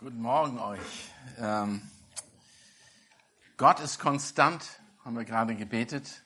Guten 0.00 0.22
Morgen 0.22 0.60
euch. 0.60 1.10
Ähm, 1.40 1.82
Gott 3.56 3.80
ist 3.80 3.98
konstant, 3.98 4.64
haben 5.04 5.16
wir 5.16 5.24
gerade 5.24 5.56
gebetet. 5.56 6.22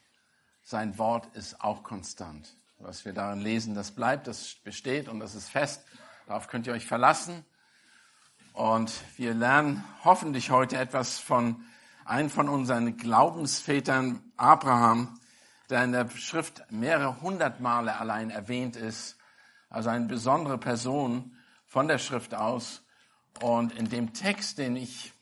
Sein 0.62 0.98
Wort 0.98 1.34
ist 1.34 1.64
auch 1.64 1.82
konstant. 1.82 2.54
Was 2.80 3.06
wir 3.06 3.14
darin 3.14 3.40
lesen, 3.40 3.74
das 3.74 3.92
bleibt, 3.92 4.26
das 4.26 4.56
besteht 4.56 5.08
und 5.08 5.20
das 5.20 5.34
ist 5.34 5.48
fest. 5.48 5.86
Darauf 6.26 6.48
könnt 6.48 6.66
ihr 6.66 6.74
euch 6.74 6.84
verlassen. 6.84 7.46
Und 8.52 8.92
wir 9.16 9.32
lernen 9.32 9.82
hoffentlich 10.04 10.50
heute 10.50 10.76
etwas 10.76 11.18
von 11.18 11.64
einem 12.04 12.28
von 12.28 12.50
unseren 12.50 12.98
Glaubensvätern, 12.98 14.20
Abraham, 14.36 15.18
der 15.70 15.84
in 15.84 15.92
der 15.92 16.10
Schrift 16.10 16.70
mehrere 16.70 17.22
hundert 17.22 17.60
Male 17.60 17.96
allein 17.96 18.28
erwähnt 18.28 18.76
ist. 18.76 19.16
Also 19.70 19.88
eine 19.88 20.04
besondere 20.08 20.58
Person 20.58 21.38
von 21.64 21.88
der 21.88 21.96
Schrift 21.96 22.34
aus. 22.34 22.81
Und 23.40 23.72
in 23.72 23.88
dem 23.88 24.12
Text, 24.12 24.58
den 24.58 24.76
ich 24.76 25.12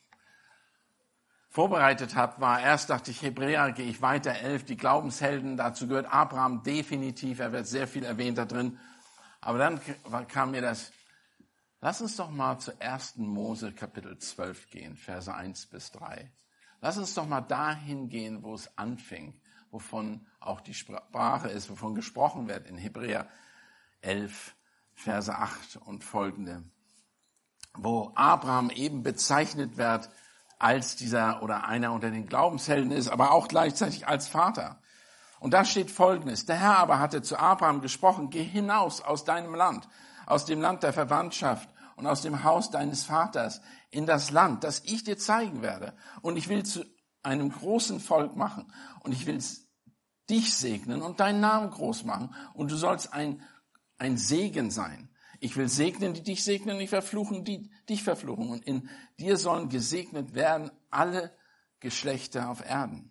vorbereitet 1.51 2.15
habe, 2.15 2.41
war 2.41 2.61
erst, 2.61 2.91
dachte 2.91 3.11
ich, 3.11 3.23
Hebräer, 3.23 3.73
gehe 3.73 3.87
ich 3.87 4.03
weiter, 4.03 4.33
elf, 4.33 4.65
die 4.65 4.77
Glaubenshelden, 4.77 5.57
dazu 5.57 5.89
gehört 5.89 6.13
Abraham 6.13 6.63
definitiv, 6.63 7.41
er 7.41 7.53
wird 7.53 7.67
sehr 7.67 7.89
viel 7.89 8.05
erwähnt 8.05 8.39
da 8.39 8.45
drin. 8.45 8.79
Aber 9.41 9.59
dann 9.59 9.81
kam 10.29 10.53
mir 10.53 10.63
das, 10.63 10.93
lass 11.81 12.01
uns 12.01 12.17
doch 12.17 12.31
mal 12.31 12.59
zu 12.59 12.79
1. 12.81 13.17
Mose 13.17 13.73
Kapitel 13.73 14.17
12 14.17 14.71
gehen, 14.71 14.97
Verse 14.97 15.33
1 15.33 15.67
bis 15.67 15.91
3. 15.93 16.31
Lass 16.83 16.99
uns 16.99 17.15
doch 17.15 17.27
mal 17.27 17.41
dahin 17.41 18.09
gehen, 18.09 18.43
wo 18.43 18.55
es 18.55 18.79
anfing, 18.79 19.35
wovon 19.71 20.27
auch 20.39 20.61
die 20.61 20.75
Sprache 20.75 21.49
ist, 21.49 21.69
wovon 21.69 21.95
gesprochen 21.95 22.49
wird 22.49 22.67
in 22.69 22.79
Hebräer 22.79 23.29
11, 24.03 24.55
Verse 24.95 25.35
8 25.35 25.77
und 25.79 26.05
folgende 26.05 26.63
wo 27.77 28.13
Abraham 28.15 28.71
eben 28.71 29.03
bezeichnet 29.03 29.77
wird 29.77 30.11
als 30.59 30.97
dieser 30.97 31.43
oder 31.43 31.65
einer 31.65 31.93
unter 31.93 32.11
den 32.11 32.27
Glaubenshelden 32.27 32.93
ist, 32.93 33.09
aber 33.09 33.33
auch 33.33 33.49
gleichzeitig 33.49 34.07
als 34.07 34.29
Vater. 34.29 34.81
Und 35.41 35.55
da 35.55 35.65
steht 35.65 35.91
Folgendes. 35.91 36.45
Der 36.45 36.57
Herr 36.57 36.79
aber 36.79 36.99
hatte 36.99 37.23
zu 37.23 37.39
Abraham 37.39 37.81
gesprochen, 37.81 38.29
geh 38.29 38.45
hinaus 38.45 39.01
aus 39.01 39.25
deinem 39.25 39.55
Land, 39.55 39.89
aus 40.27 40.45
dem 40.45 40.61
Land 40.61 40.83
der 40.83 40.93
Verwandtschaft 40.93 41.69
und 41.97 42.07
aus 42.07 42.23
dem 42.23 42.45
Haus 42.45 42.71
deines 42.71 43.05
Vaters 43.05 43.63
in 43.91 44.07
das 44.07 44.31
Land, 44.31 44.65
das 44.65 44.81
ich 44.85 45.03
dir 45.03 45.19
zeigen 45.19 45.63
werde. 45.63 45.95
Und 46.21 46.37
ich 46.37 46.49
will 46.49 46.65
zu 46.65 46.85
einem 47.23 47.51
großen 47.51 48.01
Volk 48.01 48.37
machen 48.37 48.73
und 49.01 49.13
ich 49.13 49.27
will 49.27 49.43
dich 50.29 50.55
segnen 50.55 51.03
und 51.03 51.21
deinen 51.21 51.41
Namen 51.41 51.71
groß 51.71 52.05
machen 52.05 52.35
und 52.55 52.71
du 52.71 52.77
sollst 52.77 53.13
ein, 53.13 53.43
ein 53.99 54.17
Segen 54.17 54.71
sein. 54.71 55.10
Ich 55.43 55.57
will 55.57 55.69
segnen, 55.69 56.13
die 56.13 56.23
dich 56.23 56.45
segnen, 56.45 56.79
ich 56.81 56.91
verfluchen, 56.91 57.45
die 57.45 57.71
dich 57.89 58.03
verfluchen. 58.03 58.51
Und 58.51 58.67
in 58.67 58.91
dir 59.19 59.39
sollen 59.39 59.71
gesegnet 59.71 60.35
werden 60.35 60.71
alle 60.91 61.35
Geschlechter 61.81 62.51
auf 62.51 62.63
Erden. 62.65 63.11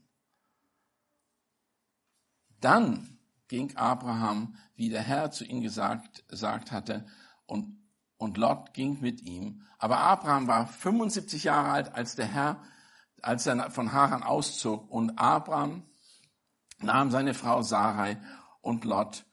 Dann 2.61 3.17
ging 3.47 3.75
Abraham, 3.75 4.55
wie 4.75 4.89
der 4.89 5.02
Herr 5.02 5.31
zu 5.31 5.44
ihm 5.44 5.61
gesagt, 5.61 6.27
gesagt 6.27 6.72
hatte, 6.72 7.07
und, 7.47 7.83
und 8.17 8.38
Lot 8.38 8.75
ging 8.75 9.02
mit 9.02 9.22
ihm. 9.22 9.66
Aber 9.80 9.97
Abraham 9.97 10.47
war 10.47 10.67
75 10.67 11.45
Jahre 11.45 11.72
alt, 11.72 11.95
als 11.95 12.16
der 12.16 12.27
Herr, 12.27 12.61
als 13.23 13.47
er 13.47 13.72
von 13.72 13.91
Haran 13.91 14.22
auszog. 14.22 14.91
Und 14.91 15.17
Abraham 15.17 15.83
nahm 16.77 17.09
seine 17.09 17.33
Frau 17.33 17.63
Sarai 17.63 18.22
und 18.61 18.85
Lot, 18.85 19.25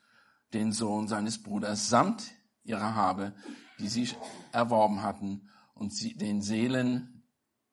den 0.55 0.73
Sohn 0.73 1.09
seines 1.09 1.43
Bruders, 1.43 1.91
samt 1.91 2.36
ihrer 2.67 2.95
Habe, 2.95 3.35
die 3.79 3.89
sie 3.89 4.09
erworben 4.53 5.03
hatten, 5.03 5.49
und 5.75 5.93
sie, 5.93 6.17
den 6.17 6.41
Seelen, 6.41 7.23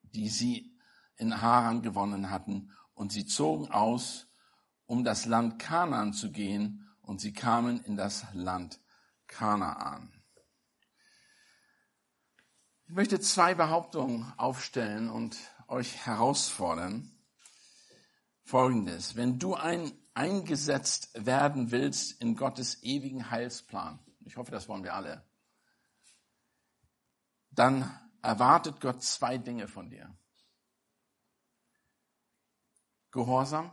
die 0.02 0.28
sie 0.28 0.78
in 1.16 1.40
Haran 1.40 1.82
gewonnen 1.82 2.30
hatten. 2.30 2.70
Und 2.92 3.12
sie 3.12 3.24
zogen 3.24 3.70
aus, 3.70 4.28
um 4.86 5.04
das 5.04 5.24
Land 5.24 5.58
Kanaan 5.58 6.12
zu 6.12 6.30
gehen, 6.30 6.86
und 7.00 7.20
sie 7.20 7.32
kamen 7.32 7.80
in 7.84 7.96
das 7.96 8.24
Land 8.32 8.80
Kanaan. 9.26 10.12
Ich 12.86 12.94
möchte 12.94 13.20
zwei 13.20 13.54
Behauptungen 13.54 14.32
aufstellen 14.36 15.10
und 15.10 15.36
euch 15.68 16.06
herausfordern. 16.06 17.10
Folgendes. 18.42 19.16
Wenn 19.16 19.38
du 19.38 19.54
ein, 19.54 19.92
eingesetzt 20.12 21.10
werden 21.14 21.70
willst 21.70 22.20
in 22.20 22.36
Gottes 22.36 22.82
ewigen 22.82 23.30
Heilsplan, 23.30 23.98
ich 24.24 24.36
hoffe, 24.36 24.50
das 24.50 24.68
wollen 24.68 24.84
wir 24.84 24.94
alle, 24.94 25.24
dann 27.50 27.88
erwartet 28.22 28.80
Gott 28.80 29.02
zwei 29.02 29.38
Dinge 29.38 29.68
von 29.68 29.90
dir. 29.90 30.16
Gehorsam 33.10 33.72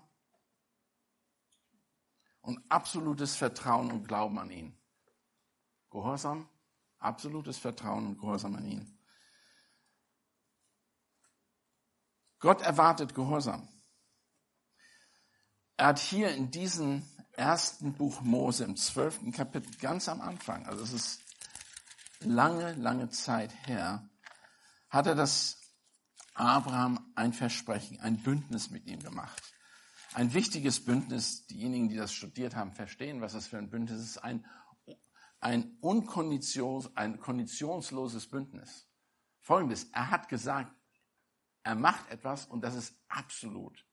und 2.41 2.63
absolutes 2.69 3.35
Vertrauen 3.35 3.91
und 3.91 4.07
Glauben 4.07 4.37
an 4.37 4.51
ihn. 4.51 4.77
Gehorsam, 5.89 6.47
absolutes 6.99 7.57
Vertrauen 7.57 8.07
und 8.07 8.19
Gehorsam 8.19 8.55
an 8.55 8.65
ihn. 8.65 8.99
Gott 12.39 12.61
erwartet 12.61 13.13
Gehorsam. 13.13 13.67
Er 15.77 15.87
hat 15.87 15.99
hier 15.99 16.35
in 16.35 16.51
diesen 16.51 17.01
ersten 17.41 17.93
Buch 17.93 18.21
Mose 18.21 18.63
im 18.63 18.77
zwölften 18.77 19.31
Kapitel, 19.31 19.75
ganz 19.79 20.07
am 20.07 20.21
Anfang, 20.21 20.67
also 20.67 20.83
es 20.83 20.93
ist 20.93 21.21
lange, 22.19 22.73
lange 22.75 23.09
Zeit 23.09 23.51
her, 23.67 24.07
hat 24.89 25.07
er 25.07 25.15
das 25.15 25.57
Abraham 26.35 27.11
ein 27.15 27.33
Versprechen, 27.33 27.99
ein 27.99 28.21
Bündnis 28.21 28.69
mit 28.69 28.85
ihm 28.85 29.01
gemacht. 29.01 29.41
Ein 30.13 30.33
wichtiges 30.33 30.85
Bündnis, 30.85 31.47
diejenigen, 31.47 31.89
die 31.89 31.95
das 31.95 32.13
studiert 32.13 32.55
haben, 32.55 32.73
verstehen, 32.73 33.21
was 33.21 33.33
das 33.33 33.47
für 33.47 33.57
ein 33.57 33.69
Bündnis 33.69 34.01
ist, 34.01 34.17
ein, 34.19 34.45
ein 35.39 35.77
unkonditions, 35.81 36.95
ein 36.95 37.19
konditionsloses 37.19 38.29
Bündnis. 38.29 38.87
Folgendes, 39.39 39.85
er 39.93 40.11
hat 40.11 40.29
gesagt, 40.29 40.75
er 41.63 41.75
macht 41.75 42.09
etwas 42.11 42.45
und 42.45 42.61
das 42.61 42.75
ist 42.75 42.95
absolut. 43.07 43.83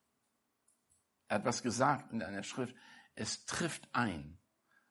Er 1.28 1.36
hat 1.36 1.44
was 1.44 1.62
gesagt 1.62 2.12
in 2.12 2.22
einer 2.22 2.42
Schrift, 2.42 2.74
es 3.18 3.46
trifft 3.46 3.88
ein, 3.92 4.38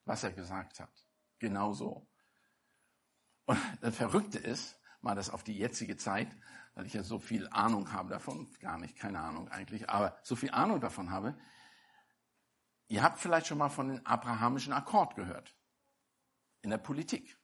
was 0.03 0.23
er 0.23 0.33
gesagt 0.33 0.81
hat. 0.81 1.07
Genauso. 1.39 2.09
Und 3.45 3.57
das 3.79 3.95
Verrückte 3.95 4.38
ist, 4.38 4.77
mal 4.99 5.15
das 5.15 5.29
auf 5.29 5.43
die 5.43 5.57
jetzige 5.57 5.95
Zeit, 5.95 6.27
weil 6.73 6.85
ich 6.85 6.93
ja 6.93 7.03
so 7.03 7.19
viel 7.19 7.47
Ahnung 7.49 7.93
habe 7.93 8.09
davon, 8.09 8.51
gar 8.59 8.77
nicht, 8.77 8.97
keine 8.97 9.19
Ahnung 9.21 9.47
eigentlich, 9.47 9.89
aber 9.89 10.19
so 10.23 10.35
viel 10.35 10.51
Ahnung 10.51 10.81
davon 10.81 11.09
habe. 11.09 11.39
Ihr 12.89 13.01
habt 13.01 13.19
vielleicht 13.19 13.47
schon 13.47 13.57
mal 13.57 13.69
von 13.69 13.88
dem 13.88 14.05
abrahamischen 14.05 14.73
Akkord 14.73 15.15
gehört. 15.15 15.55
In 16.61 16.69
der 16.69 16.77
Politik. 16.77 17.38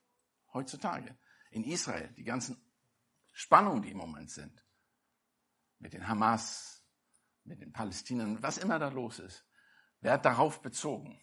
Heutzutage. 0.52 1.18
In 1.52 1.64
Israel. 1.64 2.10
Die 2.18 2.24
ganzen 2.26 2.62
Spannungen, 3.32 3.82
die 3.82 3.92
im 3.92 3.98
Moment 3.98 4.32
sind. 4.32 4.66
Mit 5.80 5.94
den 5.94 6.08
Hamas, 6.08 6.86
mit 7.46 7.62
den 7.62 7.72
Palästinern, 7.72 8.44
was 8.44 8.58
immer 8.58 8.80
da 8.80 8.90
los 8.90 9.20
ist 9.20 9.46
wird 10.04 10.26
darauf 10.26 10.62
bezogen. 10.62 11.20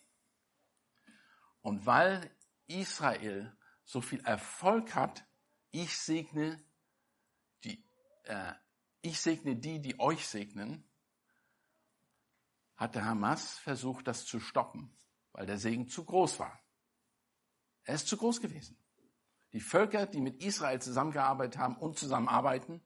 Und 1.61 1.87
weil 1.87 2.31
Israel 2.67 3.57
so 3.85 4.01
viel 4.01 4.21
Erfolg 4.25 4.95
hat, 4.95 5.25
ich 5.71 5.97
segne 5.99 6.63
die, 7.65 7.85
äh, 8.25 8.55
ich 9.03 9.21
segne 9.21 9.57
die, 9.57 9.81
die 9.81 9.99
euch 10.01 10.27
segnen, 10.27 10.89
hat 12.77 12.95
der 12.95 13.05
Hamas 13.05 13.59
versucht, 13.59 14.07
das 14.07 14.25
zu 14.25 14.41
stoppen, 14.41 14.97
weil 15.33 15.47
der 15.47 15.59
Segen 15.59 15.89
zu 15.89 16.05
groß 16.05 16.39
war. 16.39 16.59
Er 17.85 17.95
ist 17.95 18.09
zu 18.09 18.17
groß 18.17 18.41
gewesen. 18.41 18.79
Die 19.53 19.61
Völker, 19.61 20.07
die 20.07 20.21
mit 20.21 20.43
Israel 20.43 20.81
zusammengearbeitet 20.81 21.59
haben 21.59 21.77
und 21.77 21.99
zusammenarbeiten, 21.99 22.83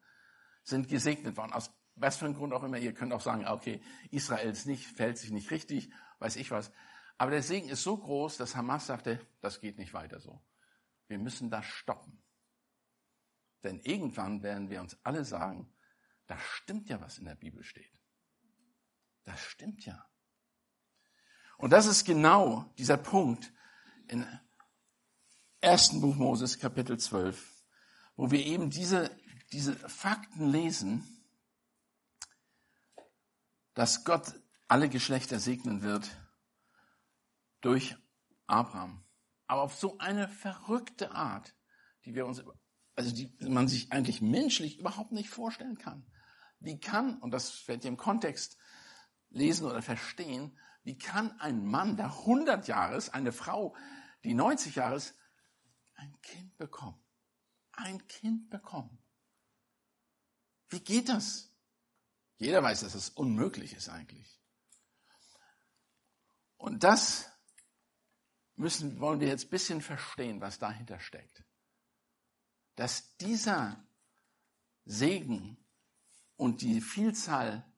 sind 0.62 0.88
gesegnet 0.88 1.36
worden. 1.36 1.52
Aus 1.52 1.70
was 1.96 2.16
für 2.16 2.26
ein 2.26 2.34
Grund 2.34 2.52
auch 2.52 2.62
immer, 2.62 2.78
ihr 2.78 2.92
könnt 2.92 3.12
auch 3.12 3.20
sagen, 3.20 3.46
okay, 3.46 3.80
Israel 4.10 4.50
ist 4.50 4.66
nicht, 4.66 4.86
fällt 4.86 5.18
sich 5.18 5.30
nicht 5.30 5.50
richtig, 5.50 5.90
weiß 6.18 6.36
ich 6.36 6.50
was. 6.50 6.72
Aber 7.18 7.30
der 7.30 7.42
Segen 7.42 7.68
ist 7.68 7.82
so 7.82 7.96
groß, 7.96 8.36
dass 8.36 8.56
Hamas 8.56 8.86
sagte, 8.86 9.20
das 9.40 9.60
geht 9.60 9.78
nicht 9.78 9.94
weiter 9.94 10.20
so. 10.20 10.42
Wir 11.06 11.18
müssen 11.18 11.50
das 11.50 11.64
stoppen. 11.64 12.22
Denn 13.62 13.80
irgendwann 13.80 14.42
werden 14.42 14.68
wir 14.68 14.80
uns 14.80 14.98
alle 15.04 15.24
sagen, 15.24 15.72
das 16.26 16.40
stimmt 16.42 16.88
ja, 16.88 17.00
was 17.00 17.18
in 17.18 17.26
der 17.26 17.34
Bibel 17.34 17.62
steht. 17.62 17.92
Das 19.24 19.40
stimmt 19.40 19.84
ja. 19.86 20.06
Und 21.56 21.70
das 21.70 21.86
ist 21.86 22.04
genau 22.04 22.72
dieser 22.78 22.96
Punkt 22.96 23.52
in 24.08 24.26
1. 25.60 26.00
Buch 26.00 26.16
Moses, 26.16 26.58
Kapitel 26.58 26.98
12, 26.98 27.64
wo 28.16 28.30
wir 28.30 28.44
eben 28.44 28.68
diese, 28.70 29.10
diese 29.52 29.74
Fakten 29.88 30.50
lesen, 30.50 31.13
dass 33.74 34.04
Gott 34.04 34.34
alle 34.68 34.88
Geschlechter 34.88 35.38
segnen 35.38 35.82
wird 35.82 36.10
durch 37.60 37.96
Abraham. 38.46 39.04
Aber 39.46 39.62
auf 39.62 39.74
so 39.74 39.98
eine 39.98 40.28
verrückte 40.28 41.12
Art, 41.12 41.54
die 42.04 42.14
wir 42.14 42.26
uns 42.26 42.42
also 42.96 43.14
die 43.14 43.32
man 43.40 43.68
sich 43.68 43.92
eigentlich 43.92 44.20
menschlich 44.22 44.78
überhaupt 44.78 45.12
nicht 45.12 45.28
vorstellen 45.28 45.78
kann. 45.78 46.06
Wie 46.60 46.78
kann, 46.78 47.18
und 47.18 47.32
das 47.32 47.66
werdet 47.66 47.84
ihr 47.84 47.90
im 47.90 47.96
Kontext 47.96 48.56
lesen 49.30 49.66
oder 49.66 49.82
verstehen, 49.82 50.58
wie 50.84 50.96
kann 50.96 51.38
ein 51.40 51.64
Mann, 51.64 51.96
der 51.96 52.06
100 52.06 52.68
Jahre 52.68 52.96
ist, 52.96 53.10
eine 53.10 53.32
Frau, 53.32 53.74
die 54.22 54.34
90 54.34 54.76
Jahre 54.76 54.96
ist, 54.96 55.14
ein 55.94 56.14
Kind 56.22 56.56
bekommen? 56.56 57.02
Ein 57.72 58.06
Kind 58.06 58.50
bekommen. 58.50 58.98
Wie 60.68 60.80
geht 60.80 61.08
das? 61.08 61.53
Jeder 62.36 62.62
weiß, 62.62 62.80
dass 62.80 62.92
das 62.92 63.10
unmöglich 63.10 63.74
ist 63.74 63.88
eigentlich. 63.88 64.40
Und 66.56 66.82
das 66.82 67.30
müssen, 68.56 69.00
wollen 69.00 69.20
wir 69.20 69.28
jetzt 69.28 69.46
ein 69.46 69.50
bisschen 69.50 69.80
verstehen, 69.80 70.40
was 70.40 70.58
dahinter 70.58 70.98
steckt. 71.00 71.44
Dass 72.76 73.16
dieser 73.18 73.84
Segen 74.84 75.56
und 76.36 76.62
die 76.62 76.80
Vielzahl 76.80 77.70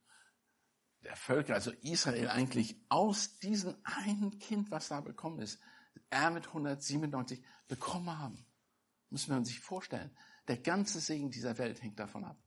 der 1.01 1.15
Völker, 1.15 1.53
also 1.53 1.71
Israel 1.81 2.29
eigentlich 2.29 2.75
aus 2.89 3.39
diesem 3.39 3.75
einen 3.83 4.39
Kind, 4.39 4.71
was 4.71 4.89
da 4.89 5.01
bekommen 5.01 5.39
ist, 5.39 5.59
er 6.09 6.31
mit 6.31 6.47
197 6.47 7.43
bekommen 7.67 8.17
haben. 8.17 8.45
Muss 9.09 9.27
man 9.27 9.45
sich 9.45 9.59
vorstellen. 9.59 10.15
Der 10.47 10.57
ganze 10.57 10.99
Segen 10.99 11.31
dieser 11.31 11.57
Welt 11.57 11.81
hängt 11.81 11.99
davon 11.99 12.23
ab. 12.23 12.37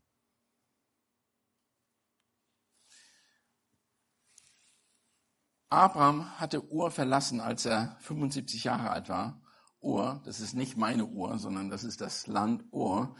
Abraham 5.70 6.38
hatte 6.40 6.68
Ur 6.72 6.90
verlassen, 6.90 7.40
als 7.40 7.64
er 7.64 7.96
75 8.00 8.64
Jahre 8.64 8.90
alt 8.90 9.08
war. 9.08 9.40
Ur, 9.80 10.20
das 10.24 10.40
ist 10.40 10.54
nicht 10.54 10.76
meine 10.76 11.06
Ur, 11.06 11.38
sondern 11.38 11.70
das 11.70 11.84
ist 11.84 12.00
das 12.00 12.26
Land 12.26 12.64
Ur, 12.72 13.14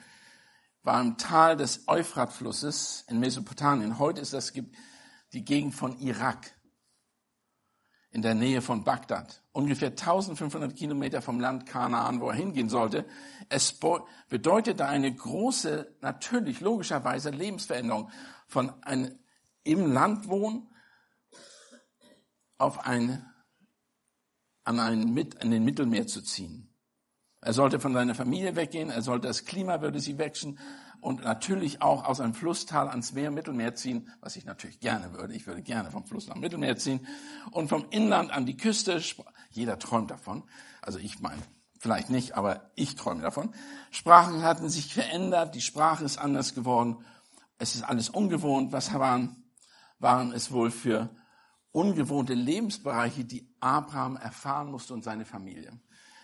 war 0.83 1.01
im 1.01 1.17
Tal 1.17 1.57
des 1.57 1.87
Euphratflusses 1.87 3.05
in 3.09 3.21
Mesopotamien. 3.21 3.99
Heute 3.99 4.21
ist 4.21 4.33
das 4.33 4.53
die 5.33 5.45
Gegend 5.45 5.75
von 5.75 5.99
Irak, 6.01 6.53
in 8.11 8.23
der 8.23 8.35
Nähe 8.35 8.61
von 8.61 8.83
Bagdad. 8.83 9.45
Ungefähr 9.53 9.91
1500 9.91 10.75
Kilometer 10.75 11.23
vom 11.23 11.39
Land 11.39 11.67
Kanaan, 11.67 12.21
wo 12.21 12.31
er 12.31 12.35
hingehen 12.35 12.69
sollte. 12.69 13.07
Es 13.49 13.79
bedeutete 14.29 14.87
eine 14.87 15.15
große, 15.15 15.97
natürlich 16.01 16.61
logischerweise 16.61 17.31
Lebensveränderung 17.31 18.11
von 18.49 18.83
einem 18.83 19.17
im 19.63 19.93
Land 19.93 20.29
wohnen 20.29 20.70
auf 22.61 22.87
ein, 22.87 23.25
an, 24.65 24.79
ein, 24.79 25.19
an 25.41 25.51
den 25.51 25.65
Mittelmeer 25.65 26.07
zu 26.07 26.23
ziehen. 26.23 26.71
Er 27.41 27.55
sollte 27.55 27.81
von 27.81 27.95
seiner 27.95 28.15
Familie 28.15 28.55
weggehen, 28.55 28.91
er 28.91 29.03
sollte, 29.03 29.29
das 29.29 29.47
Klima 29.47 29.81
würde 29.81 29.99
sie 29.99 30.19
wechseln 30.19 30.59
und 31.01 31.25
natürlich 31.25 31.81
auch 31.81 32.05
aus 32.05 32.21
einem 32.21 32.35
Flusstal 32.35 32.89
ans 32.89 33.13
Meer, 33.15 33.31
Mittelmeer 33.31 33.75
ziehen, 33.75 34.11
was 34.21 34.37
ich 34.37 34.45
natürlich 34.45 34.81
gerne 34.81 35.15
würde. 35.15 35.35
Ich 35.35 35.47
würde 35.47 35.63
gerne 35.63 35.91
vom 35.91 36.05
Fluss 36.05 36.29
nach 36.29 36.37
Mittelmeer 36.37 36.77
ziehen 36.77 37.07
und 37.51 37.69
vom 37.69 37.87
Inland 37.91 38.31
an 38.31 38.45
die 38.45 38.59
Küste. 38.59 39.01
Jeder 39.51 39.79
träumt 39.79 40.11
davon. 40.11 40.43
Also 40.83 40.99
ich 40.99 41.21
meine, 41.21 41.41
vielleicht 41.79 42.11
nicht, 42.11 42.37
aber 42.37 42.71
ich 42.75 42.95
träume 42.97 43.23
davon. 43.23 43.55
Sprachen 43.91 44.43
hatten 44.43 44.69
sich 44.69 44.93
verändert, 44.93 45.55
die 45.55 45.63
Sprache 45.63 46.05
ist 46.05 46.19
anders 46.19 46.55
geworden. 46.55 46.99
Es 47.57 47.75
ist 47.75 47.83
alles 47.83 48.11
ungewohnt. 48.11 48.73
Was 48.73 48.93
waren, 48.93 49.51
waren 49.99 50.33
es 50.33 50.53
wohl 50.53 50.71
für 50.71 51.09
ungewohnte 51.73 52.35
Lebensbereiche, 52.35 53.25
die 53.25 53.55
Abraham 53.61 54.17
erfahren 54.17 54.71
musste 54.71 54.95
und 54.95 55.05
seine 55.05 55.25
Familie. 55.25 55.79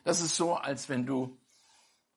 Das 0.04 0.20
ist 0.20 0.36
so, 0.36 0.54
als 0.54 0.88
wenn 0.88 1.06
du 1.06 1.40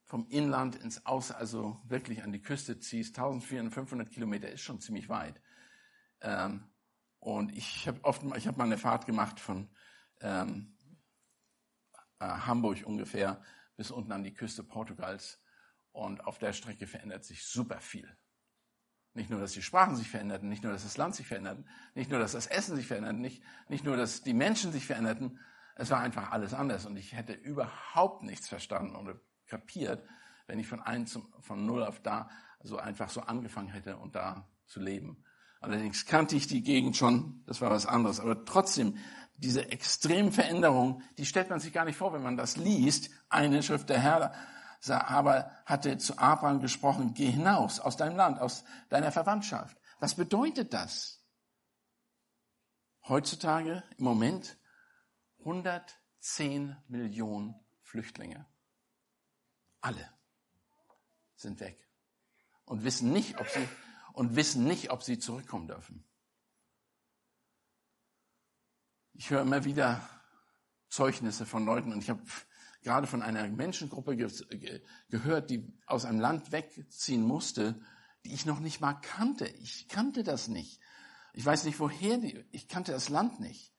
vom 0.03 0.27
Inland 0.29 0.75
ins 0.75 1.05
Aus, 1.05 1.31
also 1.31 1.79
wirklich 1.85 2.23
an 2.23 2.31
die 2.31 2.41
Küste 2.41 2.79
ziehst. 2.79 3.17
1400, 3.17 3.73
500 3.73 4.09
Kilometer 4.09 4.49
ist 4.49 4.61
schon 4.61 4.81
ziemlich 4.81 5.07
weit. 5.07 5.39
Ähm, 6.21 6.63
und 7.19 7.55
ich 7.55 7.87
habe 7.87 8.03
oft, 8.03 8.23
ich 8.35 8.47
habe 8.47 8.57
mal 8.57 8.63
eine 8.63 8.77
Fahrt 8.77 9.05
gemacht 9.05 9.39
von 9.39 9.69
ähm, 10.21 10.75
äh, 12.19 12.25
Hamburg 12.25 12.83
ungefähr 12.85 13.41
bis 13.75 13.91
unten 13.91 14.11
an 14.11 14.23
die 14.23 14.33
Küste 14.33 14.63
Portugals. 14.63 15.39
Und 15.91 16.25
auf 16.25 16.39
der 16.39 16.53
Strecke 16.53 16.87
verändert 16.87 17.23
sich 17.23 17.45
super 17.45 17.79
viel. 17.79 18.17
Nicht 19.13 19.29
nur, 19.29 19.39
dass 19.39 19.53
die 19.53 19.61
Sprachen 19.61 19.95
sich 19.95 20.09
veränderten, 20.09 20.49
nicht 20.49 20.63
nur, 20.63 20.71
dass 20.71 20.83
das 20.83 20.97
Land 20.97 21.15
sich 21.15 21.27
veränderte, 21.27 21.63
nicht 21.95 22.11
nur, 22.11 22.19
dass 22.19 22.33
das 22.33 22.47
Essen 22.47 22.75
sich 22.75 22.87
veränderte, 22.87 23.17
nicht, 23.17 23.43
nicht 23.67 23.83
nur, 23.83 23.97
dass 23.97 24.21
die 24.21 24.33
Menschen 24.33 24.71
sich 24.71 24.85
veränderten. 24.85 25.39
Es 25.75 25.89
war 25.89 25.99
einfach 25.99 26.31
alles 26.31 26.53
anders 26.53 26.85
und 26.85 26.95
ich 26.95 27.13
hätte 27.13 27.33
überhaupt 27.33 28.23
nichts 28.23 28.47
verstanden 28.47 28.95
oder 28.95 29.19
kapiert, 29.47 30.07
wenn 30.47 30.59
ich 30.59 30.67
von 30.67 30.79
eins 30.79 31.11
zum, 31.11 31.33
von 31.41 31.65
null 31.65 31.83
auf 31.83 32.01
da 32.01 32.29
so 32.61 32.77
einfach 32.77 33.09
so 33.09 33.21
angefangen 33.21 33.69
hätte 33.69 33.97
und 33.97 34.15
da 34.15 34.47
zu 34.65 34.79
leben. 34.79 35.23
Allerdings 35.61 36.05
kannte 36.05 36.35
ich 36.35 36.47
die 36.47 36.61
Gegend 36.61 36.95
schon, 36.95 37.43
das 37.45 37.61
war 37.61 37.69
was 37.69 37.85
anderes. 37.85 38.19
Aber 38.19 38.45
trotzdem, 38.45 38.97
diese 39.37 39.71
extremen 39.71 40.31
Veränderungen, 40.31 41.03
die 41.17 41.25
stellt 41.25 41.49
man 41.49 41.59
sich 41.59 41.73
gar 41.73 41.85
nicht 41.85 41.97
vor, 41.97 42.13
wenn 42.13 42.23
man 42.23 42.37
das 42.37 42.57
liest. 42.57 43.09
Eine 43.29 43.63
Schrift 43.63 43.89
der 43.89 43.99
Herr 43.99 44.33
aber 44.87 45.51
hatte 45.65 45.97
zu 45.97 46.17
Abraham 46.17 46.61
gesprochen, 46.61 47.13
geh 47.13 47.31
hinaus 47.31 47.79
aus 47.79 47.97
deinem 47.97 48.15
Land, 48.15 48.39
aus 48.39 48.63
deiner 48.89 49.11
Verwandtschaft. 49.11 49.77
Was 49.99 50.15
bedeutet 50.15 50.73
das? 50.73 51.25
Heutzutage 53.07 53.83
im 53.97 54.03
Moment 54.05 54.57
110 55.39 56.77
Millionen 56.87 57.55
Flüchtlinge. 57.81 58.45
Alle 59.81 60.13
sind 61.35 61.59
weg 61.59 61.89
und 62.65 62.83
wissen 62.83 63.11
nicht, 63.11 63.39
ob 63.39 63.49
sie 63.49 63.67
und 64.13 64.35
wissen 64.35 64.65
nicht, 64.65 64.91
ob 64.91 65.03
sie 65.03 65.17
zurückkommen 65.17 65.67
dürfen. 65.67 66.05
Ich 69.13 69.29
höre 69.29 69.41
immer 69.41 69.65
wieder 69.65 70.07
Zeugnisse 70.89 71.45
von 71.45 71.65
Leuten 71.65 71.91
und 71.91 72.03
ich 72.03 72.09
habe 72.09 72.21
gerade 72.81 73.07
von 73.07 73.21
einer 73.21 73.47
Menschengruppe 73.47 74.15
ge 74.15 74.81
gehört, 75.09 75.49
die 75.49 75.73
aus 75.85 76.05
einem 76.05 76.19
Land 76.19 76.51
wegziehen 76.51 77.23
musste, 77.23 77.81
die 78.25 78.33
ich 78.33 78.45
noch 78.45 78.59
nicht 78.59 78.81
mal 78.81 78.93
kannte. 78.93 79.47
Ich 79.47 79.87
kannte 79.87 80.23
das 80.23 80.47
nicht. 80.47 80.79
Ich 81.33 81.45
weiß 81.45 81.63
nicht 81.65 81.79
woher 81.79 82.17
die, 82.17 82.45
ich 82.51 82.67
kannte 82.67 82.91
das 82.91 83.09
Land 83.09 83.39
nicht. 83.39 83.73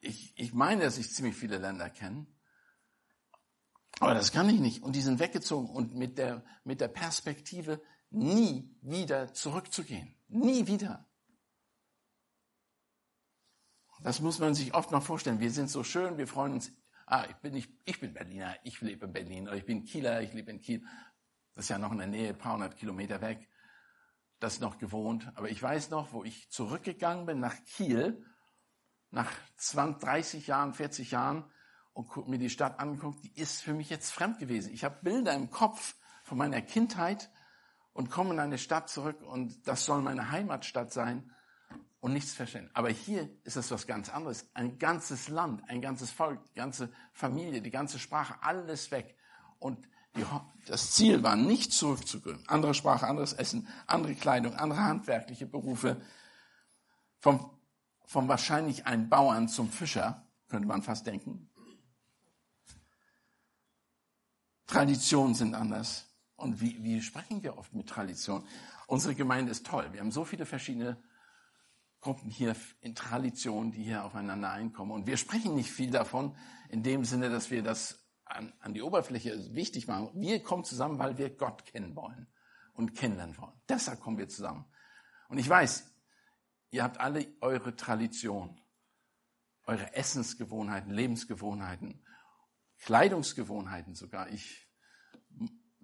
Ich, 0.00 0.32
ich 0.36 0.52
meine, 0.52 0.82
dass 0.82 0.98
ich 0.98 1.12
ziemlich 1.12 1.36
viele 1.36 1.58
Länder 1.58 1.88
kenne. 1.88 2.26
Aber 4.00 4.14
das 4.14 4.32
kann 4.32 4.48
ich 4.48 4.58
nicht. 4.58 4.82
Und 4.82 4.96
die 4.96 5.02
sind 5.02 5.20
weggezogen 5.20 5.68
und 5.68 5.94
mit 5.94 6.18
der, 6.18 6.44
mit 6.64 6.80
der 6.80 6.88
Perspektive, 6.88 7.80
nie 8.10 8.76
wieder 8.82 9.32
zurückzugehen. 9.32 10.14
Nie 10.28 10.66
wieder. 10.66 11.08
Das 14.02 14.20
muss 14.20 14.40
man 14.40 14.54
sich 14.54 14.74
oft 14.74 14.90
noch 14.90 15.02
vorstellen. 15.02 15.40
Wir 15.40 15.52
sind 15.52 15.70
so 15.70 15.84
schön, 15.84 16.18
wir 16.18 16.26
freuen 16.26 16.54
uns 16.54 16.72
ah, 17.06 17.26
ich 17.28 17.36
bin, 17.36 17.52
nicht, 17.52 17.70
ich 17.84 18.00
bin 18.00 18.12
Berliner, 18.12 18.56
ich 18.64 18.80
lebe 18.80 19.06
in 19.06 19.12
Berlin, 19.12 19.48
oder 19.48 19.56
ich 19.56 19.66
bin 19.66 19.84
Kieler, 19.84 20.22
ich 20.22 20.32
lebe 20.32 20.50
in 20.50 20.60
Kiel. 20.60 20.84
Das 21.54 21.66
ist 21.66 21.68
ja 21.68 21.78
noch 21.78 21.92
in 21.92 21.98
der 21.98 22.06
Nähe, 22.06 22.30
ein 22.30 22.38
paar 22.38 22.54
hundert 22.54 22.76
Kilometer 22.76 23.20
weg. 23.20 23.48
Das 24.40 24.60
noch 24.60 24.78
gewohnt. 24.78 25.30
Aber 25.34 25.50
ich 25.50 25.62
weiß 25.62 25.90
noch, 25.90 26.12
wo 26.12 26.24
ich 26.24 26.50
zurückgegangen 26.50 27.26
bin 27.26 27.40
nach 27.40 27.54
Kiel, 27.64 28.26
nach 29.10 29.30
20, 29.56 30.02
30 30.02 30.46
Jahren, 30.46 30.74
40 30.74 31.10
Jahren, 31.10 31.44
und 31.92 32.28
mir 32.28 32.38
die 32.38 32.50
Stadt 32.50 32.80
angeguckt, 32.80 33.22
die 33.24 33.38
ist 33.38 33.60
für 33.60 33.74
mich 33.74 33.90
jetzt 33.90 34.10
fremd 34.10 34.38
gewesen. 34.38 34.72
Ich 34.72 34.84
habe 34.84 34.98
Bilder 35.02 35.34
im 35.34 35.50
Kopf 35.50 35.94
von 36.24 36.38
meiner 36.38 36.62
Kindheit 36.62 37.30
und 37.92 38.10
komme 38.10 38.32
in 38.32 38.40
eine 38.40 38.58
Stadt 38.58 38.88
zurück 38.88 39.22
und 39.22 39.66
das 39.68 39.84
soll 39.84 40.00
meine 40.00 40.30
Heimatstadt 40.30 40.92
sein 40.92 41.30
und 42.02 42.12
nichts 42.12 42.34
verstehen. 42.34 42.68
Aber 42.74 42.90
hier 42.90 43.30
ist 43.44 43.56
es 43.56 43.70
was 43.70 43.86
ganz 43.86 44.08
anderes. 44.08 44.50
Ein 44.54 44.76
ganzes 44.80 45.28
Land, 45.28 45.62
ein 45.68 45.80
ganzes 45.80 46.10
Volk, 46.10 46.42
die 46.46 46.54
ganze 46.54 46.92
Familie, 47.12 47.62
die 47.62 47.70
ganze 47.70 48.00
Sprache, 48.00 48.34
alles 48.42 48.90
weg. 48.90 49.16
Und 49.60 49.88
die, 50.16 50.24
das 50.66 50.90
Ziel 50.90 51.22
war 51.22 51.36
nicht 51.36 51.72
zurückzugehen. 51.72 52.42
Andere 52.48 52.74
Sprache, 52.74 53.06
anderes 53.06 53.34
Essen, 53.34 53.68
andere 53.86 54.16
Kleidung, 54.16 54.56
andere 54.56 54.80
handwerkliche 54.80 55.46
Berufe. 55.46 56.02
Vom, 57.20 57.56
vom 58.04 58.26
wahrscheinlich 58.26 58.84
ein 58.84 59.08
Bauern 59.08 59.48
zum 59.48 59.70
Fischer, 59.70 60.26
könnte 60.48 60.66
man 60.66 60.82
fast 60.82 61.06
denken. 61.06 61.48
Traditionen 64.66 65.36
sind 65.36 65.54
anders. 65.54 66.08
Und 66.34 66.60
wie, 66.60 66.82
wie 66.82 67.00
sprechen 67.00 67.44
wir 67.44 67.56
oft 67.56 67.72
mit 67.74 67.88
Tradition? 67.88 68.44
Unsere 68.88 69.14
Gemeinde 69.14 69.52
ist 69.52 69.64
toll. 69.64 69.88
Wir 69.92 70.00
haben 70.00 70.10
so 70.10 70.24
viele 70.24 70.46
verschiedene 70.46 71.00
Gruppen 72.02 72.30
hier 72.30 72.54
in 72.80 72.94
Tradition, 72.94 73.70
die 73.70 73.84
hier 73.84 74.04
aufeinander 74.04 74.50
einkommen. 74.50 74.90
Und 74.90 75.06
wir 75.06 75.16
sprechen 75.16 75.54
nicht 75.54 75.70
viel 75.70 75.90
davon, 75.90 76.36
in 76.68 76.82
dem 76.82 77.04
Sinne, 77.04 77.30
dass 77.30 77.50
wir 77.50 77.62
das 77.62 78.04
an, 78.24 78.52
an 78.60 78.74
die 78.74 78.82
Oberfläche 78.82 79.54
wichtig 79.54 79.86
machen. 79.86 80.10
Wir 80.14 80.42
kommen 80.42 80.64
zusammen, 80.64 80.98
weil 80.98 81.16
wir 81.16 81.30
Gott 81.30 81.64
kennen 81.64 81.94
wollen 81.96 82.26
und 82.74 82.94
kennenlernen 82.94 83.38
wollen. 83.38 83.52
Deshalb 83.68 84.00
kommen 84.00 84.18
wir 84.18 84.28
zusammen. 84.28 84.64
Und 85.28 85.38
ich 85.38 85.48
weiß, 85.48 85.90
ihr 86.70 86.82
habt 86.82 86.98
alle 86.98 87.26
eure 87.40 87.76
Tradition, 87.76 88.60
eure 89.64 89.94
Essensgewohnheiten, 89.94 90.90
Lebensgewohnheiten, 90.90 92.04
Kleidungsgewohnheiten 92.80 93.94
sogar. 93.94 94.28
Ich 94.30 94.61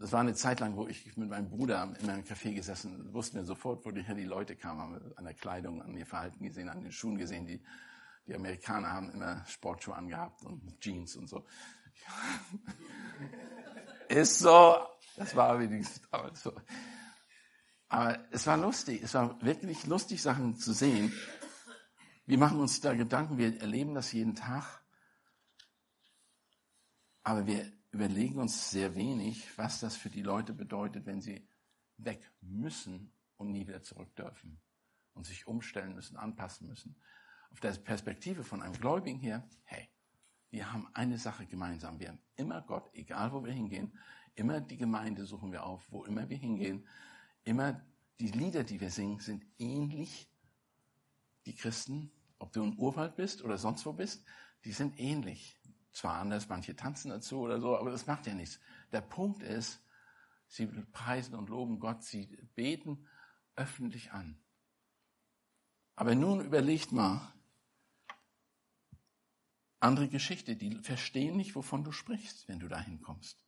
das 0.00 0.12
war 0.12 0.20
eine 0.20 0.34
Zeit 0.34 0.60
lang, 0.60 0.76
wo 0.76 0.86
ich 0.86 1.16
mit 1.16 1.28
meinem 1.28 1.48
Bruder 1.48 1.92
in 2.00 2.08
einem 2.08 2.22
Café 2.22 2.54
gesessen, 2.54 3.12
wussten 3.12 3.36
wir 3.36 3.44
sofort, 3.44 3.84
woher 3.84 4.14
die 4.14 4.24
Leute 4.24 4.54
kamen, 4.54 4.80
haben 4.80 5.12
an 5.16 5.24
der 5.24 5.34
Kleidung, 5.34 5.82
an 5.82 5.96
ihr 5.96 6.06
Verhalten 6.06 6.44
gesehen, 6.44 6.68
an 6.68 6.82
den 6.82 6.92
Schuhen 6.92 7.18
gesehen. 7.18 7.46
Die, 7.46 7.60
die 8.26 8.34
Amerikaner 8.34 8.92
haben 8.92 9.10
immer 9.10 9.44
Sportschuhe 9.46 9.96
angehabt 9.96 10.44
und 10.44 10.80
Jeans 10.80 11.16
und 11.16 11.28
so. 11.28 11.44
Ist 14.08 14.38
so, 14.38 14.76
das 15.16 15.34
war 15.34 15.58
wenigstens 15.58 16.08
damals 16.10 16.42
so. 16.42 16.52
Aber 17.88 18.18
es 18.30 18.46
war 18.46 18.56
lustig, 18.56 19.02
es 19.02 19.14
war 19.14 19.40
wirklich 19.42 19.86
lustig, 19.86 20.22
Sachen 20.22 20.56
zu 20.56 20.72
sehen. 20.72 21.12
Wir 22.26 22.38
machen 22.38 22.60
uns 22.60 22.80
da 22.80 22.94
Gedanken, 22.94 23.38
wir 23.38 23.60
erleben 23.60 23.94
das 23.94 24.12
jeden 24.12 24.34
Tag. 24.34 24.82
Aber 27.22 27.46
wir 27.46 27.77
überlegen 27.90 28.38
uns 28.38 28.70
sehr 28.70 28.94
wenig, 28.94 29.56
was 29.56 29.80
das 29.80 29.96
für 29.96 30.10
die 30.10 30.22
Leute 30.22 30.52
bedeutet, 30.52 31.06
wenn 31.06 31.20
sie 31.20 31.46
weg 31.96 32.20
müssen 32.40 33.12
und 33.36 33.50
nie 33.50 33.66
wieder 33.66 33.82
zurück 33.82 34.14
dürfen 34.16 34.60
und 35.14 35.26
sich 35.26 35.46
umstellen 35.46 35.94
müssen, 35.94 36.16
anpassen 36.16 36.68
müssen. 36.68 36.96
Auf 37.50 37.60
der 37.60 37.72
Perspektive 37.72 38.44
von 38.44 38.62
einem 38.62 38.74
Gläubigen 38.74 39.20
her, 39.20 39.48
hey, 39.64 39.88
wir 40.50 40.72
haben 40.72 40.88
eine 40.94 41.18
Sache 41.18 41.46
gemeinsam. 41.46 41.98
Wir 41.98 42.08
haben 42.08 42.20
immer 42.36 42.62
Gott, 42.62 42.90
egal 42.94 43.32
wo 43.32 43.44
wir 43.44 43.52
hingehen, 43.52 43.98
immer 44.34 44.60
die 44.60 44.76
Gemeinde 44.76 45.26
suchen 45.26 45.52
wir 45.52 45.64
auf, 45.64 45.90
wo 45.90 46.04
immer 46.04 46.28
wir 46.28 46.36
hingehen. 46.36 46.86
Immer 47.44 47.84
die 48.20 48.28
Lieder, 48.28 48.64
die 48.64 48.80
wir 48.80 48.90
singen, 48.90 49.20
sind 49.20 49.44
ähnlich. 49.58 50.30
Die 51.46 51.54
Christen, 51.54 52.10
ob 52.38 52.52
du 52.52 52.62
im 52.62 52.78
Urwald 52.78 53.16
bist 53.16 53.42
oder 53.42 53.58
sonst 53.58 53.84
wo 53.86 53.92
bist, 53.92 54.24
die 54.64 54.72
sind 54.72 54.98
ähnlich. 54.98 55.57
Zwar 55.98 56.20
anders, 56.20 56.48
manche 56.48 56.76
tanzen 56.76 57.10
dazu 57.10 57.40
oder 57.40 57.60
so, 57.60 57.76
aber 57.76 57.90
das 57.90 58.06
macht 58.06 58.28
ja 58.28 58.32
nichts. 58.32 58.60
Der 58.92 59.00
Punkt 59.00 59.42
ist, 59.42 59.82
sie 60.46 60.68
preisen 60.92 61.34
und 61.34 61.48
loben 61.48 61.80
Gott, 61.80 62.04
sie 62.04 62.26
beten 62.54 63.04
öffentlich 63.56 64.12
an. 64.12 64.40
Aber 65.96 66.14
nun 66.14 66.40
überlegt 66.40 66.92
mal, 66.92 67.34
andere 69.80 70.06
Geschichte, 70.06 70.54
die 70.54 70.76
verstehen 70.84 71.36
nicht, 71.36 71.56
wovon 71.56 71.82
du 71.82 71.90
sprichst, 71.90 72.46
wenn 72.46 72.60
du 72.60 72.68
dahin 72.68 73.02
kommst. 73.02 73.44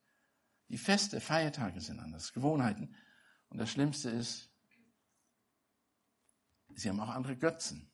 Die 0.70 0.78
Feste, 0.78 1.20
Feiertage 1.20 1.80
sind 1.80 2.00
anders, 2.00 2.32
Gewohnheiten. 2.32 2.96
Und 3.48 3.58
das 3.58 3.70
Schlimmste 3.70 4.10
ist, 4.10 4.50
sie 6.74 6.88
haben 6.88 6.98
auch 6.98 7.10
andere 7.10 7.36
Götzen. 7.36 7.92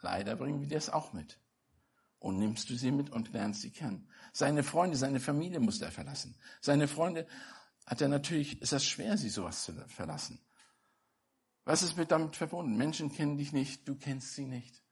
Leider 0.00 0.34
bringen 0.34 0.60
wir 0.60 0.66
das 0.66 0.90
auch 0.90 1.12
mit. 1.12 1.38
Und 2.20 2.38
nimmst 2.38 2.70
du 2.70 2.76
sie 2.76 2.92
mit 2.92 3.10
und 3.10 3.32
lernst 3.32 3.62
sie 3.62 3.70
kennen. 3.70 4.08
Seine 4.32 4.62
Freunde, 4.62 4.96
seine 4.96 5.18
Familie 5.18 5.58
muss 5.58 5.80
er 5.80 5.90
verlassen. 5.90 6.36
Seine 6.60 6.86
Freunde 6.86 7.26
hat 7.86 8.00
er 8.00 8.08
natürlich, 8.08 8.62
ist 8.62 8.72
das 8.72 8.84
schwer, 8.84 9.18
sie 9.18 9.30
sowas 9.30 9.64
zu 9.64 9.72
verlassen. 9.88 10.38
Was 11.64 11.82
ist 11.82 11.96
mit 11.96 12.10
damit 12.10 12.36
verbunden? 12.36 12.76
Menschen 12.76 13.10
kennen 13.10 13.36
dich 13.36 13.52
nicht, 13.52 13.88
du 13.88 13.96
kennst 13.96 14.34
sie 14.34 14.46
nicht. 14.46 14.82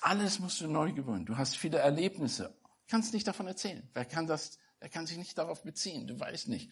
Alles 0.00 0.38
musst 0.38 0.60
du 0.60 0.66
neu 0.66 0.92
gewöhnen. 0.92 1.26
Du 1.26 1.36
hast 1.36 1.56
viele 1.56 1.78
Erlebnisse. 1.78 2.56
Kannst 2.88 3.12
nicht 3.12 3.26
davon 3.26 3.46
erzählen. 3.46 3.88
Wer 3.92 4.04
kann 4.04 4.26
das, 4.26 4.58
wer 4.80 4.88
kann 4.88 5.06
sich 5.06 5.18
nicht 5.18 5.36
darauf 5.36 5.62
beziehen? 5.62 6.06
Du 6.06 6.18
weißt 6.18 6.48
nicht. 6.48 6.70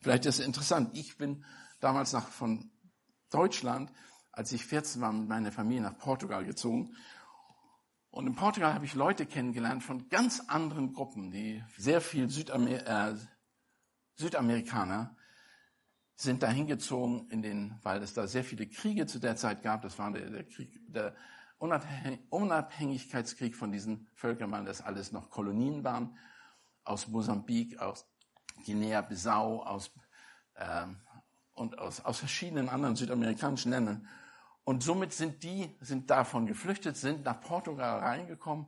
Vielleicht 0.00 0.26
ist 0.26 0.40
es 0.40 0.46
interessant. 0.46 0.96
Ich 0.96 1.18
bin 1.18 1.44
damals 1.80 2.12
nach, 2.12 2.28
von 2.28 2.70
Deutschland, 3.30 3.92
als 4.32 4.52
ich 4.52 4.64
14 4.64 5.00
war, 5.02 5.12
mit 5.12 5.28
meiner 5.28 5.52
Familie 5.52 5.82
nach 5.82 5.98
Portugal 5.98 6.44
gezogen. 6.44 6.96
Und 8.10 8.26
in 8.26 8.34
Portugal 8.34 8.74
habe 8.74 8.84
ich 8.84 8.94
Leute 8.94 9.24
kennengelernt 9.24 9.84
von 9.84 10.08
ganz 10.08 10.40
anderen 10.48 10.92
Gruppen, 10.92 11.30
die 11.30 11.62
sehr 11.76 12.00
viel 12.00 12.28
Südamer 12.28 12.86
äh, 12.86 13.14
Südamerikaner 14.16 15.16
sind 16.16 16.42
dahin 16.42 16.66
gezogen 16.66 17.28
in 17.30 17.40
den, 17.40 17.78
weil 17.82 18.02
es 18.02 18.12
da 18.12 18.26
sehr 18.26 18.44
viele 18.44 18.66
Kriege 18.66 19.06
zu 19.06 19.18
der 19.18 19.36
Zeit 19.36 19.62
gab. 19.62 19.80
Das 19.80 19.98
war 19.98 20.12
der, 20.12 20.28
der 20.28 20.44
Krieg, 20.44 20.78
der 20.86 21.14
Unabhängigkeitskrieg 21.58 23.56
von 23.56 23.72
diesen 23.72 24.06
Völkern, 24.14 24.50
weil 24.50 24.66
das 24.66 24.82
alles 24.82 25.12
noch 25.12 25.30
Kolonien 25.30 25.82
waren. 25.82 26.18
Aus 26.84 27.08
Mosambik, 27.08 27.78
aus 27.78 28.06
Guinea-Bissau, 28.66 29.62
aus, 29.62 29.90
äh, 30.54 30.86
und 31.54 31.78
aus, 31.78 32.04
aus 32.04 32.18
verschiedenen 32.18 32.68
anderen 32.68 32.96
südamerikanischen 32.96 33.70
Ländern. 33.70 34.06
Und 34.64 34.82
somit 34.82 35.12
sind 35.12 35.42
die, 35.42 35.76
sind 35.80 36.10
davon 36.10 36.46
geflüchtet, 36.46 36.96
sind 36.96 37.24
nach 37.24 37.40
Portugal 37.40 38.00
reingekommen 38.00 38.66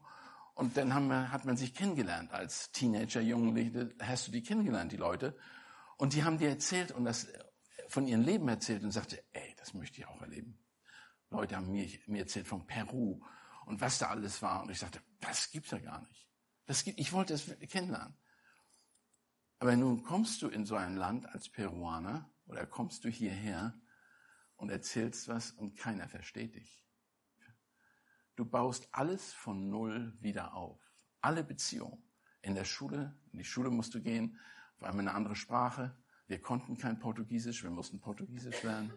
und 0.55 0.77
dann 0.77 0.95
haben 0.95 1.09
wir, 1.09 1.33
hat 1.33 1.45
man 1.45 1.57
sich 1.57 1.75
kennengelernt 1.75 2.33
als 2.33 2.73
Teenager, 2.73 3.21
Jugendliche, 3.21 3.95
hast 4.01 4.29
du 4.29 4.33
die 4.33 4.43
kennengelernt, 4.43 4.93
die 4.93 4.97
Leute. 4.97 5.37
Und 5.97 6.15
die 6.15 6.25
haben 6.25 6.39
dir 6.39 6.51
erzählt 6.51 6.93
und 6.93 7.05
das 7.05 7.29
von 7.89 8.07
ihrem 8.07 8.23
Leben 8.23 8.49
erzählt 8.49 8.83
und 8.83 8.91
sagte, 8.91 9.23
ey, 9.33 9.55
das 9.59 9.75
möchte 9.75 10.01
ich 10.01 10.07
auch 10.07 10.21
erleben. 10.21 10.59
Leute 11.31 11.57
haben 11.57 11.71
mir, 11.71 11.89
mir 12.07 12.21
erzählt 12.21 12.47
von 12.47 12.67
Peru 12.67 13.21
und 13.67 13.81
was 13.81 13.99
da 13.99 14.09
alles 14.09 14.43
war. 14.43 14.63
Und 14.63 14.71
ich 14.71 14.79
sagte, 14.79 15.01
das 15.21 15.51
gibt's 15.51 15.71
ja 15.71 15.79
gar 15.79 16.03
nicht. 16.03 16.29
Das 16.67 16.85
gibt, 16.85 16.99
ich 16.99 17.13
wollte 17.13 17.35
es 17.35 17.51
kennenlernen. 17.69 18.17
Aber 19.59 19.77
nun 19.77 20.03
kommst 20.03 20.43
du 20.43 20.49
in 20.49 20.67
so 20.67 20.75
ein 20.75 20.97
Land 20.97 21.27
als 21.27 21.49
Peruaner 21.49 22.31
oder 22.47 22.67
kommst 22.67 23.05
du 23.05 23.09
hierher 23.09 23.81
und 24.63 24.71
erzählst 24.71 25.27
was 25.27 25.51
und 25.51 25.75
keiner 25.75 26.09
versteht 26.09 26.55
dich. 26.55 26.87
Du 28.37 28.45
baust 28.45 28.89
alles 28.93 29.33
von 29.33 29.69
Null 29.69 30.17
wieder 30.21 30.55
auf. 30.55 30.79
Alle 31.21 31.43
Beziehungen. 31.43 32.01
In 32.43 32.55
der 32.55 32.65
Schule, 32.65 33.19
in 33.33 33.39
die 33.39 33.45
Schule 33.45 33.71
musst 33.71 33.93
du 33.93 34.01
gehen, 34.01 34.39
auf 34.77 34.85
einmal 34.85 35.01
eine 35.09 35.15
andere 35.15 35.35
Sprache. 35.35 35.97
Wir 36.29 36.41
konnten 36.41 36.79
kein 36.79 37.01
Portugiesisch, 37.01 37.65
wir 37.65 37.71
mussten 37.71 38.01
Portugiesisch 38.01 38.63
lernen. 38.63 38.93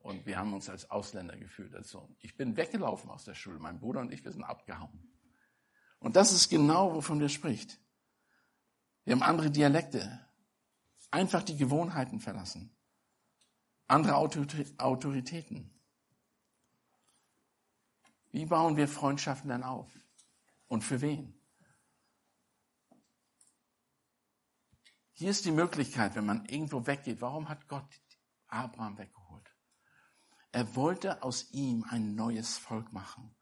Und 0.00 0.26
wir 0.26 0.36
haben 0.36 0.52
uns 0.52 0.68
als 0.68 0.90
Ausländer 0.90 1.36
gefühlt. 1.36 1.72
Also 1.76 2.12
ich 2.18 2.36
bin 2.36 2.56
weggelaufen 2.56 3.10
aus 3.10 3.24
der 3.24 3.34
Schule. 3.34 3.60
Mein 3.60 3.78
Bruder 3.78 4.00
und 4.00 4.12
ich, 4.12 4.24
wir 4.24 4.32
sind 4.32 4.42
abgehauen. 4.42 5.08
Und 6.00 6.16
das 6.16 6.32
ist 6.32 6.48
genau, 6.48 6.96
wovon 6.96 7.20
wir 7.20 7.28
spricht. 7.28 7.80
Wir 9.04 9.14
haben 9.14 9.22
andere 9.22 9.52
Dialekte. 9.52 10.26
Einfach 11.12 11.44
die 11.44 11.56
Gewohnheiten 11.56 12.18
verlassen 12.18 12.74
andere 13.90 14.16
Autoritäten. 14.16 15.70
Wie 18.30 18.46
bauen 18.46 18.76
wir 18.76 18.86
Freundschaften 18.86 19.50
dann 19.50 19.64
auf? 19.64 19.90
Und 20.68 20.82
für 20.82 21.00
wen? 21.00 21.34
Hier 25.12 25.30
ist 25.30 25.44
die 25.44 25.52
Möglichkeit, 25.52 26.14
wenn 26.14 26.24
man 26.24 26.46
irgendwo 26.46 26.86
weggeht. 26.86 27.20
Warum 27.20 27.48
hat 27.48 27.68
Gott 27.68 28.00
Abraham 28.46 28.96
weggeholt? 28.96 29.54
Er 30.52 30.74
wollte 30.76 31.22
aus 31.22 31.50
ihm 31.50 31.84
ein 31.90 32.14
neues 32.14 32.56
Volk 32.58 32.92
machen, 32.92 33.36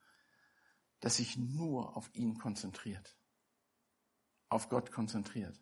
das 1.01 1.17
sich 1.17 1.37
nur 1.37 1.97
auf 1.97 2.11
ihn 2.15 2.39
konzentriert, 2.39 3.17
auf 4.49 4.69
Gott 4.69 4.91
konzentriert. 4.91 5.59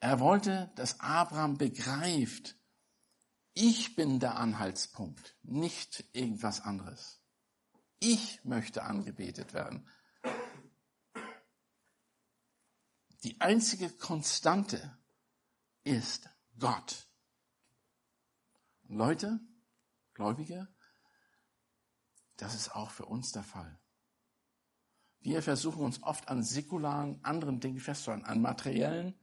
Er 0.00 0.20
wollte, 0.20 0.72
dass 0.76 1.00
Abraham 1.00 1.56
begreift, 1.56 2.59
ich 3.54 3.96
bin 3.96 4.20
der 4.20 4.36
Anhaltspunkt, 4.36 5.36
nicht 5.42 6.04
irgendwas 6.12 6.60
anderes. 6.60 7.20
Ich 7.98 8.44
möchte 8.44 8.84
angebetet 8.84 9.52
werden. 9.52 9.86
Die 13.22 13.40
einzige 13.40 13.90
Konstante 13.90 14.96
ist 15.84 16.30
Gott. 16.58 17.06
Leute, 18.84 19.40
Gläubige, 20.14 20.68
das 22.38 22.54
ist 22.54 22.74
auch 22.74 22.90
für 22.90 23.04
uns 23.04 23.32
der 23.32 23.42
Fall. 23.42 23.78
Wir 25.20 25.42
versuchen 25.42 25.84
uns 25.84 26.02
oft 26.02 26.28
an 26.28 26.42
säkularen, 26.42 27.22
anderen 27.22 27.60
Dingen 27.60 27.80
festzuhalten, 27.80 28.24
an 28.24 28.40
materiellen, 28.40 29.19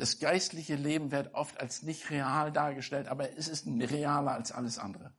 das 0.00 0.18
geistliche 0.18 0.76
Leben 0.76 1.10
wird 1.10 1.34
oft 1.34 1.60
als 1.60 1.82
nicht 1.82 2.08
real 2.08 2.50
dargestellt, 2.50 3.06
aber 3.06 3.36
es 3.36 3.48
ist 3.48 3.66
realer 3.66 4.32
als 4.32 4.50
alles 4.50 4.78
andere. 4.78 5.12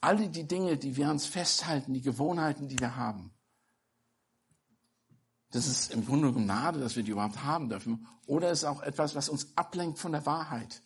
Alle 0.00 0.28
die 0.28 0.46
Dinge, 0.46 0.76
die 0.76 0.96
wir 0.96 1.10
uns 1.10 1.26
festhalten, 1.26 1.94
die 1.94 2.00
Gewohnheiten, 2.00 2.68
die 2.68 2.78
wir 2.78 2.94
haben, 2.94 3.34
das 5.50 5.66
ist 5.66 5.92
im 5.92 6.06
Grunde 6.06 6.32
Gnade, 6.32 6.78
dass 6.78 6.96
wir 6.96 7.02
die 7.02 7.10
überhaupt 7.10 7.42
haben 7.42 7.68
dürfen. 7.68 8.06
Oder 8.26 8.50
ist 8.50 8.64
auch 8.64 8.80
etwas, 8.82 9.14
was 9.14 9.28
uns 9.28 9.54
ablenkt 9.56 9.98
von 9.98 10.12
der 10.12 10.24
Wahrheit. 10.24 10.82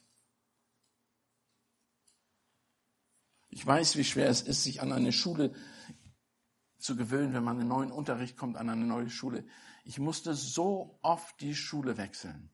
Ich 3.49 3.65
weiß, 3.65 3.97
wie 3.97 4.05
schwer 4.05 4.29
es 4.29 4.43
ist, 4.43 4.65
sich 4.65 4.81
an 4.81 4.91
eine 4.91 5.13
Schule 5.13 5.55
zu 6.79 6.97
gewöhnen, 6.97 7.33
wenn 7.33 7.45
man 7.45 7.57
in 7.57 7.63
einen 7.63 7.69
neuen 7.69 7.93
Unterricht 7.93 8.37
kommt, 8.37 8.57
an 8.57 8.69
eine 8.69 8.85
neue 8.85 9.11
Schule. 9.11 9.47
Ich 9.85 9.99
musste 9.99 10.35
so 10.35 10.99
oft 11.03 11.41
die 11.41 11.55
Schule 11.55 11.97
wechseln. 11.97 12.51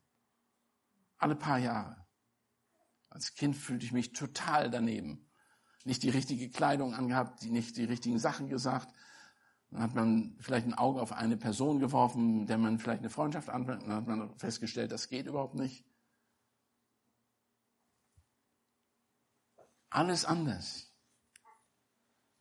Alle 1.17 1.35
paar 1.35 1.57
Jahre. 1.57 2.05
Als 3.09 3.35
Kind 3.35 3.55
fühlte 3.55 3.85
ich 3.85 3.91
mich 3.91 4.13
total 4.13 4.69
daneben. 4.69 5.29
Nicht 5.85 6.03
die 6.03 6.09
richtige 6.09 6.49
Kleidung 6.49 6.93
angehabt, 6.93 7.43
nicht 7.43 7.77
die 7.77 7.83
richtigen 7.83 8.19
Sachen 8.19 8.47
gesagt. 8.49 8.93
Dann 9.69 9.81
hat 9.81 9.95
man 9.95 10.37
vielleicht 10.39 10.67
ein 10.67 10.73
Auge 10.73 11.01
auf 11.01 11.11
eine 11.11 11.35
Person 11.35 11.79
geworfen, 11.79 12.45
der 12.45 12.57
man 12.57 12.79
vielleicht 12.79 12.99
eine 12.99 13.09
Freundschaft 13.09 13.49
anfängt, 13.49 13.83
dann 13.83 13.93
hat 13.93 14.07
man 14.07 14.37
festgestellt, 14.37 14.91
das 14.91 15.09
geht 15.09 15.25
überhaupt 15.25 15.55
nicht. 15.55 15.85
Alles 19.89 20.25
anders. 20.25 20.91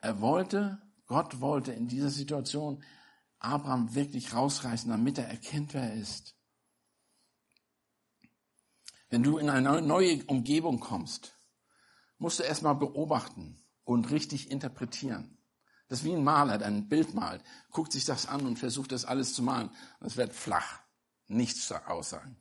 Er 0.00 0.20
wollte, 0.20 0.80
Gott 1.06 1.40
wollte 1.40 1.72
in 1.72 1.88
dieser 1.88 2.10
Situation 2.10 2.82
Abraham 3.38 3.94
wirklich 3.94 4.32
rausreißen, 4.32 4.90
damit 4.90 5.18
er 5.18 5.28
erkennt, 5.28 5.74
wer 5.74 5.82
er 5.82 5.94
ist. 5.94 6.36
Wenn 9.10 9.22
du 9.22 9.36
in 9.38 9.50
eine 9.50 9.82
neue 9.82 10.24
Umgebung 10.24 10.80
kommst, 10.80 11.38
musst 12.18 12.38
du 12.38 12.44
erstmal 12.44 12.76
beobachten 12.76 13.62
und 13.84 14.10
richtig 14.10 14.50
interpretieren. 14.50 15.38
Das 15.88 15.98
ist 15.98 16.04
wie 16.04 16.14
ein 16.14 16.24
Maler, 16.24 16.56
der 16.56 16.68
ein 16.68 16.88
Bild 16.88 17.12
malt, 17.12 17.42
guckt 17.70 17.92
sich 17.92 18.06
das 18.06 18.26
an 18.26 18.46
und 18.46 18.58
versucht 18.58 18.92
das 18.92 19.04
alles 19.04 19.34
zu 19.34 19.42
malen. 19.42 19.70
Es 20.00 20.16
wird 20.16 20.32
flach, 20.32 20.80
nichts 21.26 21.66
zu 21.66 21.74
aussagen. 21.86 22.40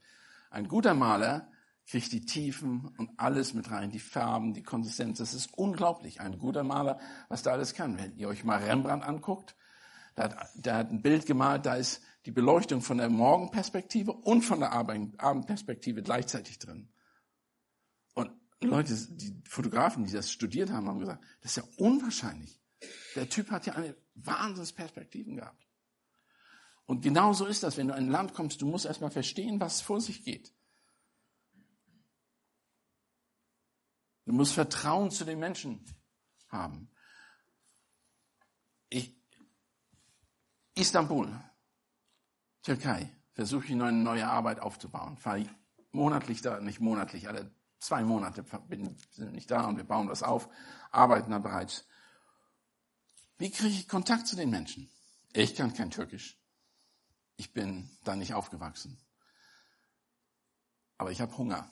Ein 0.49 0.67
guter 0.67 0.93
Maler 0.93 1.51
kriegt 1.87 2.11
die 2.11 2.25
Tiefen 2.25 2.93
und 2.97 3.11
alles 3.17 3.53
mit 3.53 3.69
rein, 3.71 3.91
die 3.91 3.99
Farben, 3.99 4.53
die 4.53 4.63
Konsistenz. 4.63 5.17
Das 5.17 5.33
ist 5.33 5.53
unglaublich. 5.57 6.21
Ein 6.21 6.37
guter 6.37 6.63
Maler, 6.63 6.99
was 7.27 7.43
da 7.43 7.51
alles 7.51 7.73
kann. 7.73 7.97
Wenn 7.97 8.15
ihr 8.15 8.27
euch 8.27 8.43
mal 8.43 8.63
Rembrandt 8.63 9.03
anguckt, 9.03 9.55
der 10.15 10.25
hat, 10.25 10.49
der 10.55 10.75
hat 10.75 10.91
ein 10.91 11.01
Bild 11.01 11.25
gemalt, 11.25 11.65
da 11.65 11.75
ist 11.75 12.01
die 12.25 12.31
Beleuchtung 12.31 12.81
von 12.81 12.97
der 12.97 13.09
Morgenperspektive 13.09 14.13
und 14.13 14.43
von 14.43 14.59
der 14.59 14.71
Abendperspektive 14.71 16.03
gleichzeitig 16.03 16.59
drin. 16.59 16.89
Und 18.13 18.31
Leute, 18.61 18.95
die 19.09 19.41
Fotografen, 19.47 20.05
die 20.05 20.13
das 20.13 20.31
studiert 20.31 20.71
haben, 20.71 20.87
haben 20.87 20.99
gesagt, 20.99 21.23
das 21.41 21.57
ist 21.57 21.63
ja 21.63 21.63
unwahrscheinlich. 21.77 22.61
Der 23.15 23.27
Typ 23.29 23.51
hat 23.51 23.65
ja 23.65 23.73
eine 23.73 23.95
Wahnsinnsperspektiven 24.15 25.37
gehabt. 25.37 25.67
Und 26.85 27.01
genau 27.01 27.33
so 27.33 27.45
ist 27.45 27.63
das, 27.63 27.77
wenn 27.77 27.87
du 27.87 27.93
in 27.93 28.05
ein 28.05 28.09
Land 28.09 28.33
kommst, 28.33 28.61
du 28.61 28.65
musst 28.65 28.85
erstmal 28.85 29.11
verstehen, 29.11 29.59
was 29.59 29.81
vor 29.81 30.01
sich 30.01 30.23
geht. 30.23 30.53
Du 34.31 34.37
musst 34.37 34.53
Vertrauen 34.53 35.11
zu 35.11 35.25
den 35.25 35.39
Menschen 35.39 35.83
haben. 36.47 36.89
Ich, 38.87 39.13
Istanbul, 40.73 41.37
Türkei, 42.63 43.13
versuche 43.33 43.65
ich 43.65 43.71
eine 43.73 43.91
neue 43.91 44.25
Arbeit 44.25 44.61
aufzubauen. 44.61 45.17
Fahre 45.17 45.49
monatlich 45.91 46.41
da, 46.41 46.61
nicht 46.61 46.79
monatlich, 46.79 47.27
alle 47.27 47.53
zwei 47.79 48.05
Monate 48.05 48.43
bin, 48.69 48.97
sind 49.11 49.33
nicht 49.33 49.51
da 49.51 49.65
und 49.65 49.75
wir 49.75 49.83
bauen 49.83 50.07
das 50.07 50.23
auf, 50.23 50.47
arbeiten 50.91 51.31
da 51.31 51.39
bereits. 51.39 51.85
Wie 53.37 53.51
kriege 53.51 53.75
ich 53.75 53.89
Kontakt 53.89 54.27
zu 54.27 54.37
den 54.37 54.49
Menschen? 54.49 54.89
Ich 55.33 55.55
kann 55.55 55.73
kein 55.73 55.91
Türkisch. 55.91 56.39
Ich 57.35 57.51
bin 57.51 57.89
da 58.05 58.15
nicht 58.15 58.33
aufgewachsen. 58.33 58.97
Aber 60.97 61.11
ich 61.11 61.19
habe 61.19 61.37
Hunger. 61.37 61.69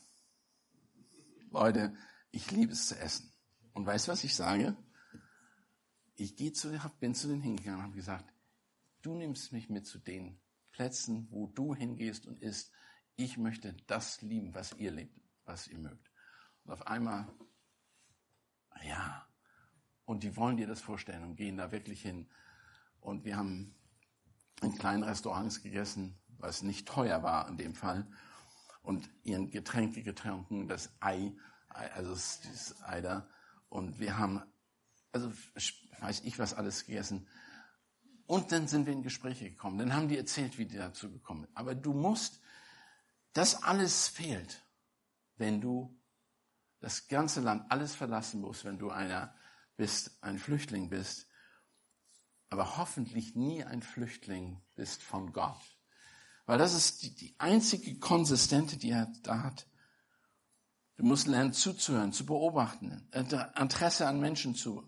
Leute, 1.52 1.96
ich 2.32 2.52
liebe 2.52 2.74
es 2.74 2.88
zu 2.88 3.00
essen. 3.00 3.32
Und 3.74 3.86
weißt 3.86 4.08
du, 4.08 4.12
was 4.12 4.24
ich 4.24 4.36
sage? 4.36 4.76
Ich 6.16 6.36
gehe 6.36 6.52
zu, 6.52 6.78
bin 7.00 7.16
zu 7.16 7.28
denen 7.28 7.42
hingegangen 7.42 7.80
und 7.80 7.86
habe 7.86 7.96
gesagt, 7.96 8.34
du 9.02 9.16
nimmst 9.16 9.52
mich 9.52 9.70
mit 9.70 9.86
zu 9.86 10.00
den 10.00 10.40
Plätzen, 10.72 11.28
wo 11.32 11.48
du 11.48 11.74
hingehst 11.74 12.26
und 12.26 12.42
isst. 12.42 12.72
Ich 13.16 13.38
möchte 13.38 13.74
das 13.88 14.22
lieben, 14.22 14.54
was 14.54 14.74
ihr 14.74 14.92
lebt, 14.92 15.20
was 15.46 15.68
ihr 15.68 15.78
mögt. 15.78 16.12
Und 16.64 16.74
auf 16.74 16.88
einmal, 16.88 17.28
ja, 18.84 19.28
und 20.06 20.24
die 20.24 20.36
wollen 20.36 20.58
dir 20.58 20.68
das 20.68 20.82
vorstellen 20.82 21.24
und 21.24 21.36
gehen 21.36 21.58
da 21.58 21.72
wirklich 21.72 22.02
hin. 22.02 22.30
Und 23.00 23.26
wir 23.26 23.38
haben 23.38 23.76
in 24.62 24.76
kleinen 24.76 25.04
Restaurants 25.04 25.62
gegessen, 25.62 26.18
was 26.38 26.64
nicht 26.64 26.88
teuer 26.88 27.24
war 27.24 27.48
in 27.48 27.58
dem 27.58 27.76
Fall. 27.76 28.08
Und 28.82 29.10
ihren 29.24 29.52
Getränke 29.52 30.04
getrunken, 30.04 30.68
das 30.68 30.92
Ei, 31.00 31.34
also 31.70 32.14
dieses 32.14 32.82
Ei 32.84 33.02
da. 33.02 33.28
Und 33.70 34.00
wir 34.00 34.18
haben, 34.18 34.42
also 35.12 35.32
weiß 36.00 36.22
ich 36.22 36.40
was 36.40 36.54
alles 36.54 36.86
gegessen. 36.86 37.28
Und 38.26 38.52
dann 38.52 38.68
sind 38.68 38.86
wir 38.86 38.94
in 38.94 39.04
Gespräche 39.04 39.50
gekommen. 39.50 39.78
Dann 39.78 39.94
haben 39.94 40.08
die 40.08 40.18
erzählt, 40.18 40.58
wie 40.58 40.66
die 40.66 40.78
dazu 40.78 41.12
gekommen 41.12 41.46
sind. 41.46 41.58
Aber 41.58 41.76
du 41.76 41.94
musst, 41.94 42.40
das 43.34 43.64
alles 43.64 44.08
fehlt, 44.08 44.64
wenn 45.38 45.62
du 45.62 45.98
das 46.80 47.08
ganze 47.08 47.42
Land, 47.42 47.72
alles 47.72 47.96
verlassen 47.96 48.42
musst, 48.42 48.66
wenn 48.66 48.78
du 48.78 48.90
einer 48.90 49.34
bist, 49.78 50.12
ein 50.22 50.40
Flüchtling 50.40 50.90
bist, 50.90 51.28
aber 52.50 52.78
hoffentlich 52.78 53.36
nie 53.36 53.64
ein 53.64 53.82
Flüchtling 53.82 54.62
bist 54.76 55.02
von 55.02 55.34
Gott. 55.34 55.62
Weil 56.46 56.58
das 56.58 56.74
ist 56.74 57.04
die, 57.04 57.14
die 57.14 57.36
einzige 57.38 58.00
Konsistente, 58.00 58.78
die 58.78 58.90
er 58.90 59.12
da 59.24 59.44
hat. 59.44 59.68
Du 61.00 61.06
musst 61.06 61.28
lernen 61.28 61.54
zuzuhören, 61.54 62.12
zu 62.12 62.26
beobachten, 62.26 63.08
Interesse 63.14 64.06
an 64.06 64.20
Menschen 64.20 64.54
zu, 64.54 64.84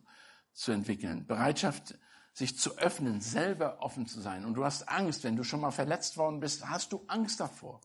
zu 0.51 0.73
entwickeln, 0.73 1.25
Bereitschaft, 1.25 1.97
sich 2.33 2.59
zu 2.59 2.77
öffnen, 2.77 3.21
selber 3.21 3.77
offen 3.79 4.07
zu 4.07 4.19
sein. 4.19 4.43
Und 4.43 4.55
du 4.55 4.65
hast 4.65 4.89
Angst, 4.89 5.23
wenn 5.23 5.37
du 5.37 5.45
schon 5.45 5.61
mal 5.61 5.71
verletzt 5.71 6.17
worden 6.17 6.41
bist, 6.41 6.67
hast 6.67 6.91
du 6.91 7.05
Angst 7.07 7.39
davor. 7.39 7.79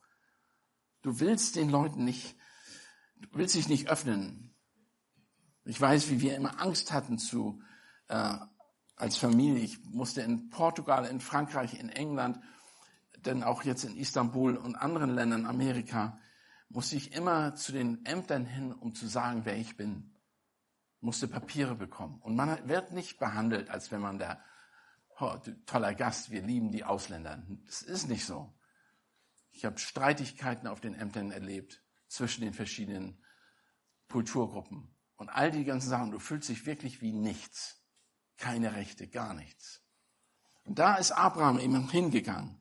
Du 1.03 1.21
willst 1.21 1.55
den 1.55 1.71
Leuten 1.71 2.05
nicht, 2.05 2.35
du 3.15 3.29
willst 3.39 3.55
dich 3.55 3.69
nicht 3.69 3.89
öffnen. 3.89 4.53
Ich 5.65 5.81
weiß, 5.81 6.11
wie 6.11 6.21
wir 6.21 6.35
immer 6.35 6.61
Angst 6.61 6.93
hatten 6.93 7.19
zu, 7.19 7.63
äh, 8.09 8.39
als 8.97 9.17
Familie. 9.17 9.63
Ich 9.63 9.85
musste 9.85 10.23
in 10.23 10.51
Portugal, 10.51 11.05
in 11.07 11.21
Frankreich, 11.21 11.79
in 11.79 11.91
England, 11.91 12.41
denn 13.25 13.45
auch 13.45 13.63
jetzt 13.63 13.85
in 13.85 13.97
Istanbul 13.97 14.57
und 14.57 14.75
anderen 14.75 15.15
Ländern 15.15 15.47
Amerika 15.47 16.19
musste 16.69 16.97
ich 16.97 17.13
immer 17.13 17.55
zu 17.55 17.73
den 17.73 18.05
Ämtern 18.05 18.45
hin, 18.45 18.73
um 18.73 18.95
zu 18.95 19.07
sagen, 19.07 19.45
wer 19.45 19.57
ich 19.57 19.77
bin. 19.77 20.15
Musste 21.01 21.29
Papiere 21.29 21.75
bekommen. 21.75 22.21
Und 22.23 22.37
man 22.37 22.69
wird 22.69 22.93
nicht 22.93 23.19
behandelt, 23.19 23.71
als 23.71 23.91
wenn 23.93 24.01
man 24.01 24.19
der 24.19 24.43
oh, 25.21 25.37
toller 25.67 25.95
Gast, 25.95 26.31
wir 26.31 26.43
lieben 26.43 26.71
die 26.71 26.85
Ausländer. 26.85 27.43
Das 27.67 27.83
ist 27.83 28.09
nicht 28.09 28.25
so. 28.25 28.53
Ich 29.53 29.65
habe 29.65 29.79
Streitigkeiten 29.79 30.67
auf 30.67 30.81
den 30.81 30.95
Ämtern 30.95 31.31
erlebt 31.31 31.83
zwischen 32.09 32.43
den 32.43 32.53
verschiedenen 32.53 33.23
Kulturgruppen. 34.09 34.95
Und 35.17 35.31
all 35.31 35.51
die 35.51 35.65
ganzen 35.65 35.89
Sachen, 35.89 36.11
du 36.11 36.19
fühlst 36.19 36.49
dich 36.49 36.67
wirklich 36.67 37.01
wie 37.01 37.13
nichts. 37.13 37.83
Keine 38.37 38.75
Rechte, 38.75 39.09
gar 39.09 39.33
nichts. 39.33 39.83
Und 40.65 40.79
da 40.79 40.97
ist 40.97 41.13
Abraham 41.13 41.59
eben 41.59 41.89
hingegangen. 41.89 42.61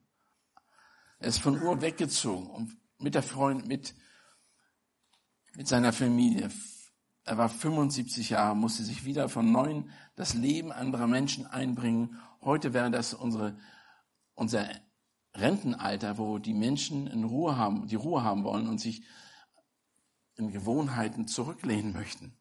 Er 1.19 1.27
ist 1.27 1.39
von 1.39 1.61
Ur 1.61 1.81
weggezogen 1.81 2.49
und 2.49 2.77
mit 3.05 3.13
der 3.13 3.21
Freund, 3.21 3.67
mit, 3.67 3.93
mit 5.55 5.67
seiner 5.67 5.93
Familie. 5.93 6.49
Er 7.23 7.37
war 7.37 7.49
75 7.49 8.31
Jahre, 8.31 8.55
musste 8.55 8.83
sich 8.83 9.05
wieder 9.05 9.29
von 9.29 9.51
neuem 9.51 9.91
das 10.15 10.33
Leben 10.33 10.71
anderer 10.71 11.05
Menschen 11.05 11.45
einbringen. 11.45 12.19
Heute 12.41 12.73
wäre 12.73 12.89
das 12.89 13.13
unsere, 13.13 13.59
unser 14.33 14.67
Rentenalter, 15.35 16.17
wo 16.17 16.39
die 16.39 16.55
Menschen 16.55 17.05
in 17.05 17.25
Ruhe 17.25 17.55
haben, 17.57 17.85
die 17.85 17.95
Ruhe 17.95 18.23
haben 18.23 18.43
wollen 18.43 18.67
und 18.67 18.81
sich 18.81 19.03
in 20.33 20.51
Gewohnheiten 20.51 21.27
zurücklehnen 21.27 21.93
möchten. 21.93 22.35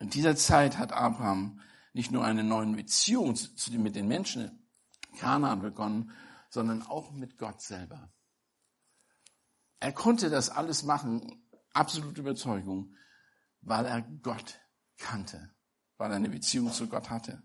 In 0.00 0.10
dieser 0.10 0.34
Zeit 0.34 0.76
hat 0.76 0.90
Abraham 0.90 1.60
nicht 1.92 2.10
nur 2.10 2.24
eine 2.24 2.42
neue 2.42 2.74
Beziehung 2.74 3.38
mit 3.70 3.94
den 3.94 4.08
Menschen 4.08 4.60
in 5.12 5.18
Kanaan 5.20 5.62
begonnen, 5.62 6.10
sondern 6.48 6.82
auch 6.82 7.12
mit 7.12 7.38
Gott 7.38 7.60
selber. 7.60 8.12
Er 9.80 9.92
konnte 9.92 10.30
das 10.30 10.50
alles 10.50 10.82
machen, 10.82 11.48
absolute 11.72 12.20
Überzeugung, 12.20 12.96
weil 13.60 13.86
er 13.86 14.02
Gott 14.02 14.60
kannte, 14.96 15.54
weil 15.96 16.10
er 16.10 16.16
eine 16.16 16.30
Beziehung 16.30 16.72
zu 16.72 16.88
Gott 16.88 17.10
hatte. 17.10 17.42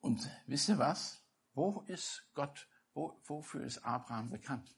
Und 0.00 0.30
wisst 0.46 0.68
ihr 0.68 0.78
was? 0.78 1.22
Wo 1.52 1.82
ist 1.88 2.30
Gott, 2.34 2.68
wo, 2.94 3.20
wofür 3.24 3.64
ist 3.64 3.78
Abraham 3.78 4.30
bekannt? 4.30 4.76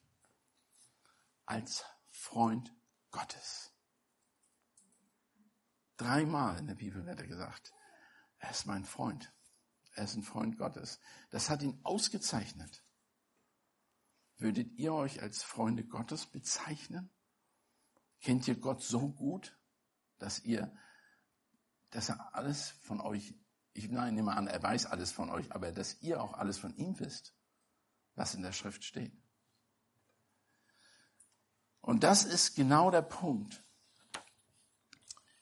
Als 1.44 1.84
Freund 2.10 2.74
Gottes. 3.10 3.74
Dreimal 5.96 6.58
in 6.58 6.66
der 6.66 6.76
Bibel 6.76 7.04
wird 7.04 7.20
er 7.20 7.26
gesagt, 7.26 7.72
er 8.38 8.50
ist 8.50 8.66
mein 8.66 8.84
Freund. 8.84 9.32
Er 9.98 10.04
ist 10.04 10.14
ein 10.14 10.22
Freund 10.22 10.56
Gottes. 10.56 11.00
Das 11.30 11.50
hat 11.50 11.60
ihn 11.60 11.80
ausgezeichnet. 11.82 12.84
Würdet 14.36 14.70
ihr 14.78 14.94
euch 14.94 15.20
als 15.20 15.42
Freunde 15.42 15.82
Gottes 15.84 16.26
bezeichnen? 16.26 17.10
Kennt 18.20 18.46
ihr 18.46 18.54
Gott 18.54 18.80
so 18.80 19.08
gut, 19.08 19.58
dass 20.18 20.38
ihr, 20.38 20.72
dass 21.90 22.10
er 22.10 22.32
alles 22.36 22.70
von 22.82 23.00
euch, 23.00 23.34
ich 23.72 23.90
nein, 23.90 24.14
nehme 24.14 24.36
an, 24.36 24.46
er 24.46 24.62
weiß 24.62 24.86
alles 24.86 25.10
von 25.10 25.30
euch, 25.30 25.50
aber 25.50 25.72
dass 25.72 26.00
ihr 26.00 26.22
auch 26.22 26.34
alles 26.34 26.58
von 26.58 26.76
ihm 26.76 27.00
wisst, 27.00 27.34
was 28.14 28.36
in 28.36 28.42
der 28.42 28.52
Schrift 28.52 28.84
steht? 28.84 29.20
Und 31.80 32.04
das 32.04 32.24
ist 32.24 32.54
genau 32.54 32.92
der 32.92 33.02
Punkt. 33.02 33.64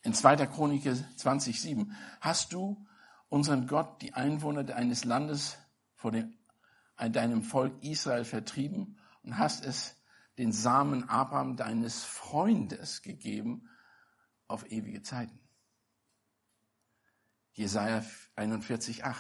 In 0.01 0.15
2. 0.15 0.47
Chronik 0.47 0.87
20,7 0.87 1.93
hast 2.23 2.55
du 2.55 2.86
unseren 3.29 3.67
Gott, 3.67 4.03
die 4.03 4.15
Einwohner 4.15 4.65
deines 4.65 5.05
Landes 5.05 5.59
vor 5.95 6.13
dem, 6.13 6.37
deinem 6.97 7.43
Volk 7.43 7.83
Israel 7.83 8.25
vertrieben 8.25 8.99
und 9.23 9.39
hast 9.39 9.65
es 9.65 9.97
den 10.39 10.53
Samen 10.53 11.09
Abraham 11.09 11.57
deines 11.57 12.05
Freundes 12.05 13.03
gegeben 13.03 13.69
auf 14.49 14.71
ewige 14.71 15.03
Zeiten. 15.03 15.39
Jesaja 17.53 18.05
41,8. 18.37 19.17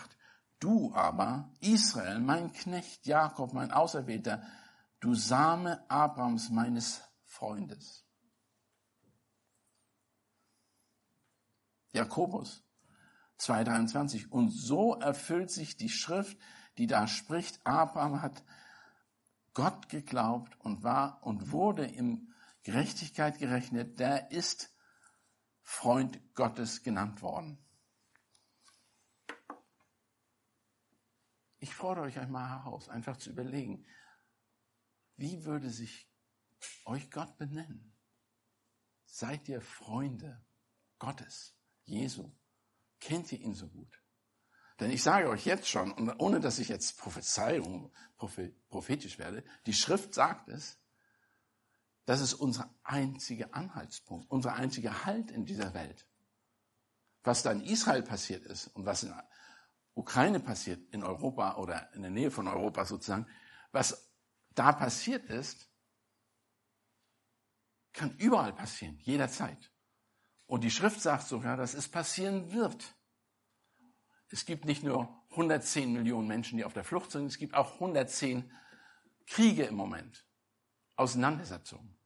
Du 0.59 0.95
aber, 0.95 1.53
Israel, 1.61 2.21
mein 2.21 2.53
Knecht, 2.53 3.07
Jakob, 3.07 3.53
mein 3.53 3.73
Auserwählter, 3.73 4.43
du 5.01 5.15
Same 5.15 5.89
Abrahams 5.91 6.51
meines 6.51 7.03
Freundes. 7.25 8.07
Jakobus 11.93 12.66
2,23. 13.41 14.29
Und 14.29 14.51
so 14.51 14.95
erfüllt 14.95 15.51
sich 15.51 15.77
die 15.77 15.89
Schrift, 15.89 16.39
die 16.79 16.87
da 16.87 17.07
spricht, 17.07 17.67
Abraham 17.67 18.23
hat 18.23 18.45
Gott 19.55 19.89
geglaubt 19.89 20.59
und 20.61 20.83
war 20.83 21.23
und 21.23 21.51
wurde 21.51 21.87
in 21.87 22.33
Gerechtigkeit 22.63 23.39
gerechnet, 23.39 23.99
der 23.99 24.31
ist 24.31 24.75
Freund 25.63 26.21
Gottes 26.35 26.83
genannt 26.83 27.23
worden. 27.23 27.59
Ich 31.59 31.75
fordere 31.75 32.05
euch 32.05 32.19
einmal 32.19 32.49
heraus, 32.49 32.89
einfach 32.89 33.17
zu 33.17 33.31
überlegen, 33.31 33.87
wie 35.17 35.45
würde 35.45 35.71
sich 35.71 36.11
euch 36.85 37.11
Gott 37.11 37.39
benennen? 37.39 37.95
Seid 39.07 39.49
ihr 39.49 39.63
Freunde 39.63 40.45
Gottes, 40.99 41.57
Jesu? 41.85 42.31
Kennt 43.01 43.31
ihr 43.33 43.41
ihn 43.41 43.55
so 43.55 43.69
gut? 43.69 44.03
Denn 44.81 44.91
ich 44.91 45.03
sage 45.03 45.29
euch 45.29 45.47
jetzt 45.47 45.69
schon, 45.69 46.11
ohne 46.19 46.41
dass 46.41 46.59
ich 46.59 46.69
jetzt 46.69 46.99
Prophezeiung, 46.99 47.93
prophetisch 48.17 49.19
werde, 49.19 49.43
die 49.65 49.73
Schrift 49.73 50.15
sagt 50.15 50.49
es, 50.49 50.79
das 52.05 52.21
ist 52.21 52.35
unser 52.35 52.73
einziger 52.85 53.55
Anhaltspunkt, 53.55 54.31
unser 54.31 54.55
einziger 54.55 55.05
Halt 55.05 55.31
in 55.31 55.45
dieser 55.45 55.75
Welt. 55.75 56.07
Was 57.23 57.43
da 57.43 57.51
in 57.53 57.63
Israel 57.63 58.03
passiert 58.03 58.45
ist 58.45 58.69
und 58.69 58.87
was 58.87 59.03
in 59.03 59.13
Ukraine 59.95 60.41
passiert, 60.41 60.81
in 60.93 61.03
Europa 61.03 61.57
oder 61.57 61.93
in 61.95 62.03
der 62.03 62.11
Nähe 62.11 62.31
von 62.31 62.47
Europa 62.47 62.85
sozusagen, 62.85 63.27
was 63.73 64.11
da 64.51 64.73
passiert 64.73 65.25
ist, 65.25 65.69
kann 67.93 68.15
überall 68.19 68.53
passieren, 68.53 68.99
jederzeit. 68.99 69.73
Und 70.47 70.63
die 70.63 70.71
Schrift 70.71 71.01
sagt 71.01 71.27
sogar, 71.27 71.57
dass 71.57 71.75
es 71.75 71.89
passieren 71.89 72.53
wird. 72.53 72.95
Es 74.29 74.45
gibt 74.45 74.65
nicht 74.65 74.83
nur 74.83 75.09
110 75.31 75.93
Millionen 75.93 76.29
Menschen, 76.29 76.57
die 76.57 76.65
auf 76.65 76.73
der 76.73 76.85
Flucht 76.85 77.11
sind, 77.11 77.27
es 77.27 77.39
gibt 77.39 77.55
auch 77.55 77.75
110 77.75 78.51
Kriege 79.27 79.65
im 79.65 79.75
Moment, 79.75 80.27
Auseinandersetzungen. 80.97 81.97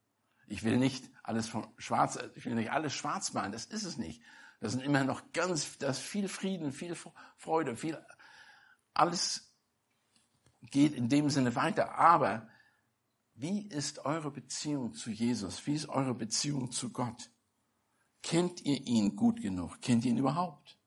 Ich 0.47 0.65
will 0.65 0.79
nicht 0.79 1.09
alles 1.23 1.49
von 1.49 1.67
schwarz, 1.77 2.19
ich 2.35 2.45
will 2.45 2.55
nicht 2.55 2.73
alles 2.73 2.95
schwarz 2.95 3.33
malen, 3.33 3.53
das 3.53 3.67
ist 3.67 3.85
es 3.85 3.99
nicht. 3.99 4.23
Das 4.61 4.73
sind 4.73 4.83
immer 4.83 5.05
noch 5.05 5.33
ganz, 5.33 5.79
das 5.79 5.99
viel 5.99 6.29
Frieden, 6.29 6.73
viel 6.73 6.95
Freude, 7.37 7.77
viel, 7.77 7.99
alles 8.93 9.55
geht 10.63 10.95
in 10.95 11.09
dem 11.09 11.31
Sinne 11.31 11.55
weiter. 11.55 11.95
Aber 11.95 12.49
wie 13.35 13.67
ist 13.67 14.05
eure 14.05 14.31
Beziehung 14.31 14.93
zu 14.93 15.11
Jesus? 15.11 15.67
Wie 15.67 15.75
ist 15.75 15.89
eure 15.89 16.15
Beziehung 16.15 16.73
zu 16.73 16.91
Gott? 16.91 17.31
Kennt 18.23 18.61
ihr 18.63 18.81
ihn 18.87 19.17
gut 19.17 19.41
genug? 19.41 19.81
Kennt 19.81 20.05
ihr 20.05 20.11
ihn 20.11 20.19
überhaupt? 20.19 20.79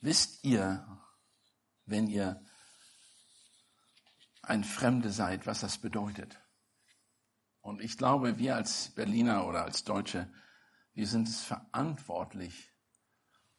Wisst 0.00 0.44
ihr, 0.44 0.86
wenn 1.84 2.08
ihr 2.08 2.42
ein 4.42 4.64
Fremde 4.64 5.10
seid, 5.10 5.46
was 5.46 5.60
das 5.60 5.78
bedeutet? 5.78 6.40
Und 7.60 7.82
ich 7.82 7.98
glaube, 7.98 8.38
wir 8.38 8.56
als 8.56 8.94
Berliner 8.94 9.46
oder 9.46 9.64
als 9.64 9.84
Deutsche, 9.84 10.32
wir 10.94 11.06
sind 11.06 11.28
es 11.28 11.42
verantwortlich, 11.42 12.72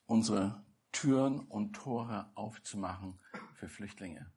unsere 0.05 0.65
Türen 0.91 1.39
und 1.39 1.73
Tore 1.73 2.31
aufzumachen 2.35 3.21
für 3.53 3.69
Flüchtlinge. 3.69 4.33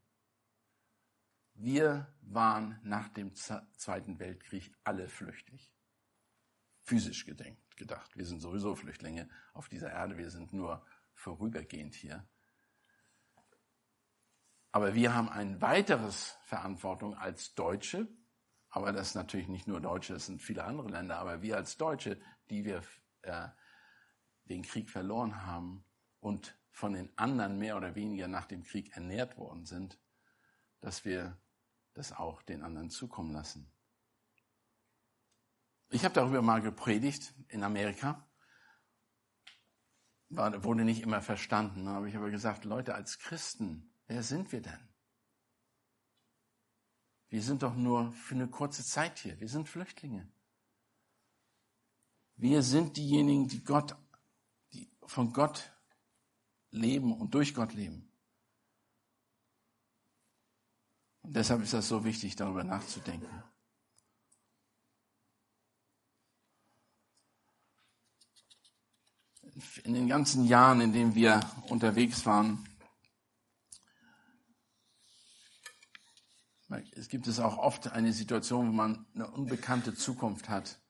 Wir 1.54 2.12
waren 2.20 2.78
nach 2.82 3.08
dem 3.08 3.34
Zweiten 3.34 4.18
Weltkrieg 4.18 4.74
alle 4.82 5.08
flüchtig. 5.08 5.72
Physisch 6.82 7.24
gedenkt, 7.24 7.76
gedacht. 7.76 8.14
Wir 8.16 8.26
sind 8.26 8.40
sowieso 8.40 8.74
Flüchtlinge 8.74 9.28
auf 9.52 9.68
dieser 9.68 9.90
Erde. 9.90 10.18
Wir 10.18 10.30
sind 10.30 10.52
nur 10.52 10.84
vorübergehend 11.14 11.94
hier. 11.94 12.26
Aber 14.72 14.94
wir 14.94 15.14
haben 15.14 15.28
ein 15.28 15.60
weiteres 15.62 16.36
Verantwortung 16.42 17.14
als 17.14 17.54
Deutsche. 17.54 18.08
Aber 18.68 18.92
das 18.92 19.08
ist 19.08 19.14
natürlich 19.14 19.46
nicht 19.46 19.68
nur 19.68 19.80
Deutsche, 19.80 20.14
es 20.14 20.26
sind 20.26 20.42
viele 20.42 20.64
andere 20.64 20.88
Länder. 20.88 21.18
Aber 21.18 21.42
wir 21.42 21.56
als 21.56 21.76
Deutsche, 21.76 22.20
die 22.50 22.64
wir 22.64 22.82
äh, 23.22 23.48
den 24.46 24.62
Krieg 24.62 24.90
verloren 24.90 25.46
haben 25.46 25.84
und 26.18 26.58
von 26.72 26.92
den 26.92 27.16
anderen 27.16 27.58
mehr 27.58 27.76
oder 27.76 27.94
weniger 27.94 28.26
nach 28.26 28.46
dem 28.46 28.64
Krieg 28.64 28.96
ernährt 28.96 29.38
worden 29.38 29.64
sind, 29.64 30.00
dass 30.80 31.04
wir 31.04 31.38
das 31.94 32.12
auch 32.12 32.42
den 32.42 32.62
anderen 32.62 32.90
zukommen 32.90 33.32
lassen. 33.32 33.70
Ich 35.90 36.04
habe 36.04 36.14
darüber 36.14 36.42
mal 36.42 36.60
gepredigt 36.60 37.32
in 37.48 37.62
Amerika. 37.62 38.28
War, 40.28 40.64
wurde 40.64 40.84
nicht 40.84 41.02
immer 41.02 41.22
verstanden. 41.22 41.88
habe 41.88 42.08
ich 42.08 42.16
aber 42.16 42.30
gesagt, 42.30 42.64
Leute, 42.64 42.94
als 42.94 43.18
Christen, 43.18 43.94
wer 44.06 44.22
sind 44.22 44.50
wir 44.50 44.60
denn? 44.60 44.88
Wir 47.28 47.42
sind 47.42 47.62
doch 47.62 47.74
nur 47.74 48.12
für 48.12 48.34
eine 48.34 48.48
kurze 48.48 48.84
Zeit 48.84 49.18
hier. 49.18 49.38
Wir 49.40 49.48
sind 49.48 49.68
Flüchtlinge. 49.68 50.28
Wir 52.36 52.62
sind 52.62 52.96
diejenigen, 52.96 53.46
die 53.46 53.62
Gott, 53.62 53.96
die 54.72 54.90
von 55.06 55.32
Gott 55.32 55.72
leben 56.70 57.12
und 57.12 57.34
durch 57.34 57.54
Gott 57.54 57.72
leben. 57.72 58.13
Und 61.24 61.34
deshalb 61.34 61.62
ist 61.62 61.72
das 61.72 61.88
so 61.88 62.04
wichtig, 62.04 62.36
darüber 62.36 62.62
nachzudenken. 62.64 63.42
In 69.84 69.94
den 69.94 70.06
ganzen 70.06 70.44
Jahren, 70.44 70.80
in 70.80 70.92
denen 70.92 71.14
wir 71.14 71.40
unterwegs 71.68 72.26
waren, 72.26 72.68
es 76.96 77.08
gibt 77.08 77.26
es 77.26 77.38
auch 77.38 77.56
oft 77.56 77.92
eine 77.92 78.12
Situation, 78.12 78.68
wo 78.68 78.72
man 78.72 79.06
eine 79.14 79.30
unbekannte 79.30 79.94
Zukunft 79.94 80.48
hat. 80.48 80.80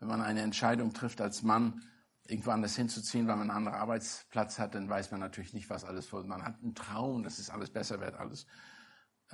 Wenn 0.00 0.08
man 0.08 0.22
eine 0.22 0.40
Entscheidung 0.40 0.92
trifft 0.92 1.20
als 1.20 1.42
Mann, 1.42 1.84
irgendwo 2.26 2.50
anders 2.50 2.74
hinzuziehen, 2.74 3.28
weil 3.28 3.36
man 3.36 3.50
einen 3.50 3.58
anderen 3.58 3.78
Arbeitsplatz 3.78 4.58
hat, 4.58 4.74
dann 4.74 4.88
weiß 4.88 5.10
man 5.10 5.20
natürlich 5.20 5.52
nicht, 5.52 5.70
was 5.70 5.84
alles 5.84 6.06
vor. 6.06 6.24
Man 6.24 6.42
hat 6.42 6.60
einen 6.62 6.74
Traum, 6.74 7.22
dass 7.22 7.38
es 7.38 7.50
alles 7.50 7.70
besser 7.70 8.00
wird, 8.00 8.14
alles 8.14 8.46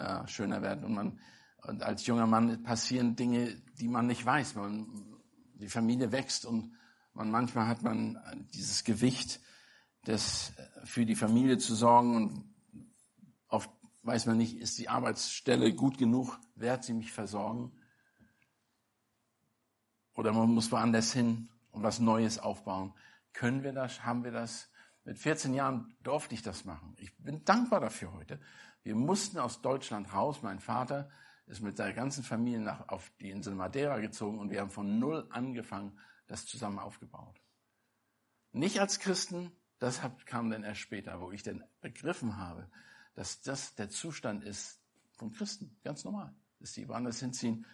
äh, 0.01 0.27
schöner 0.27 0.63
werden. 0.63 0.85
Und 0.85 0.95
man, 0.95 1.21
und 1.63 1.83
als 1.83 2.07
junger 2.07 2.27
Mann 2.27 2.63
passieren 2.63 3.17
Dinge, 3.17 3.55
die 3.79 3.89
man 3.89 4.07
nicht 4.07 4.25
weiß. 4.25 4.55
Man, 4.55 4.87
die 5.55 5.69
Familie 5.69 6.11
wächst 6.11 6.47
und 6.47 6.75
man, 7.13 7.31
manchmal 7.31 7.67
hat 7.67 7.83
man 7.83 8.19
dieses 8.55 8.85
Gewicht, 8.85 9.41
das 10.05 10.53
äh, 10.57 10.87
für 10.87 11.05
die 11.05 11.17
Familie 11.17 11.59
zu 11.59 11.75
sorgen 11.75 12.17
und 12.17 12.55
oft 13.49 13.71
weiß 14.03 14.27
man 14.27 14.39
nicht, 14.39 14.57
ist 14.57 14.79
die 14.79 14.89
Arbeitsstelle 14.89 15.75
gut 15.75 15.99
genug, 15.99 16.39
wird 16.55 16.85
sie 16.85 16.95
mich 16.95 17.13
versorgen? 17.13 17.73
Oder 20.15 20.33
man 20.33 20.51
muss 20.51 20.73
woanders 20.73 21.13
hin 21.13 21.49
und 21.71 21.83
was 21.83 22.01
Neues 22.01 22.39
aufbauen. 22.39 22.95
Können 23.33 23.63
wir 23.63 23.73
das? 23.73 24.05
Haben 24.05 24.25
wir 24.25 24.33
das? 24.33 24.71
Mit 25.05 25.19
14 25.19 25.55
Jahren 25.55 25.95
durfte 26.03 26.35
ich 26.35 26.43
das 26.43 26.65
machen. 26.65 26.95
Ich 26.99 27.17
bin 27.19 27.45
dankbar 27.45 27.81
dafür 27.81 28.13
heute. 28.13 28.41
Wir 28.83 28.95
mussten 28.95 29.39
aus 29.39 29.61
Deutschland 29.61 30.13
raus. 30.13 30.43
Mein 30.43 30.61
Vater 30.61 31.11
ist 31.47 31.61
mit 31.61 31.77
seiner 31.77 31.93
ganzen 31.93 32.25
Familie 32.25 32.61
nach, 32.61 32.89
auf 32.89 33.11
die 33.21 33.31
Insel 33.31 33.55
Madeira 33.55 33.99
gezogen 33.99 34.39
und 34.39 34.51
wir 34.51 34.61
haben 34.61 34.71
von 34.71 34.99
Null 34.99 35.27
angefangen, 35.31 35.99
das 36.27 36.47
zusammen 36.47 36.79
aufgebaut. 36.79 37.41
Nicht 38.53 38.81
als 38.81 39.01
Christen, 39.01 39.53
das 39.79 40.01
kam 40.27 40.51
dann 40.51 40.63
erst 40.63 40.81
später, 40.81 41.21
wo 41.21 41.33
ich 41.33 41.43
dann 41.43 41.65
begriffen 41.81 42.37
habe, 42.37 42.71
dass 43.15 43.41
das 43.41 43.75
der 43.75 43.89
Zustand 43.89 44.45
ist 44.45 44.81
von 45.13 45.33
Christen, 45.33 45.77
ganz 45.83 46.05
normal, 46.05 46.35
dass 46.59 46.73
sie 46.73 46.89
woanders 46.89 47.21
hinziehen, 47.21 47.67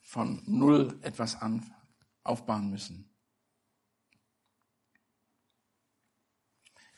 von 0.00 0.42
Null 0.46 0.98
etwas 1.02 1.40
an 1.40 1.74
aufbauen 2.22 2.70
müssen. 2.70 3.09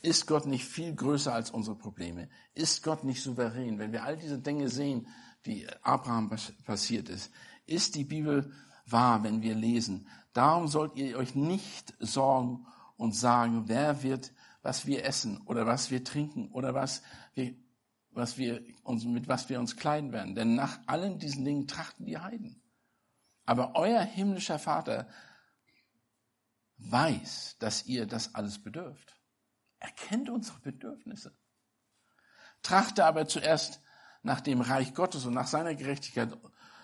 Ist 0.02 0.26
Gott 0.26 0.46
nicht 0.46 0.64
viel 0.64 0.94
größer 0.94 1.32
als 1.32 1.50
unsere 1.50 1.76
Probleme? 1.76 2.28
Ist 2.54 2.82
Gott 2.82 3.04
nicht 3.04 3.22
souverän? 3.22 3.78
Wenn 3.78 3.92
wir 3.92 4.02
all 4.02 4.16
diese 4.16 4.38
Dinge 4.38 4.68
sehen, 4.68 5.06
die 5.46 5.66
Abraham 5.82 6.28
passiert 6.66 7.08
ist, 7.08 7.30
ist 7.66 7.94
die 7.94 8.04
Bibel 8.04 8.52
wahr, 8.84 9.22
wenn 9.22 9.42
wir 9.42 9.54
lesen. 9.54 10.08
Darum 10.32 10.66
sollt 10.66 10.96
ihr 10.96 11.16
euch 11.16 11.36
nicht 11.36 11.94
sorgen 12.00 12.66
und 12.96 13.14
sagen, 13.14 13.68
wer 13.68 14.02
wird, 14.02 14.32
was 14.62 14.86
wir 14.86 15.04
essen 15.04 15.40
oder 15.44 15.66
was 15.66 15.90
wir 15.92 16.02
trinken 16.02 16.50
oder 16.50 16.74
was 16.74 17.02
wir, 17.34 17.54
was 18.10 18.38
wir 18.38 18.62
uns, 18.82 19.04
mit 19.04 19.28
was 19.28 19.48
wir 19.48 19.60
uns 19.60 19.76
kleiden 19.76 20.12
werden. 20.12 20.34
Denn 20.34 20.56
nach 20.56 20.80
allen 20.86 21.20
diesen 21.20 21.44
Dingen 21.44 21.68
trachten 21.68 22.06
die 22.06 22.18
Heiden. 22.18 22.60
Aber 23.44 23.76
euer 23.76 24.00
himmlischer 24.00 24.58
Vater 24.58 25.08
weiß, 26.78 27.56
dass 27.60 27.86
ihr 27.86 28.06
das 28.06 28.34
alles 28.34 28.60
bedürft. 28.60 29.16
Er 29.82 29.90
kennt 29.90 30.30
unsere 30.30 30.60
Bedürfnisse. 30.60 31.36
Trachte 32.62 33.04
aber 33.04 33.26
zuerst 33.26 33.80
nach 34.22 34.40
dem 34.40 34.60
Reich 34.60 34.94
Gottes 34.94 35.26
und 35.26 35.34
nach 35.34 35.48
seiner 35.48 35.74
Gerechtigkeit, 35.74 36.38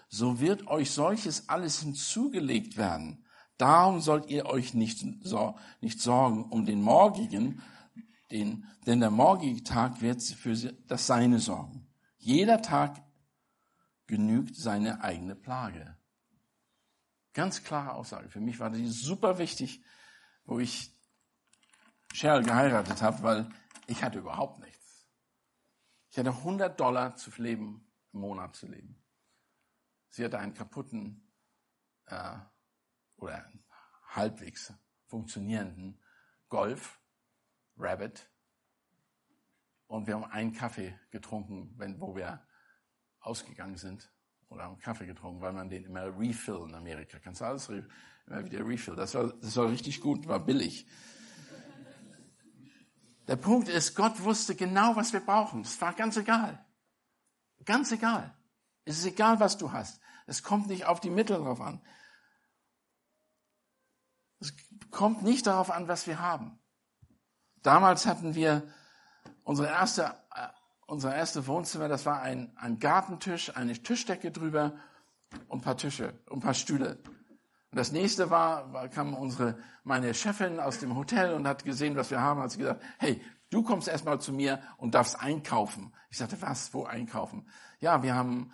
so 0.08 0.40
wird 0.40 0.66
euch 0.66 0.90
solches 0.90 1.48
alles 1.48 1.78
hinzugelegt 1.80 2.76
werden. 2.76 3.24
Darum 3.56 4.00
sollt 4.00 4.30
ihr 4.30 4.46
euch 4.46 4.74
nicht, 4.74 5.04
nicht 5.80 6.00
sorgen 6.00 6.44
um 6.50 6.66
den 6.66 6.82
morgigen, 6.82 7.62
den, 8.32 8.66
denn 8.86 8.98
der 8.98 9.12
morgige 9.12 9.62
Tag 9.62 10.00
wird 10.00 10.20
für 10.20 10.56
das 10.56 11.06
Seine 11.06 11.38
sorgen. 11.38 11.86
Jeder 12.16 12.62
Tag 12.62 13.00
genügt 14.08 14.56
seine 14.56 15.02
eigene 15.02 15.36
Plage. 15.36 15.96
Ganz 17.32 17.62
klare 17.62 17.92
Aussage. 17.94 18.28
Für 18.28 18.40
mich 18.40 18.58
war 18.58 18.70
die 18.70 18.88
super 18.88 19.38
wichtig, 19.38 19.84
wo 20.44 20.58
ich 20.58 20.97
Cheryl 22.18 22.42
geheiratet 22.42 23.00
habe, 23.00 23.22
weil 23.22 23.48
ich 23.86 24.02
hatte 24.02 24.18
überhaupt 24.18 24.58
nichts. 24.58 25.06
Ich 26.10 26.18
hatte 26.18 26.30
100 26.30 26.78
Dollar 26.78 27.14
zu 27.14 27.30
leben, 27.40 27.88
im 28.12 28.20
Monat 28.20 28.56
zu 28.56 28.66
leben. 28.66 29.00
Sie 30.08 30.24
hatte 30.24 30.40
einen 30.40 30.52
kaputten 30.52 31.30
äh, 32.06 32.38
oder 33.18 33.48
halbwegs 34.08 34.72
funktionierenden 35.06 36.02
Golf, 36.48 37.00
Rabbit. 37.76 38.28
Und 39.86 40.08
wir 40.08 40.14
haben 40.14 40.24
einen 40.24 40.52
Kaffee 40.52 40.98
getrunken, 41.12 41.72
wenn, 41.78 42.00
wo 42.00 42.16
wir 42.16 42.44
ausgegangen 43.20 43.76
sind. 43.76 44.12
Oder 44.48 44.64
haben 44.64 44.78
Kaffee 44.78 45.06
getrunken, 45.06 45.40
weil 45.40 45.52
man 45.52 45.68
den 45.68 45.84
immer 45.84 46.18
refill 46.18 46.64
in 46.66 46.74
Amerika. 46.74 47.20
Kannst 47.20 47.42
du 47.42 47.44
alles 47.44 47.68
immer 47.68 48.44
wieder 48.44 48.66
refill. 48.66 48.96
Das 48.96 49.14
war, 49.14 49.32
das 49.34 49.56
war 49.56 49.70
richtig 49.70 50.00
gut, 50.00 50.26
war 50.26 50.44
billig. 50.44 50.88
Der 53.28 53.36
Punkt 53.36 53.68
ist, 53.68 53.94
Gott 53.94 54.22
wusste 54.24 54.56
genau, 54.56 54.96
was 54.96 55.12
wir 55.12 55.20
brauchen. 55.20 55.60
Es 55.60 55.80
war 55.80 55.92
ganz 55.92 56.16
egal. 56.16 56.64
Ganz 57.64 57.92
egal. 57.92 58.34
Es 58.84 58.98
ist 58.98 59.04
egal, 59.04 59.38
was 59.38 59.58
du 59.58 59.70
hast. 59.70 60.00
Es 60.26 60.42
kommt 60.42 60.66
nicht 60.68 60.86
auf 60.86 60.98
die 61.00 61.10
Mittel 61.10 61.36
drauf 61.36 61.60
an. 61.60 61.80
Es 64.40 64.54
kommt 64.90 65.22
nicht 65.22 65.46
darauf 65.46 65.70
an, 65.70 65.88
was 65.88 66.06
wir 66.06 66.20
haben. 66.20 66.58
Damals 67.62 68.06
hatten 68.06 68.34
wir 68.34 68.66
unsere 69.42 69.68
erste, 69.68 70.14
äh, 70.34 70.48
unser 70.86 71.14
erste 71.14 71.46
Wohnzimmer, 71.46 71.88
das 71.88 72.06
war 72.06 72.22
ein, 72.22 72.56
ein 72.56 72.78
Gartentisch, 72.78 73.54
eine 73.54 73.74
Tischdecke 73.74 74.30
drüber 74.30 74.78
und 75.48 75.58
ein 75.58 75.62
paar 75.62 75.76
Tische 75.76 76.18
ein 76.30 76.40
paar 76.40 76.54
Stühle. 76.54 76.98
Und 77.70 77.76
das 77.76 77.92
nächste 77.92 78.30
war, 78.30 78.72
war 78.72 78.88
kam 78.88 79.14
unsere, 79.14 79.58
meine 79.84 80.14
Chefin 80.14 80.58
aus 80.58 80.78
dem 80.78 80.96
Hotel 80.96 81.34
und 81.34 81.46
hat 81.46 81.64
gesehen, 81.64 81.96
was 81.96 82.10
wir 82.10 82.20
haben, 82.20 82.40
hat 82.40 82.50
sie 82.50 82.58
gesagt, 82.58 82.82
hey, 82.98 83.20
du 83.50 83.62
kommst 83.62 83.88
erstmal 83.88 84.20
zu 84.20 84.32
mir 84.32 84.60
und 84.78 84.94
darfst 84.94 85.20
einkaufen. 85.20 85.92
Ich 86.10 86.18
sagte, 86.18 86.40
was, 86.40 86.72
wo 86.72 86.84
einkaufen? 86.84 87.46
Ja, 87.80 88.02
wir 88.02 88.14
haben 88.14 88.50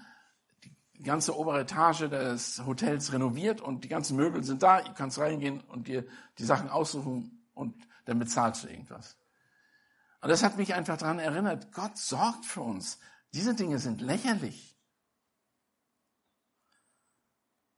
die 0.98 1.05
ganze 1.05 1.37
obere 1.37 1.61
Etage 1.61 2.09
des 2.09 2.64
Hotels 2.66 3.12
renoviert 3.12 3.61
und 3.61 3.85
die 3.85 3.88
ganzen 3.88 4.16
Möbel 4.16 4.42
sind 4.42 4.62
da. 4.62 4.81
Du 4.81 4.92
kannst 4.94 5.18
reingehen 5.18 5.61
und 5.61 5.87
dir 5.87 6.05
die 6.38 6.44
Sachen 6.44 6.68
aussuchen 6.68 7.46
und 7.55 7.74
dann 8.07 8.18
bezahlst 8.18 8.64
du 8.64 8.68
irgendwas. 8.68 9.16
Und 10.20 10.31
das 10.31 10.42
hat 10.42 10.57
mich 10.57 10.74
einfach 10.74 10.96
daran 10.96 11.18
erinnert, 11.18 11.72
Gott 11.72 11.98
sorgt 11.98 12.46
für 12.46 12.62
uns. 12.62 12.98
Diese 13.33 13.55
Dinge 13.55 13.79
sind 13.79 14.00
lächerlich. 14.00 14.73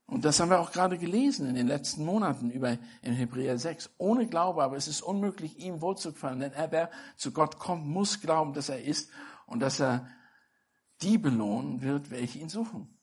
Und 0.06 0.24
das 0.24 0.38
haben 0.38 0.50
wir 0.50 0.60
auch 0.60 0.70
gerade 0.70 0.98
gelesen 0.98 1.48
in 1.48 1.56
den 1.56 1.66
letzten 1.66 2.04
Monaten 2.04 2.50
über 2.50 2.78
in 3.02 3.12
Hebräer 3.12 3.58
6. 3.58 3.90
Ohne 3.98 4.28
Glaube, 4.28 4.62
aber 4.62 4.76
es 4.76 4.86
ist 4.86 5.02
unmöglich, 5.02 5.58
ihm 5.58 5.80
wohlzugefallen. 5.80 6.38
Denn 6.38 6.52
er, 6.52 6.70
wer 6.70 6.90
zu 7.16 7.32
Gott 7.32 7.58
kommt, 7.58 7.86
muss 7.86 8.20
glauben, 8.20 8.52
dass 8.52 8.68
er 8.68 8.82
ist 8.82 9.10
und 9.46 9.60
dass 9.60 9.80
er 9.80 10.08
die 11.02 11.18
belohnen 11.18 11.82
wird, 11.82 12.10
welche 12.10 12.38
ihn 12.38 12.48
suchen. 12.48 12.96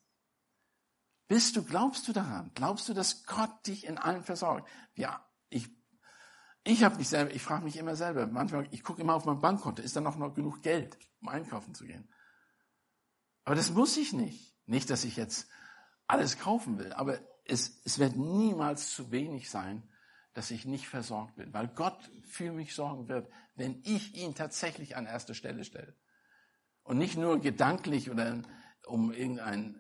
Bist 1.28 1.56
du, 1.56 1.64
glaubst 1.64 2.08
du 2.08 2.14
daran? 2.14 2.52
Glaubst 2.56 2.88
du, 2.88 2.94
dass 2.94 3.26
Gott 3.26 3.68
dich 3.68 3.86
in 3.86 3.98
allem 3.98 4.24
versorgt? 4.24 4.70
Ja, 4.96 5.26
ich, 5.50 5.70
ich 6.64 6.84
habe 6.84 6.98
mich 6.98 7.10
selber, 7.10 7.34
ich 7.34 7.42
frage 7.42 7.66
mich 7.66 7.78
immer 7.78 7.96
selber, 7.96 8.28
manchmal, 8.28 8.68
ich 8.72 8.84
gucke 8.84 9.02
immer 9.02 9.16
auf 9.16 9.26
mein 9.26 9.42
Bankkonto, 9.42 9.82
ist 9.82 9.96
da 9.96 10.02
noch 10.02 10.18
genug 10.34 10.62
Geld, 10.62 10.98
um 11.22 11.28
einkaufen 11.28 11.76
zu 11.76 11.86
gehen? 11.86 12.08
Aber 13.44 13.56
das 13.56 13.72
muss 13.72 13.98
ich 13.98 14.14
nicht. 14.14 14.56
Nicht, 14.66 14.90
dass 14.90 15.04
ich 15.04 15.18
jetzt 15.18 15.50
alles 16.08 16.38
kaufen 16.38 16.80
will. 16.80 16.94
Aber 16.94 17.20
es, 17.46 17.82
es 17.86 18.00
wird 18.00 18.16
niemals 18.16 18.94
zu 18.94 19.12
wenig 19.12 19.50
sein, 19.50 19.84
dass 20.34 20.52
ich 20.52 20.66
nicht 20.66 20.88
versorgt 20.88 21.36
bin, 21.36 21.54
weil 21.54 21.68
Gott 21.68 22.10
für 22.24 22.52
mich 22.52 22.74
sorgen 22.74 23.08
wird, 23.08 23.30
wenn 23.56 23.82
ich 23.84 24.16
ihn 24.16 24.34
tatsächlich 24.34 24.96
an 24.96 25.06
erste 25.06 25.36
Stelle 25.36 25.64
stelle. 25.64 25.96
Und 26.84 26.98
nicht 26.98 27.18
nur 27.18 27.40
gedanklich 27.40 28.10
oder 28.10 28.42
um 28.86 29.12
irgendein, 29.14 29.80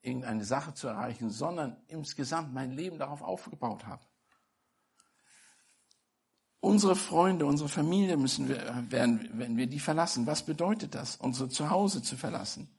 irgendeine 0.00 0.44
Sache 0.44 0.74
zu 0.74 0.88
erreichen, 0.88 1.30
sondern 1.30 1.76
insgesamt 1.88 2.52
mein 2.52 2.72
Leben 2.72 2.98
darauf 2.98 3.22
aufgebaut 3.22 3.86
habe. 3.86 4.04
Unsere 6.60 6.96
Freunde, 6.96 7.46
unsere 7.46 7.68
Familie 7.68 8.16
müssen 8.16 8.48
wir, 8.48 8.90
werden, 8.90 9.30
wenn 9.34 9.56
wir 9.56 9.68
die 9.68 9.78
verlassen. 9.78 10.26
Was 10.26 10.44
bedeutet 10.44 10.94
das, 10.94 11.16
unsere 11.16 11.48
Zuhause 11.48 12.02
zu 12.02 12.16
verlassen? 12.16 12.77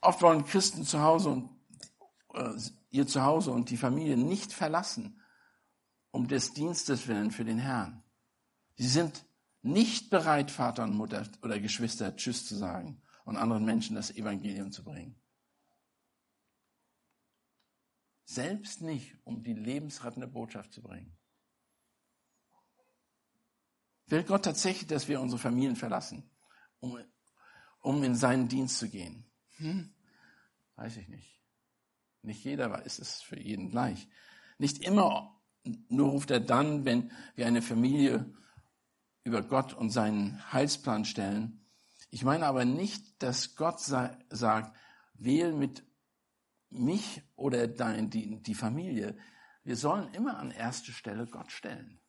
Oft 0.00 0.22
wollen 0.22 0.44
Christen 0.44 0.84
zu 0.84 1.00
Hause 1.00 1.30
und 1.30 1.50
äh, 2.34 2.54
ihr 2.90 3.06
Zuhause 3.06 3.50
und 3.50 3.70
die 3.70 3.76
Familie 3.76 4.16
nicht 4.16 4.52
verlassen, 4.52 5.20
um 6.10 6.28
des 6.28 6.54
Dienstes 6.54 7.08
willen 7.08 7.30
für 7.30 7.44
den 7.44 7.58
Herrn. 7.58 8.02
Sie 8.76 8.88
sind 8.88 9.24
nicht 9.62 10.10
bereit, 10.10 10.50
Vater 10.50 10.84
und 10.84 10.94
Mutter 10.94 11.28
oder 11.42 11.58
Geschwister 11.60 12.16
Tschüss 12.16 12.46
zu 12.46 12.56
sagen 12.56 13.02
und 13.24 13.36
anderen 13.36 13.64
Menschen 13.64 13.96
das 13.96 14.10
Evangelium 14.10 14.72
zu 14.72 14.84
bringen. 14.84 15.20
Selbst 18.24 18.82
nicht, 18.82 19.16
um 19.24 19.42
die 19.42 19.54
lebensrettende 19.54 20.28
Botschaft 20.28 20.72
zu 20.72 20.82
bringen. 20.82 21.18
Will 24.06 24.22
Gott 24.22 24.44
tatsächlich, 24.44 24.86
dass 24.86 25.08
wir 25.08 25.20
unsere 25.20 25.38
Familien 25.38 25.76
verlassen, 25.76 26.30
um, 26.80 26.98
um 27.80 28.02
in 28.04 28.14
seinen 28.14 28.48
Dienst 28.48 28.78
zu 28.78 28.88
gehen? 28.88 29.27
Hm, 29.58 29.92
weiß 30.76 30.96
ich 30.96 31.08
nicht. 31.08 31.40
Nicht 32.22 32.44
jeder 32.44 32.84
ist 32.84 32.98
es 32.98 33.20
für 33.22 33.38
jeden 33.38 33.70
gleich. 33.70 34.08
Nicht 34.58 34.82
immer 34.84 35.38
nur 35.88 36.10
ruft 36.10 36.30
er 36.30 36.40
dann, 36.40 36.84
wenn 36.84 37.10
wir 37.34 37.46
eine 37.46 37.62
Familie 37.62 38.32
über 39.24 39.42
Gott 39.42 39.74
und 39.74 39.90
seinen 39.90 40.52
Heilsplan 40.52 41.04
stellen. 41.04 41.60
Ich 42.10 42.24
meine 42.24 42.46
aber 42.46 42.64
nicht, 42.64 43.22
dass 43.22 43.56
Gott 43.56 43.80
sagt, 43.80 44.76
wähl 45.14 45.52
mit 45.52 45.84
mich 46.70 47.22
oder 47.36 47.66
dein, 47.66 48.10
die, 48.10 48.42
die 48.42 48.54
Familie. 48.54 49.16
Wir 49.64 49.76
sollen 49.76 50.12
immer 50.14 50.38
an 50.38 50.50
erste 50.50 50.92
Stelle 50.92 51.26
Gott 51.26 51.52
stellen. 51.52 52.00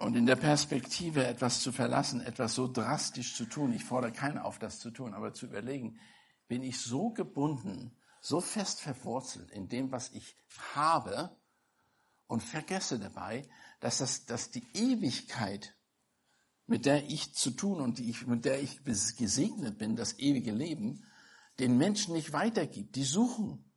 Und 0.00 0.16
in 0.16 0.24
der 0.24 0.36
Perspektive, 0.36 1.26
etwas 1.26 1.60
zu 1.60 1.72
verlassen, 1.72 2.22
etwas 2.22 2.54
so 2.54 2.66
drastisch 2.66 3.36
zu 3.36 3.44
tun, 3.44 3.74
ich 3.74 3.84
fordere 3.84 4.12
keinen 4.12 4.38
auf, 4.38 4.58
das 4.58 4.78
zu 4.78 4.90
tun, 4.90 5.12
aber 5.12 5.34
zu 5.34 5.44
überlegen, 5.44 6.00
bin 6.48 6.62
ich 6.62 6.80
so 6.80 7.10
gebunden, 7.10 7.94
so 8.22 8.40
fest 8.40 8.80
verwurzelt 8.80 9.50
in 9.50 9.68
dem, 9.68 9.92
was 9.92 10.10
ich 10.12 10.38
habe 10.74 11.36
und 12.28 12.42
vergesse 12.42 12.98
dabei, 12.98 13.46
dass, 13.80 13.98
das, 13.98 14.24
dass 14.24 14.50
die 14.50 14.66
Ewigkeit, 14.72 15.76
mit 16.66 16.86
der 16.86 17.04
ich 17.10 17.34
zu 17.34 17.50
tun 17.50 17.82
und 17.82 17.98
die 17.98 18.08
ich, 18.08 18.26
mit 18.26 18.46
der 18.46 18.62
ich 18.62 18.82
gesegnet 18.82 19.76
bin, 19.76 19.96
das 19.96 20.18
ewige 20.18 20.52
Leben, 20.52 21.04
den 21.58 21.76
Menschen 21.76 22.14
nicht 22.14 22.32
weitergibt. 22.32 22.96
Die 22.96 23.04
suchen 23.04 23.70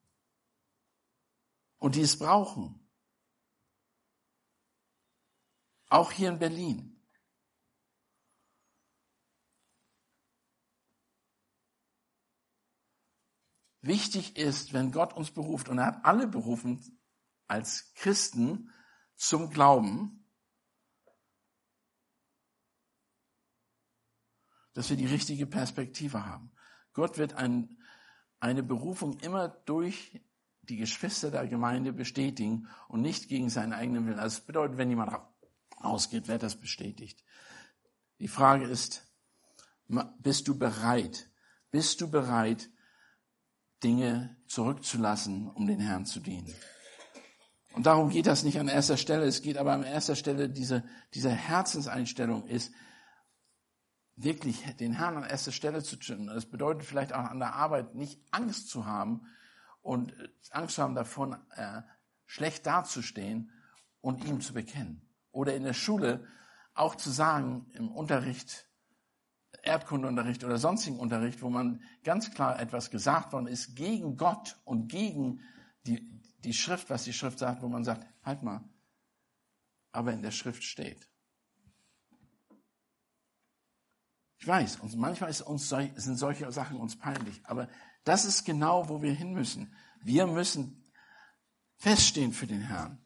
und 1.80 1.96
die 1.96 2.02
es 2.02 2.18
brauchen. 2.18 2.83
Auch 5.94 6.12
hier 6.12 6.30
in 6.30 6.40
Berlin. 6.40 7.00
Wichtig 13.82 14.36
ist, 14.36 14.74
wenn 14.74 14.92
Gott 14.92 15.14
uns 15.14 15.30
beruft, 15.30 15.70
und 15.70 15.78
er 15.78 15.86
hat 15.86 16.04
alle 16.04 16.26
berufen 16.26 17.00
als 17.46 17.94
Christen 17.94 18.72
zum 19.18 19.52
Glauben, 19.52 20.28
dass 24.74 24.90
wir 24.90 24.98
die 24.98 25.06
richtige 25.06 25.46
Perspektive 25.46 26.26
haben. 26.26 26.56
Gott 26.94 27.20
wird 27.20 27.34
ein, 27.34 27.78
eine 28.40 28.64
Berufung 28.64 29.20
immer 29.20 29.48
durch 29.48 30.20
die 30.64 30.78
Geschwister 30.78 31.30
der 31.30 31.48
Gemeinde 31.48 31.94
bestätigen 31.94 32.68
und 32.88 33.02
nicht 33.02 33.28
gegen 33.28 33.52
seinen 33.52 33.74
eigenen 33.74 34.08
Willen. 34.08 34.18
Also 34.18 34.38
das 34.38 34.48
bedeutet, 34.48 34.78
wenn 34.78 34.90
jemand 34.90 35.12
rausgeht, 35.84 36.28
wird 36.28 36.44
das 36.44 36.56
bestätigt. 36.56 37.24
Die 38.20 38.28
Frage 38.28 38.66
ist, 38.66 39.06
bist 40.20 40.48
du 40.48 40.58
bereit? 40.58 41.30
Bist 41.72 42.02
du 42.02 42.10
bereit, 42.10 42.70
Dinge 43.84 44.38
zurückzulassen, 44.48 45.50
um 45.50 45.68
den 45.68 45.80
Herrn 45.80 46.06
zu 46.06 46.20
dienen? 46.20 46.54
Und 47.74 47.88
darum 47.88 48.10
geht 48.10 48.28
das 48.28 48.44
nicht 48.44 48.60
an 48.60 48.68
erster 48.68 48.98
Stelle. 48.98 49.26
Es 49.26 49.42
geht 49.42 49.58
aber 49.58 49.74
an 49.74 49.84
erster 49.84 50.16
Stelle, 50.16 50.50
diese, 50.50 50.84
diese 51.14 51.32
Herzenseinstellung 51.32 52.46
ist, 52.48 52.72
wirklich 54.16 54.64
den 54.78 54.94
Herrn 54.94 55.18
an 55.18 55.24
erster 55.24 55.52
Stelle 55.52 55.84
zu 55.84 56.00
stellen. 56.00 56.28
Das 56.28 56.46
bedeutet 56.46 56.86
vielleicht 56.86 57.14
auch 57.14 57.24
an 57.24 57.40
der 57.40 57.56
Arbeit 57.56 57.96
nicht 57.96 58.22
Angst 58.32 58.70
zu 58.70 58.86
haben 58.86 59.26
und 59.82 60.14
Angst 60.52 60.76
zu 60.76 60.84
haben 60.84 60.96
davon, 60.96 61.36
äh, 61.56 61.82
schlecht 62.26 62.66
dazustehen 62.66 63.52
und 64.02 64.24
ihm 64.24 64.40
zu 64.40 64.54
bekennen. 64.54 65.02
Oder 65.34 65.56
in 65.56 65.64
der 65.64 65.74
Schule 65.74 66.26
auch 66.74 66.96
zu 66.96 67.10
sagen, 67.10 67.66
im 67.74 67.92
Unterricht, 67.92 68.70
Erdkundeunterricht 69.64 70.44
oder 70.44 70.58
sonstigen 70.58 71.00
Unterricht, 71.00 71.42
wo 71.42 71.50
man 71.50 71.82
ganz 72.04 72.32
klar 72.32 72.60
etwas 72.60 72.90
gesagt 72.92 73.34
worden 73.34 73.48
ist 73.48 73.76
gegen 73.76 74.16
Gott 74.16 74.60
und 74.64 74.88
gegen 74.88 75.42
die, 75.86 76.22
die 76.40 76.54
Schrift, 76.54 76.90
was 76.90 77.04
die 77.04 77.14
Schrift 77.14 77.40
sagt, 77.40 77.62
wo 77.62 77.68
man 77.68 77.84
sagt, 77.84 78.08
halt 78.24 78.44
mal, 78.44 78.64
aber 79.92 80.14
in 80.14 80.22
der 80.22 80.32
Schrift 80.32 80.64
steht. 80.64 81.10
Ich 84.40 84.48
weiß, 84.48 84.78
und 84.78 84.96
manchmal 84.98 85.30
ist 85.30 85.42
uns, 85.42 85.70
sind 85.70 86.18
solche 86.18 86.52
Sachen 86.52 86.78
uns 86.78 86.98
peinlich, 86.98 87.42
aber 87.46 87.70
das 88.04 88.26
ist 88.26 88.44
genau, 88.44 88.90
wo 88.90 89.02
wir 89.02 89.14
hin 89.14 89.34
müssen. 89.34 89.74
Wir 90.02 90.28
müssen 90.28 90.84
feststehen 91.78 92.34
für 92.34 92.48
den 92.48 92.62
Herrn. 92.62 93.03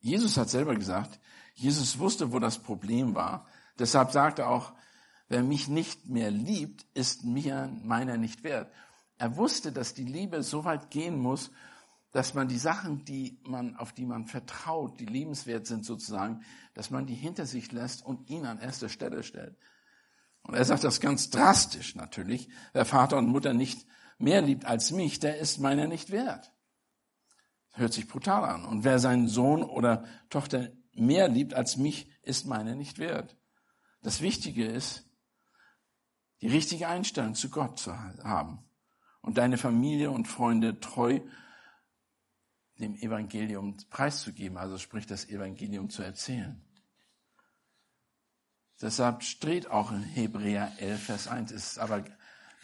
Jesus 0.00 0.36
hat 0.36 0.50
selber 0.50 0.74
gesagt, 0.74 1.20
Jesus 1.54 1.98
wusste, 1.98 2.32
wo 2.32 2.38
das 2.38 2.58
Problem 2.58 3.14
war. 3.14 3.46
Deshalb 3.78 4.12
sagte 4.12 4.42
er 4.42 4.50
auch, 4.50 4.72
wer 5.28 5.42
mich 5.42 5.68
nicht 5.68 6.08
mehr 6.08 6.30
liebt, 6.30 6.86
ist 6.94 7.24
mir 7.24 7.70
meiner 7.82 8.16
nicht 8.16 8.44
wert. 8.44 8.72
Er 9.18 9.36
wusste, 9.36 9.72
dass 9.72 9.94
die 9.94 10.04
Liebe 10.04 10.42
so 10.42 10.64
weit 10.64 10.90
gehen 10.90 11.18
muss, 11.18 11.50
dass 12.12 12.34
man 12.34 12.48
die 12.48 12.58
Sachen, 12.58 13.04
die 13.04 13.38
man, 13.44 13.76
auf 13.76 13.92
die 13.92 14.06
man 14.06 14.26
vertraut, 14.26 14.98
die 14.98 15.06
liebenswert 15.06 15.66
sind 15.66 15.84
sozusagen, 15.84 16.42
dass 16.74 16.90
man 16.90 17.06
die 17.06 17.14
hinter 17.14 17.44
sich 17.44 17.72
lässt 17.72 18.04
und 18.04 18.30
ihn 18.30 18.46
an 18.46 18.58
erster 18.58 18.88
Stelle 18.88 19.22
stellt. 19.22 19.56
Und 20.42 20.54
er 20.54 20.64
sagt 20.64 20.84
das 20.84 21.00
ganz 21.00 21.30
drastisch 21.30 21.94
natürlich. 21.94 22.48
Wer 22.72 22.84
Vater 22.84 23.18
und 23.18 23.28
Mutter 23.28 23.52
nicht 23.52 23.86
mehr 24.18 24.40
liebt 24.40 24.64
als 24.64 24.90
mich, 24.90 25.18
der 25.18 25.38
ist 25.38 25.58
meiner 25.58 25.86
nicht 25.86 26.10
wert. 26.10 26.52
Das 27.70 27.80
hört 27.80 27.92
sich 27.92 28.08
brutal 28.08 28.44
an. 28.44 28.64
Und 28.64 28.84
wer 28.84 28.98
seinen 28.98 29.28
Sohn 29.28 29.62
oder 29.62 30.04
Tochter 30.30 30.70
mehr 30.92 31.28
liebt 31.28 31.54
als 31.54 31.76
mich, 31.76 32.10
ist 32.22 32.46
meiner 32.46 32.74
nicht 32.74 32.98
wert. 32.98 33.36
Das 34.02 34.20
Wichtige 34.20 34.66
ist, 34.66 35.08
die 36.40 36.48
richtige 36.48 36.88
Einstellung 36.88 37.34
zu 37.34 37.50
Gott 37.50 37.78
zu 37.78 37.96
haben 37.96 38.64
und 39.22 39.38
deine 39.38 39.58
Familie 39.58 40.10
und 40.10 40.28
Freunde 40.28 40.80
treu 40.80 41.20
dem 42.78 42.94
Evangelium 42.94 43.76
preiszugeben, 43.90 44.56
also 44.56 44.78
sprich 44.78 45.06
das 45.06 45.28
Evangelium 45.28 45.90
zu 45.90 46.02
erzählen. 46.02 46.64
Deshalb 48.80 49.24
steht 49.24 49.68
auch 49.68 49.90
in 49.90 50.02
Hebräer 50.02 50.72
11, 50.78 51.02
Vers 51.02 51.28
1, 51.28 51.50
ist 51.50 51.78
aber 51.80 52.04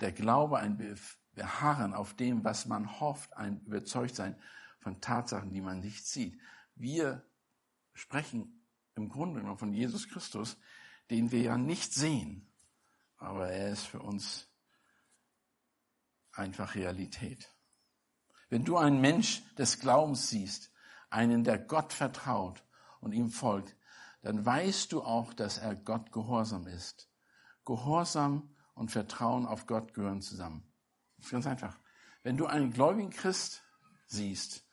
der 0.00 0.12
Glaube 0.12 0.58
ein 0.58 0.96
Beharren 1.34 1.94
auf 1.94 2.14
dem, 2.14 2.44
was 2.44 2.66
man 2.66 3.00
hofft, 3.00 3.36
ein 3.36 3.60
Überzeugtsein 3.62 4.36
von 4.84 5.00
Tatsachen, 5.00 5.50
die 5.50 5.62
man 5.62 5.80
nicht 5.80 6.06
sieht. 6.06 6.38
Wir 6.74 7.26
sprechen 7.94 8.66
im 8.94 9.08
Grunde 9.08 9.40
genommen 9.40 9.58
von 9.58 9.72
Jesus 9.72 10.08
Christus, 10.08 10.58
den 11.10 11.32
wir 11.32 11.40
ja 11.40 11.56
nicht 11.56 11.94
sehen, 11.94 12.46
aber 13.16 13.48
er 13.48 13.70
ist 13.70 13.86
für 13.86 14.00
uns 14.00 14.46
einfach 16.32 16.74
Realität. 16.74 17.50
Wenn 18.50 18.64
du 18.64 18.76
einen 18.76 19.00
Mensch 19.00 19.42
des 19.54 19.80
Glaubens 19.80 20.28
siehst, 20.28 20.70
einen, 21.08 21.44
der 21.44 21.58
Gott 21.58 21.94
vertraut 21.94 22.62
und 23.00 23.12
ihm 23.12 23.30
folgt, 23.30 23.74
dann 24.20 24.44
weißt 24.44 24.92
du 24.92 25.02
auch, 25.02 25.32
dass 25.32 25.56
er 25.56 25.74
Gott 25.76 26.12
gehorsam 26.12 26.66
ist. 26.66 27.10
Gehorsam 27.64 28.54
und 28.74 28.90
Vertrauen 28.90 29.46
auf 29.46 29.66
Gott 29.66 29.94
gehören 29.94 30.20
zusammen. 30.20 30.70
Das 31.16 31.26
ist 31.26 31.32
ganz 31.32 31.46
einfach. 31.46 31.78
Wenn 32.22 32.36
du 32.36 32.44
einen 32.44 32.70
gläubigen 32.70 33.10
Christ 33.10 33.62
siehst, 34.06 34.64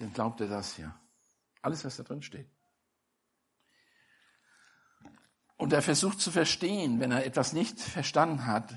dann 0.00 0.12
glaubt 0.12 0.40
er 0.40 0.48
das 0.48 0.74
hier. 0.76 0.94
Alles, 1.62 1.84
was 1.84 1.96
da 1.96 2.02
drin 2.02 2.22
steht. 2.22 2.50
Und 5.56 5.72
er 5.74 5.82
versucht 5.82 6.20
zu 6.20 6.30
verstehen, 6.30 7.00
wenn 7.00 7.12
er 7.12 7.26
etwas 7.26 7.52
nicht 7.52 7.78
verstanden 7.78 8.46
hat, 8.46 8.72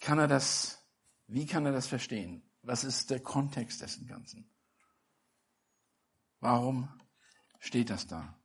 kann 0.00 0.18
er 0.18 0.26
das, 0.26 0.84
wie 1.28 1.46
kann 1.46 1.64
er 1.64 1.72
das 1.72 1.86
verstehen? 1.86 2.42
Was 2.62 2.82
ist 2.82 3.10
der 3.10 3.20
Kontext 3.20 3.80
dessen 3.80 4.06
Ganzen? 4.08 4.50
Warum 6.40 6.88
steht 7.60 7.88
das 7.88 8.08
da? 8.08 8.36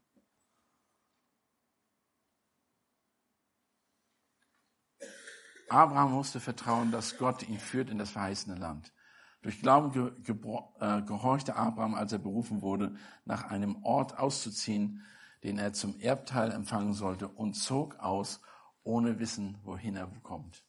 Abraham 5.70 6.12
musste 6.12 6.40
vertrauen, 6.40 6.92
dass 6.92 7.18
Gott 7.18 7.44
ihn 7.44 7.60
führt 7.60 7.90
in 7.90 7.98
das 7.98 8.12
verheißene 8.12 8.56
Land. 8.56 8.94
Durch 9.48 9.62
Glauben 9.62 9.94
ge 9.94 10.12
äh, 10.82 11.02
gehorchte 11.04 11.56
Abraham, 11.56 11.96
als 11.96 12.12
er 12.12 12.20
berufen 12.20 12.62
wurde, 12.62 12.98
nach 13.24 13.46
einem 13.50 13.82
Ort 13.86 14.20
auszuziehen, 14.20 15.06
den 15.42 15.58
er 15.58 15.72
zum 15.72 15.98
Erbteil 16.02 16.52
empfangen 16.52 16.92
sollte, 16.92 17.30
und 17.30 17.54
zog 17.54 17.98
aus, 18.00 18.42
ohne 18.84 19.20
Wissen, 19.20 19.58
wohin 19.64 19.96
er 19.96 20.08
kommt. 20.22 20.66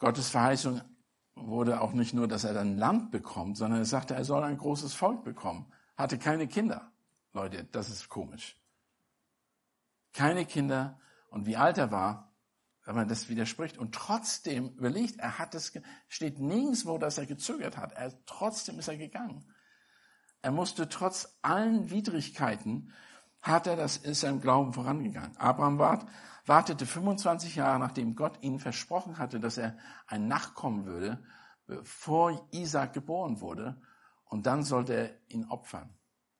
Gottes 0.00 0.28
Verheißung 0.28 0.82
wurde 1.34 1.80
auch 1.80 1.94
nicht 1.94 2.12
nur, 2.12 2.28
dass 2.28 2.44
er 2.44 2.52
dann 2.52 2.76
Land 2.76 3.10
bekommt, 3.10 3.56
sondern 3.56 3.80
er 3.80 3.86
sagte, 3.86 4.14
er 4.14 4.26
soll 4.26 4.42
ein 4.44 4.58
großes 4.58 4.92
Volk 4.92 5.24
bekommen. 5.24 5.72
Hatte 5.96 6.18
keine 6.18 6.46
Kinder. 6.46 6.92
Leute, 7.32 7.64
das 7.72 7.88
ist 7.88 8.10
komisch. 8.10 8.54
Keine 10.12 10.44
Kinder. 10.44 11.00
Und 11.30 11.46
wie 11.46 11.56
alt 11.56 11.78
er 11.78 11.90
war, 11.90 12.31
wenn 12.84 12.94
man 12.94 13.08
das 13.08 13.28
widerspricht. 13.28 13.78
Und 13.78 13.94
trotzdem 13.94 14.70
überlegt, 14.76 15.18
er 15.18 15.38
hat 15.38 15.54
es, 15.54 15.72
steht 16.08 16.38
nirgendwo, 16.38 16.98
dass 16.98 17.18
er 17.18 17.26
gezögert 17.26 17.76
hat. 17.76 17.92
Er, 17.92 18.12
trotzdem 18.26 18.78
ist 18.78 18.88
er 18.88 18.96
gegangen. 18.96 19.44
Er 20.42 20.50
musste 20.50 20.88
trotz 20.88 21.38
allen 21.42 21.90
Widrigkeiten, 21.90 22.92
hat 23.40 23.66
er 23.66 23.76
das, 23.76 23.96
ist 23.96 24.22
er 24.22 24.30
im 24.30 24.40
Glauben 24.40 24.72
vorangegangen. 24.72 25.36
Abraham 25.36 25.78
wart, 25.78 26.06
wartete 26.46 26.86
25 26.86 27.56
Jahre, 27.56 27.78
nachdem 27.78 28.16
Gott 28.16 28.42
ihm 28.42 28.58
versprochen 28.58 29.18
hatte, 29.18 29.38
dass 29.38 29.58
er 29.58 29.76
ein 30.06 30.26
Nachkommen 30.26 30.86
würde, 30.86 31.24
bevor 31.66 32.48
Isaac 32.52 32.92
geboren 32.92 33.40
wurde. 33.40 33.80
Und 34.24 34.46
dann 34.46 34.62
sollte 34.62 34.94
er 34.94 35.10
ihn 35.28 35.44
opfern. 35.46 35.94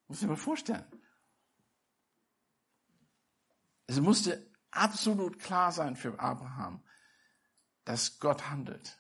Muss 0.09 0.23
ich 0.23 0.29
mir 0.29 0.37
vorstellen. 0.37 0.85
Es 3.87 4.01
musste 4.01 4.52
absolut 4.73 5.39
klar 5.39 5.71
sein 5.73 5.97
für 5.97 6.19
Abraham, 6.19 6.83
dass 7.85 8.19
Gott 8.19 8.51
handelt. 8.51 8.99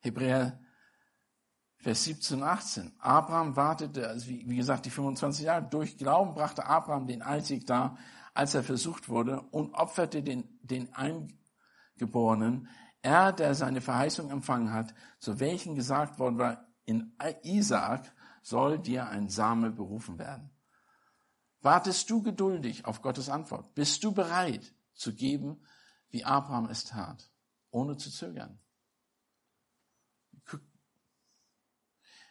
Hebräer 0.00 0.60
Vers 1.82 2.04
17 2.04 2.38
und 2.38 2.44
18. 2.44 2.92
Abraham 3.00 3.56
wartete, 3.56 4.06
also 4.06 4.28
wie, 4.28 4.48
wie 4.48 4.56
gesagt, 4.56 4.86
die 4.86 4.90
25 4.90 5.46
Jahre. 5.46 5.64
Durch 5.68 5.98
Glauben 5.98 6.32
brachte 6.32 6.64
Abraham 6.64 7.08
den 7.08 7.22
Einzig 7.22 7.66
dar, 7.66 7.98
als 8.34 8.54
er 8.54 8.62
versucht 8.62 9.08
wurde, 9.08 9.40
und 9.50 9.74
opferte 9.74 10.22
den, 10.22 10.60
den 10.62 10.94
Eingeborenen. 10.94 12.68
Er, 13.02 13.32
der 13.32 13.56
seine 13.56 13.80
Verheißung 13.80 14.30
empfangen 14.30 14.72
hat, 14.72 14.94
zu 15.18 15.40
welchen 15.40 15.74
gesagt 15.74 16.20
worden 16.20 16.38
war, 16.38 16.68
in 16.84 17.16
Isaak 17.42 18.14
soll 18.42 18.78
dir 18.78 19.08
ein 19.08 19.28
Same 19.28 19.72
berufen 19.72 20.20
werden. 20.20 20.51
Wartest 21.62 22.10
du 22.10 22.22
geduldig 22.22 22.84
auf 22.84 23.02
Gottes 23.02 23.28
Antwort? 23.28 23.74
Bist 23.74 24.02
du 24.04 24.12
bereit 24.12 24.74
zu 24.94 25.14
geben, 25.14 25.64
wie 26.10 26.24
Abraham 26.24 26.66
es 26.66 26.84
tat, 26.84 27.30
ohne 27.70 27.96
zu 27.96 28.10
zögern? 28.10 28.58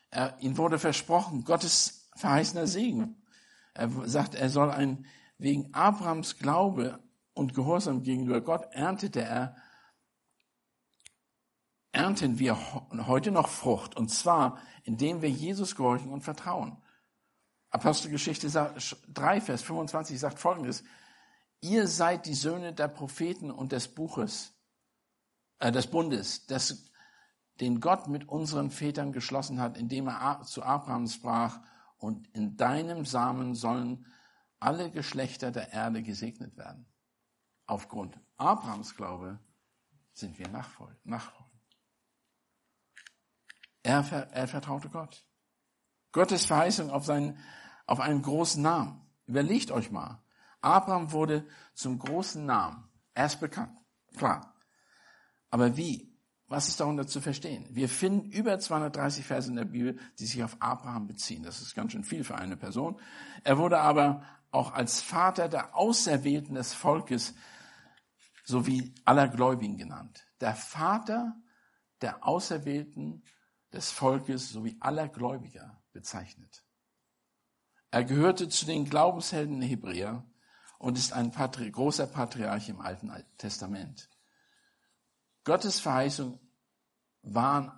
Er, 0.10 0.38
ihm 0.42 0.58
wurde 0.58 0.78
versprochen, 0.78 1.46
Gottes 1.46 2.10
verheißener 2.18 2.68
Segen. 2.68 3.26
Er 3.74 3.90
sagt, 4.10 4.36
er 4.36 4.50
soll 4.50 4.70
ein, 4.70 5.06
wegen 5.38 5.74
Abrahams 5.74 6.38
Glaube 6.38 7.02
und 7.34 7.54
Gehorsam 7.54 8.04
gegenüber 8.04 8.42
Gott 8.42 8.66
erntete 8.72 9.22
er, 9.22 9.56
ernten 11.94 12.40
wir 12.40 12.58
heute 13.08 13.32
noch 13.32 13.48
Frucht, 13.48 13.96
und 13.96 14.10
zwar, 14.10 14.60
indem 14.84 15.22
wir 15.22 15.30
Jesus 15.30 15.76
gehorchen 15.76 16.12
und 16.12 16.22
vertrauen. 16.22 16.81
Apostelgeschichte 17.72 18.50
3, 18.50 19.42
Vers 19.42 19.62
25 19.64 20.20
sagt 20.20 20.40
folgendes, 20.40 20.84
ihr 21.62 21.88
seid 21.88 22.26
die 22.26 22.34
Söhne 22.34 22.74
der 22.74 22.90
Propheten 22.90 23.50
und 23.50 23.72
des 23.72 23.88
Buches, 23.88 24.54
äh, 25.60 25.72
des 25.72 25.88
Bundes, 25.88 26.46
des, 26.48 26.92
den 27.62 27.80
Gott 27.80 28.08
mit 28.08 28.28
unseren 28.28 28.72
Vätern 28.72 29.14
geschlossen 29.14 29.60
hat, 29.60 29.78
indem 29.78 30.08
er 30.08 30.42
zu 30.44 30.64
Abraham 30.64 31.08
sprach, 31.08 31.60
und 31.98 32.28
in 32.36 32.58
deinem 32.58 33.06
Samen 33.06 33.54
sollen 33.54 34.08
alle 34.60 34.90
Geschlechter 34.90 35.52
der 35.52 35.72
Erde 35.72 36.02
gesegnet 36.02 36.58
werden. 36.58 36.88
Aufgrund 37.68 38.20
Abrahams 38.38 38.96
Glaube 38.96 39.40
sind 40.14 40.38
wir 40.40 40.48
Nachfolger. 40.50 40.98
Er, 43.84 44.04
er 44.32 44.48
vertraute 44.48 44.90
Gott. 44.90 45.26
Gottes 46.12 46.46
Verheißung 46.46 46.90
auf, 46.90 47.06
seinen, 47.06 47.38
auf 47.92 48.00
einen 48.00 48.22
großen 48.22 48.64
Namen. 48.64 49.02
Überlegt 49.26 49.70
euch 49.70 49.92
mal. 49.92 50.24
Abraham 50.62 51.12
wurde 51.12 51.46
zum 51.74 52.00
großen 52.00 52.46
Namen. 52.46 52.90
Er 53.14 53.26
ist 53.26 53.42
bekannt. 53.42 53.78
Klar. 54.16 54.56
Aber 55.50 55.76
wie? 55.76 56.18
Was 56.48 56.70
ist 56.70 56.80
darunter 56.80 57.06
zu 57.06 57.20
verstehen? 57.20 57.68
Wir 57.70 57.90
finden 57.90 58.32
über 58.32 58.58
230 58.58 59.26
Verse 59.26 59.50
in 59.50 59.58
der 59.58 59.66
Bibel, 59.66 60.00
die 60.20 60.26
sich 60.26 60.42
auf 60.42 60.56
Abraham 60.62 61.08
beziehen. 61.08 61.44
Das 61.44 61.62
ist 61.62 61.76
ganz 61.76 61.92
schön 61.92 62.06
viel 62.06 62.24
für 62.24 62.36
eine 62.36 62.56
Person. 62.56 62.98
Er 63.44 63.58
wurde 63.58 63.80
aber 63.80 64.24
auch 64.52 64.72
als 64.72 65.02
Vater 65.02 65.50
der 65.50 65.76
Auserwählten 65.76 66.56
des 66.56 66.74
Volkes 66.74 67.34
sowie 68.46 68.96
aller 69.04 69.28
Gläubigen 69.28 69.76
genannt. 69.76 70.26
Der 70.40 70.56
Vater 70.56 71.36
der 72.00 72.26
Auserwählten 72.26 73.24
des 73.74 73.92
Volkes 73.92 74.50
sowie 74.50 74.78
aller 74.80 75.10
Gläubiger 75.10 75.84
bezeichnet. 75.92 76.64
Er 77.92 78.06
gehörte 78.06 78.48
zu 78.48 78.66
den 78.66 78.86
Glaubenshelden 78.86 79.60
der 79.60 79.70
Hebräer 79.70 80.24
und 80.80 80.98
ist 80.98 81.12
ein 81.14 81.32
Patri 81.32 81.70
großer 81.70 82.08
Patriarch 82.08 82.70
im 82.70 82.80
Alten 82.80 83.12
Testament. 83.38 84.10
Gottes 85.44 85.80
Verheißung 85.80 86.40
waren 87.22 87.72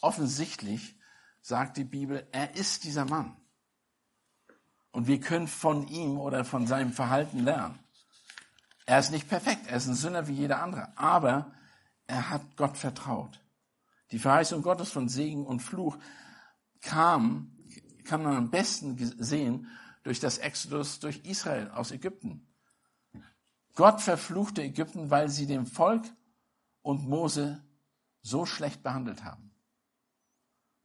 offensichtlich, 0.00 0.96
sagt 1.42 1.76
die 1.76 1.84
Bibel, 1.84 2.26
er 2.30 2.54
ist 2.54 2.84
dieser 2.84 3.04
Mann. 3.04 3.36
Und 4.92 5.06
wir 5.06 5.20
können 5.20 5.48
von 5.48 5.88
ihm 5.88 6.18
oder 6.18 6.44
von 6.44 6.66
seinem 6.66 6.92
Verhalten 6.92 7.40
lernen. 7.40 7.78
Er 8.86 9.00
ist 9.00 9.10
nicht 9.10 9.28
perfekt, 9.28 9.66
er 9.66 9.76
ist 9.76 9.86
ein 9.86 9.94
Sünder 9.94 10.28
wie 10.28 10.32
jeder 10.32 10.62
andere, 10.62 10.96
aber 10.96 11.52
er 12.06 12.30
hat 12.30 12.56
Gott 12.56 12.78
vertraut. 12.78 13.40
Die 14.12 14.18
Verheißung 14.18 14.62
Gottes 14.62 14.90
von 14.90 15.08
Segen 15.08 15.44
und 15.44 15.60
Fluch 15.60 15.98
kam, 16.80 17.57
kann 18.08 18.22
man 18.22 18.34
am 18.34 18.50
besten 18.50 18.96
sehen 19.22 19.68
durch 20.02 20.18
das 20.18 20.38
Exodus 20.38 20.98
durch 20.98 21.18
Israel 21.24 21.70
aus 21.70 21.92
Ägypten. 21.92 22.46
Gott 23.74 24.00
verfluchte 24.00 24.62
Ägypten, 24.62 25.10
weil 25.10 25.28
sie 25.28 25.46
dem 25.46 25.66
Volk 25.66 26.04
und 26.82 27.06
Mose 27.06 27.62
so 28.22 28.46
schlecht 28.46 28.82
behandelt 28.82 29.22
haben. 29.24 29.54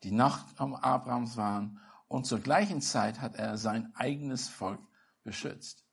Die 0.03 0.11
Nachkommen 0.11 0.75
Abrahams 0.75 1.37
waren 1.37 1.79
und 2.07 2.25
zur 2.25 2.39
gleichen 2.39 2.81
Zeit 2.81 3.21
hat 3.21 3.35
er 3.35 3.57
sein 3.57 3.95
eigenes 3.95 4.49
Volk 4.49 4.81
beschützt. 5.23 5.85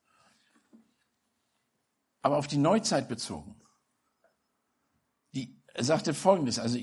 Aber 2.21 2.37
auf 2.37 2.47
die 2.47 2.57
Neuzeit 2.57 3.07
bezogen. 3.07 3.59
Die, 5.33 5.59
er 5.73 5.83
sagte 5.85 6.13
Folgendes, 6.13 6.59
also 6.59 6.77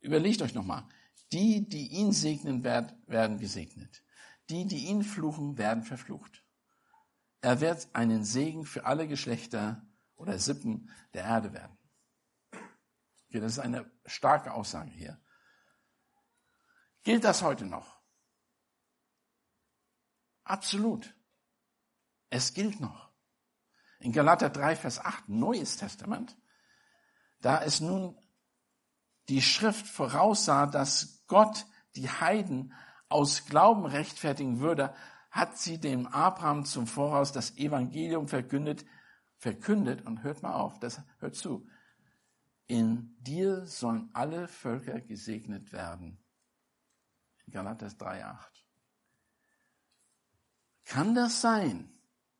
überlegt 0.00 0.42
euch 0.42 0.54
nochmal. 0.54 0.86
Die, 1.32 1.68
die 1.68 1.88
ihn 1.88 2.12
segnen, 2.12 2.62
werden 2.64 3.38
gesegnet. 3.38 4.02
Die, 4.48 4.66
die 4.66 4.86
ihn 4.86 5.02
fluchen, 5.02 5.58
werden 5.58 5.82
verflucht. 5.82 6.44
Er 7.40 7.60
wird 7.60 7.88
einen 7.94 8.24
Segen 8.24 8.64
für 8.64 8.84
alle 8.86 9.08
Geschlechter 9.08 9.86
oder 10.14 10.38
Sippen 10.38 10.90
der 11.14 11.24
Erde 11.24 11.52
werden. 11.52 11.76
Okay, 12.52 13.40
das 13.40 13.52
ist 13.52 13.58
eine 13.58 13.90
starke 14.06 14.52
Aussage 14.52 14.90
hier. 14.90 15.20
Gilt 17.02 17.24
das 17.24 17.42
heute 17.42 17.66
noch? 17.66 18.00
Absolut. 20.44 21.14
Es 22.30 22.54
gilt 22.54 22.80
noch. 22.80 23.12
In 23.98 24.12
Galater 24.12 24.50
3, 24.50 24.76
Vers 24.76 24.98
8, 24.98 25.28
Neues 25.28 25.76
Testament, 25.76 26.36
da 27.40 27.58
ist 27.58 27.80
nun 27.80 28.16
die 29.28 29.42
Schrift 29.42 29.86
voraussah, 29.86 30.66
dass 30.66 31.15
Gott 31.26 31.66
die 31.96 32.08
Heiden 32.08 32.72
aus 33.08 33.46
Glauben 33.46 33.86
rechtfertigen 33.86 34.60
würde, 34.60 34.94
hat 35.30 35.58
sie 35.58 35.78
dem 35.78 36.06
Abraham 36.06 36.64
zum 36.64 36.86
Voraus 36.86 37.32
das 37.32 37.56
Evangelium 37.56 38.28
verkündet, 38.28 38.84
verkündet 39.36 40.06
und 40.06 40.22
hört 40.22 40.42
mal 40.42 40.54
auf, 40.54 40.78
das 40.78 41.02
hört 41.18 41.36
zu. 41.36 41.68
In 42.66 43.16
dir 43.20 43.66
sollen 43.66 44.10
alle 44.12 44.48
Völker 44.48 45.00
gesegnet 45.00 45.72
werden. 45.72 46.18
Galater 47.50 47.86
3,8. 47.86 48.36
Kann 50.84 51.14
das 51.14 51.40
sein, 51.40 51.92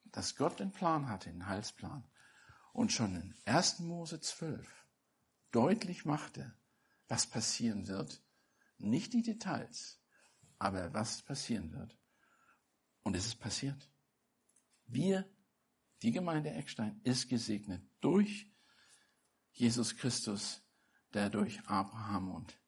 dass 0.05 0.37
Gott 0.37 0.59
den 0.59 0.72
Plan 0.72 1.09
hatte, 1.09 1.30
den 1.30 1.47
Heilsplan, 1.47 2.05
und 2.72 2.93
schon 2.93 3.14
in 3.14 3.34
1. 3.45 3.80
Mose 3.80 4.20
12 4.20 4.87
deutlich 5.51 6.05
machte, 6.05 6.55
was 7.09 7.26
passieren 7.26 7.87
wird? 7.87 8.22
Nicht 8.79 9.12
die 9.12 9.22
Details, 9.22 10.01
aber 10.59 10.93
was 10.93 11.22
passieren 11.22 11.72
wird. 11.72 11.99
Und 13.03 13.16
es 13.16 13.27
ist 13.27 13.37
passiert. 13.37 13.91
Wir, 14.87 15.29
die 16.03 16.12
Gemeinde 16.12 16.51
Eckstein, 16.51 17.01
ist 17.05 17.29
gesegnet 17.29 17.83
durch 18.01 18.51
Jesus 19.53 19.97
Christus, 19.97 20.62
der 21.14 21.31
durch 21.31 21.61
Abraham 21.66 22.31
und 22.31 22.59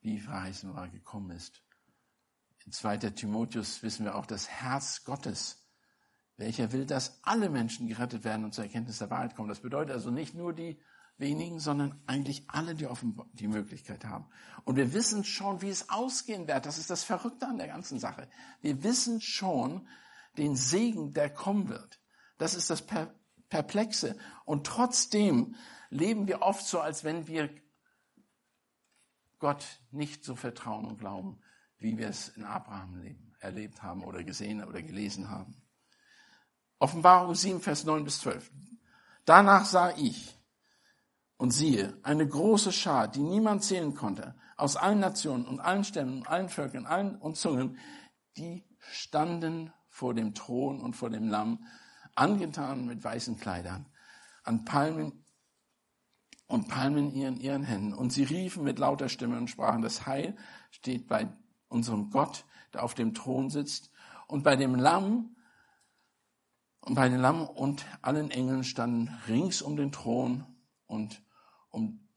wie 0.00 0.20
verheißen 0.20 0.74
war, 0.74 0.88
gekommen 0.88 1.30
ist. 1.30 1.62
In 2.64 2.72
2. 2.72 2.98
Timotheus 3.10 3.82
wissen 3.82 4.04
wir 4.04 4.14
auch 4.14 4.26
das 4.26 4.48
Herz 4.48 5.04
Gottes, 5.04 5.66
welcher 6.36 6.72
will, 6.72 6.84
dass 6.84 7.22
alle 7.24 7.48
Menschen 7.48 7.86
gerettet 7.88 8.24
werden 8.24 8.44
und 8.44 8.52
zur 8.52 8.64
Erkenntnis 8.64 8.98
der 8.98 9.10
Wahrheit 9.10 9.34
kommen. 9.34 9.48
Das 9.48 9.60
bedeutet 9.60 9.92
also 9.92 10.10
nicht 10.10 10.34
nur 10.34 10.52
die 10.52 10.80
wenigen, 11.18 11.60
sondern 11.60 12.00
eigentlich 12.06 12.44
alle, 12.48 12.74
die 12.74 12.86
offen 12.86 13.20
die 13.32 13.48
Möglichkeit 13.48 14.04
haben. 14.04 14.26
Und 14.64 14.76
wir 14.76 14.92
wissen 14.92 15.24
schon, 15.24 15.62
wie 15.62 15.70
es 15.70 15.88
ausgehen 15.88 16.46
wird. 16.46 16.66
Das 16.66 16.78
ist 16.78 16.90
das 16.90 17.04
Verrückte 17.04 17.46
an 17.46 17.58
der 17.58 17.68
ganzen 17.68 17.98
Sache. 17.98 18.28
Wir 18.60 18.82
wissen 18.82 19.20
schon 19.20 19.88
den 20.36 20.56
Segen, 20.56 21.12
der 21.14 21.30
kommen 21.30 21.68
wird. 21.68 22.00
Das 22.38 22.54
ist 22.54 22.68
das 22.68 22.84
Perplexe. 23.48 24.16
Und 24.44 24.66
trotzdem 24.66 25.54
leben 25.88 26.26
wir 26.26 26.42
oft 26.42 26.66
so, 26.66 26.80
als 26.80 27.04
wenn 27.04 27.26
wir 27.26 27.48
Gott 29.38 29.64
nicht 29.90 30.24
so 30.24 30.34
vertrauen 30.34 30.86
und 30.86 30.98
glauben, 30.98 31.40
wie 31.78 31.96
wir 31.98 32.08
es 32.08 32.28
in 32.30 32.44
Abraham 32.44 32.96
leben, 33.02 33.34
erlebt 33.40 33.82
haben 33.82 34.02
oder 34.02 34.24
gesehen 34.24 34.64
oder 34.64 34.82
gelesen 34.82 35.30
haben. 35.30 35.62
Offenbarung 36.78 37.34
7, 37.34 37.60
Vers 37.60 37.84
9 37.84 38.04
bis 38.04 38.20
12. 38.20 38.50
Danach 39.24 39.64
sah 39.64 39.96
ich, 39.96 40.35
und 41.36 41.50
siehe, 41.50 41.98
eine 42.02 42.26
große 42.26 42.72
Schar, 42.72 43.08
die 43.08 43.22
niemand 43.22 43.62
zählen 43.62 43.94
konnte, 43.94 44.34
aus 44.56 44.76
allen 44.76 45.00
Nationen 45.00 45.46
und 45.46 45.60
allen 45.60 45.84
Stämmen, 45.84 46.26
allen 46.26 46.48
Völkern 46.48 46.86
allen 46.86 47.16
und 47.16 47.36
Zungen, 47.36 47.78
die 48.36 48.64
standen 48.90 49.72
vor 49.88 50.14
dem 50.14 50.34
Thron 50.34 50.80
und 50.80 50.94
vor 50.94 51.10
dem 51.10 51.28
Lamm, 51.28 51.66
angetan 52.14 52.86
mit 52.86 53.04
weißen 53.04 53.38
Kleidern, 53.38 53.86
an 54.44 54.64
Palmen 54.64 55.24
und 56.46 56.68
Palmen 56.68 57.12
in 57.12 57.36
ihren 57.38 57.64
Händen. 57.64 57.92
Und 57.92 58.12
sie 58.12 58.24
riefen 58.24 58.64
mit 58.64 58.78
lauter 58.78 59.08
Stimme 59.08 59.36
und 59.36 59.48
sprachen, 59.48 59.82
das 59.82 60.06
Heil 60.06 60.36
steht 60.70 61.06
bei 61.08 61.28
unserem 61.68 62.10
Gott, 62.10 62.44
der 62.72 62.82
auf 62.82 62.94
dem 62.94 63.14
Thron 63.14 63.50
sitzt, 63.50 63.90
und 64.28 64.42
bei 64.42 64.56
dem 64.56 64.74
Lamm, 64.74 65.36
und 66.80 66.94
bei 66.94 67.08
dem 67.08 67.20
Lamm 67.20 67.42
und 67.42 67.84
allen 68.00 68.30
Engeln 68.30 68.64
standen 68.64 69.08
rings 69.28 69.60
um 69.60 69.76
den 69.76 69.92
Thron 69.92 70.44
und 70.86 71.22
um, 71.76 72.08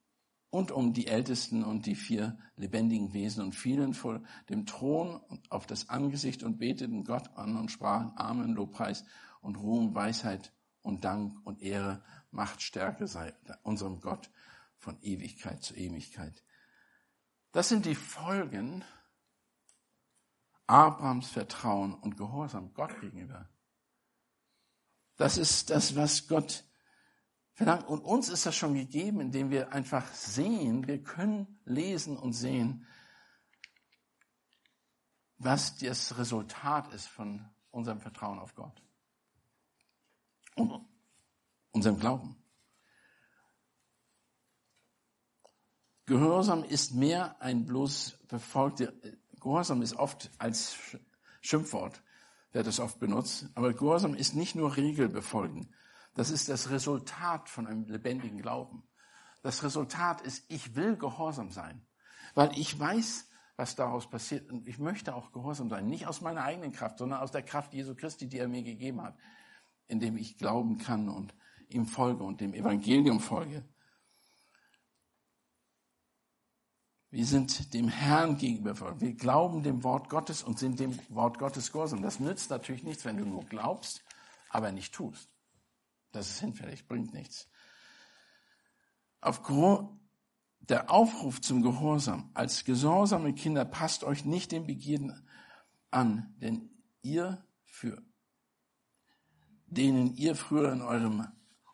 und 0.49 0.71
um 0.71 0.93
die 0.93 1.07
Ältesten 1.07 1.63
und 1.63 1.85
die 1.85 1.95
vier 1.95 2.39
lebendigen 2.55 3.13
Wesen 3.13 3.43
und 3.43 3.53
fielen 3.53 3.93
vor 3.93 4.23
dem 4.49 4.65
Thron 4.65 5.21
auf 5.49 5.67
das 5.67 5.89
Angesicht 5.89 6.41
und 6.43 6.57
beteten 6.57 7.03
Gott 7.03 7.29
an 7.35 7.57
und 7.57 7.69
sprachen 7.69 8.13
Amen, 8.15 8.53
Lobpreis 8.53 9.05
und 9.41 9.57
Ruhm, 9.57 9.93
Weisheit 9.93 10.53
und 10.81 11.03
Dank 11.03 11.37
und 11.45 11.61
Ehre, 11.61 12.01
Macht, 12.31 12.61
Stärke 12.61 13.05
sei 13.07 13.33
unserem 13.63 13.99
Gott 13.99 14.31
von 14.77 14.97
Ewigkeit 15.01 15.61
zu 15.61 15.75
Ewigkeit. 15.75 16.43
Das 17.51 17.69
sind 17.69 17.85
die 17.85 17.95
Folgen 17.95 18.83
Abrahams 20.67 21.29
Vertrauen 21.29 21.93
und 21.95 22.15
Gehorsam 22.15 22.73
Gott 22.73 22.99
gegenüber. 23.01 23.49
Das 25.17 25.37
ist 25.37 25.69
das, 25.69 25.95
was 25.95 26.27
Gott 26.27 26.63
Und 27.59 27.99
uns 28.05 28.29
ist 28.29 28.45
das 28.45 28.55
schon 28.55 28.73
gegeben, 28.73 29.19
indem 29.19 29.49
wir 29.49 29.73
einfach 29.73 30.13
sehen, 30.13 30.87
wir 30.87 31.03
können 31.03 31.59
lesen 31.65 32.17
und 32.17 32.31
sehen, 32.31 32.87
was 35.37 35.77
das 35.77 36.17
Resultat 36.17 36.93
ist 36.93 37.07
von 37.07 37.49
unserem 37.71 37.99
Vertrauen 37.99 38.39
auf 38.39 38.55
Gott 38.55 38.81
und 40.55 40.85
unserem 41.71 41.99
Glauben. 41.99 42.35
Gehorsam 46.05 46.63
ist 46.63 46.93
mehr 46.93 47.41
ein 47.41 47.65
bloß 47.65 48.19
befolgte, 48.27 49.19
Gehorsam 49.39 49.81
ist 49.81 49.95
oft 49.95 50.31
als 50.37 50.75
Schimpfwort, 51.41 52.01
wird 52.51 52.67
es 52.67 52.79
oft 52.79 52.99
benutzt, 52.99 53.47
aber 53.53 53.73
Gehorsam 53.73 54.15
ist 54.15 54.33
nicht 54.33 54.55
nur 54.55 54.75
Regel 54.75 55.07
befolgen. 55.07 55.73
Das 56.15 56.29
ist 56.29 56.49
das 56.49 56.69
Resultat 56.69 57.49
von 57.49 57.67
einem 57.67 57.85
lebendigen 57.85 58.41
Glauben. 58.41 58.83
Das 59.41 59.63
Resultat 59.63 60.21
ist, 60.21 60.45
ich 60.49 60.75
will 60.75 60.97
gehorsam 60.97 61.51
sein, 61.51 61.85
weil 62.35 62.51
ich 62.57 62.77
weiß, 62.77 63.29
was 63.55 63.75
daraus 63.75 64.09
passiert. 64.09 64.49
Und 64.49 64.67
ich 64.67 64.79
möchte 64.79 65.13
auch 65.13 65.31
gehorsam 65.31 65.69
sein. 65.69 65.87
Nicht 65.87 66.07
aus 66.07 66.21
meiner 66.21 66.43
eigenen 66.43 66.71
Kraft, 66.71 66.97
sondern 66.97 67.19
aus 67.19 67.31
der 67.31 67.43
Kraft 67.43 67.73
Jesu 67.73 67.93
Christi, 67.93 68.27
die 68.27 68.37
er 68.37 68.47
mir 68.47 68.63
gegeben 68.63 69.01
hat, 69.01 69.17
indem 69.87 70.17
ich 70.17 70.37
glauben 70.37 70.77
kann 70.77 71.09
und 71.09 71.35
ihm 71.67 71.85
folge 71.85 72.23
und 72.23 72.41
dem 72.41 72.53
Evangelium 72.53 73.19
folge. 73.19 73.63
Wir 77.11 77.25
sind 77.25 77.73
dem 77.73 77.89
Herrn 77.89 78.37
gegenüber. 78.37 79.01
Wir 79.01 79.13
glauben 79.13 79.63
dem 79.63 79.83
Wort 79.83 80.09
Gottes 80.09 80.43
und 80.43 80.59
sind 80.59 80.79
dem 80.79 80.97
Wort 81.09 81.39
Gottes 81.39 81.71
gehorsam. 81.71 82.01
Das 82.01 82.19
nützt 82.19 82.51
natürlich 82.51 82.83
nichts, 82.83 83.03
wenn 83.03 83.17
du 83.17 83.25
nur 83.25 83.43
glaubst, 83.45 84.03
aber 84.49 84.71
nicht 84.71 84.93
tust. 84.93 85.29
Das 86.11 86.29
ist 86.29 86.39
hinfällig, 86.39 86.87
bringt 86.87 87.13
nichts. 87.13 87.49
Aufgrund 89.21 89.99
der 90.59 90.91
Aufruf 90.91 91.41
zum 91.41 91.61
Gehorsam. 91.61 92.29
Als 92.33 92.63
gehorsame 92.63 93.33
Kinder 93.33 93.65
passt 93.65 94.03
euch 94.03 94.25
nicht 94.25 94.51
den 94.51 94.67
Begierden 94.67 95.27
an, 95.91 96.35
denn 96.39 96.69
ihr 97.01 97.43
für 97.65 98.01
denen 99.71 100.15
ihr 100.15 100.35
früher 100.35 100.71
in 100.71 100.81
eurem 100.81 101.27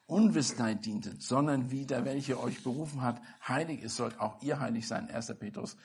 Unwissenheit 0.06 0.86
dientet, 0.86 1.22
sondern 1.22 1.72
wie 1.72 1.86
der, 1.86 2.06
welche 2.06 2.40
euch 2.40 2.64
berufen 2.64 3.02
hat, 3.02 3.22
heilig 3.48 3.82
ist, 3.82 3.96
sollt 3.96 4.20
auch 4.20 4.42
ihr 4.42 4.60
heilig 4.60 4.88
sein. 4.88 5.10
1. 5.10 5.34
Petrus 5.40 5.78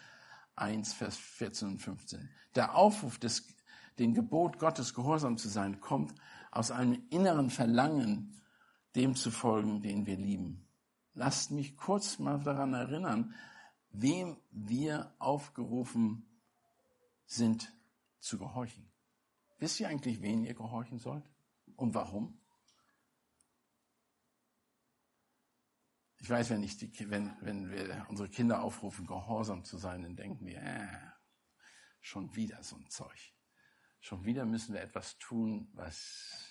1, 0.57 0.93
Vers 0.93 1.17
14 1.17 1.69
und 1.69 1.79
15. 1.79 2.29
Der 2.55 2.75
Aufruf, 2.75 3.19
des, 3.19 3.47
den 3.99 4.13
Gebot 4.13 4.59
Gottes 4.59 4.93
gehorsam 4.93 5.39
zu 5.39 5.49
sein, 5.49 5.81
kommt 5.81 6.15
aus 6.51 6.71
einem 6.71 7.03
inneren 7.11 7.49
Verlangen, 7.49 8.40
dem 8.95 9.15
zu 9.15 9.31
folgen, 9.31 9.83
den 9.83 10.07
wir 10.07 10.17
lieben. 10.17 10.67
Lasst 11.15 11.51
mich 11.51 11.77
kurz 11.77 12.19
mal 12.19 12.41
daran 12.41 12.75
erinnern, 12.75 13.35
wem 13.91 14.37
wir 14.51 15.15
aufgerufen 15.19 16.27
sind 17.27 17.73
zu 18.19 18.39
gehorchen. 18.39 18.91
Wisst 19.59 19.81
ihr 19.81 19.89
eigentlich, 19.89 20.23
wen 20.23 20.45
ihr 20.45 20.55
gehorchen 20.55 20.99
sollt 20.99 21.29
und 21.77 21.95
warum? 21.95 22.39
Ich 26.19 26.29
weiß, 26.29 26.51
wenn, 26.51 26.63
ich 26.63 26.77
die, 26.77 27.11
wenn, 27.11 27.35
wenn 27.41 27.71
wir 27.71 28.07
unsere 28.09 28.29
Kinder 28.29 28.63
aufrufen, 28.63 29.07
gehorsam 29.07 29.65
zu 29.65 29.79
sein, 29.79 30.03
dann 30.03 30.17
denken 30.17 30.47
wir, 30.47 30.63
äh, 30.63 30.87
schon 32.01 32.35
wieder 32.37 32.63
so 32.63 32.77
ein 32.77 32.89
Zeug. 32.89 33.35
Schon 34.01 34.25
wieder 34.25 34.45
müssen 34.45 34.75
wir 34.75 34.83
etwas 34.83 35.19
tun, 35.19 35.69
was, 35.73 36.50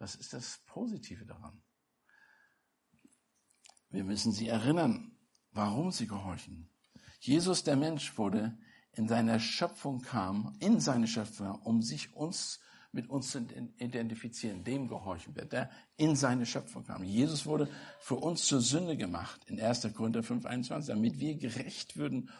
was 0.00 0.14
ist 0.14 0.32
das 0.32 0.60
Positive 0.66 1.26
daran? 1.26 1.62
Wir 3.90 4.04
müssen 4.04 4.32
sie 4.32 4.48
erinnern, 4.48 5.16
warum 5.52 5.90
sie 5.92 6.06
gehorchen. 6.06 6.70
Jesus, 7.20 7.64
der 7.64 7.76
Mensch, 7.76 8.16
wurde 8.16 8.58
in 8.92 9.08
seiner 9.08 9.38
Schöpfung 9.38 10.00
kam, 10.00 10.56
in 10.60 10.80
seine 10.80 11.06
Schöpfung, 11.06 11.60
um 11.62 11.82
sich 11.82 12.14
uns 12.14 12.60
mit 12.92 13.08
uns 13.08 13.30
zu 13.30 13.38
identifizieren, 13.78 14.64
dem 14.64 14.88
gehorchen 14.88 15.36
wir, 15.36 15.44
der 15.44 15.70
in 15.96 16.16
seine 16.16 16.44
Schöpfung 16.44 16.84
kam. 16.84 17.04
Jesus 17.04 17.46
wurde 17.46 17.68
für 18.00 18.16
uns 18.16 18.46
zur 18.46 18.60
Sünde 18.60 18.96
gemacht, 18.96 19.44
in 19.46 19.60
1. 19.60 19.92
Korinther 19.94 20.24
5, 20.24 20.44
21, 20.44 20.92
damit 20.92 21.20
wir 21.20 21.36
gerecht 21.36 21.96
würden, 21.96 22.30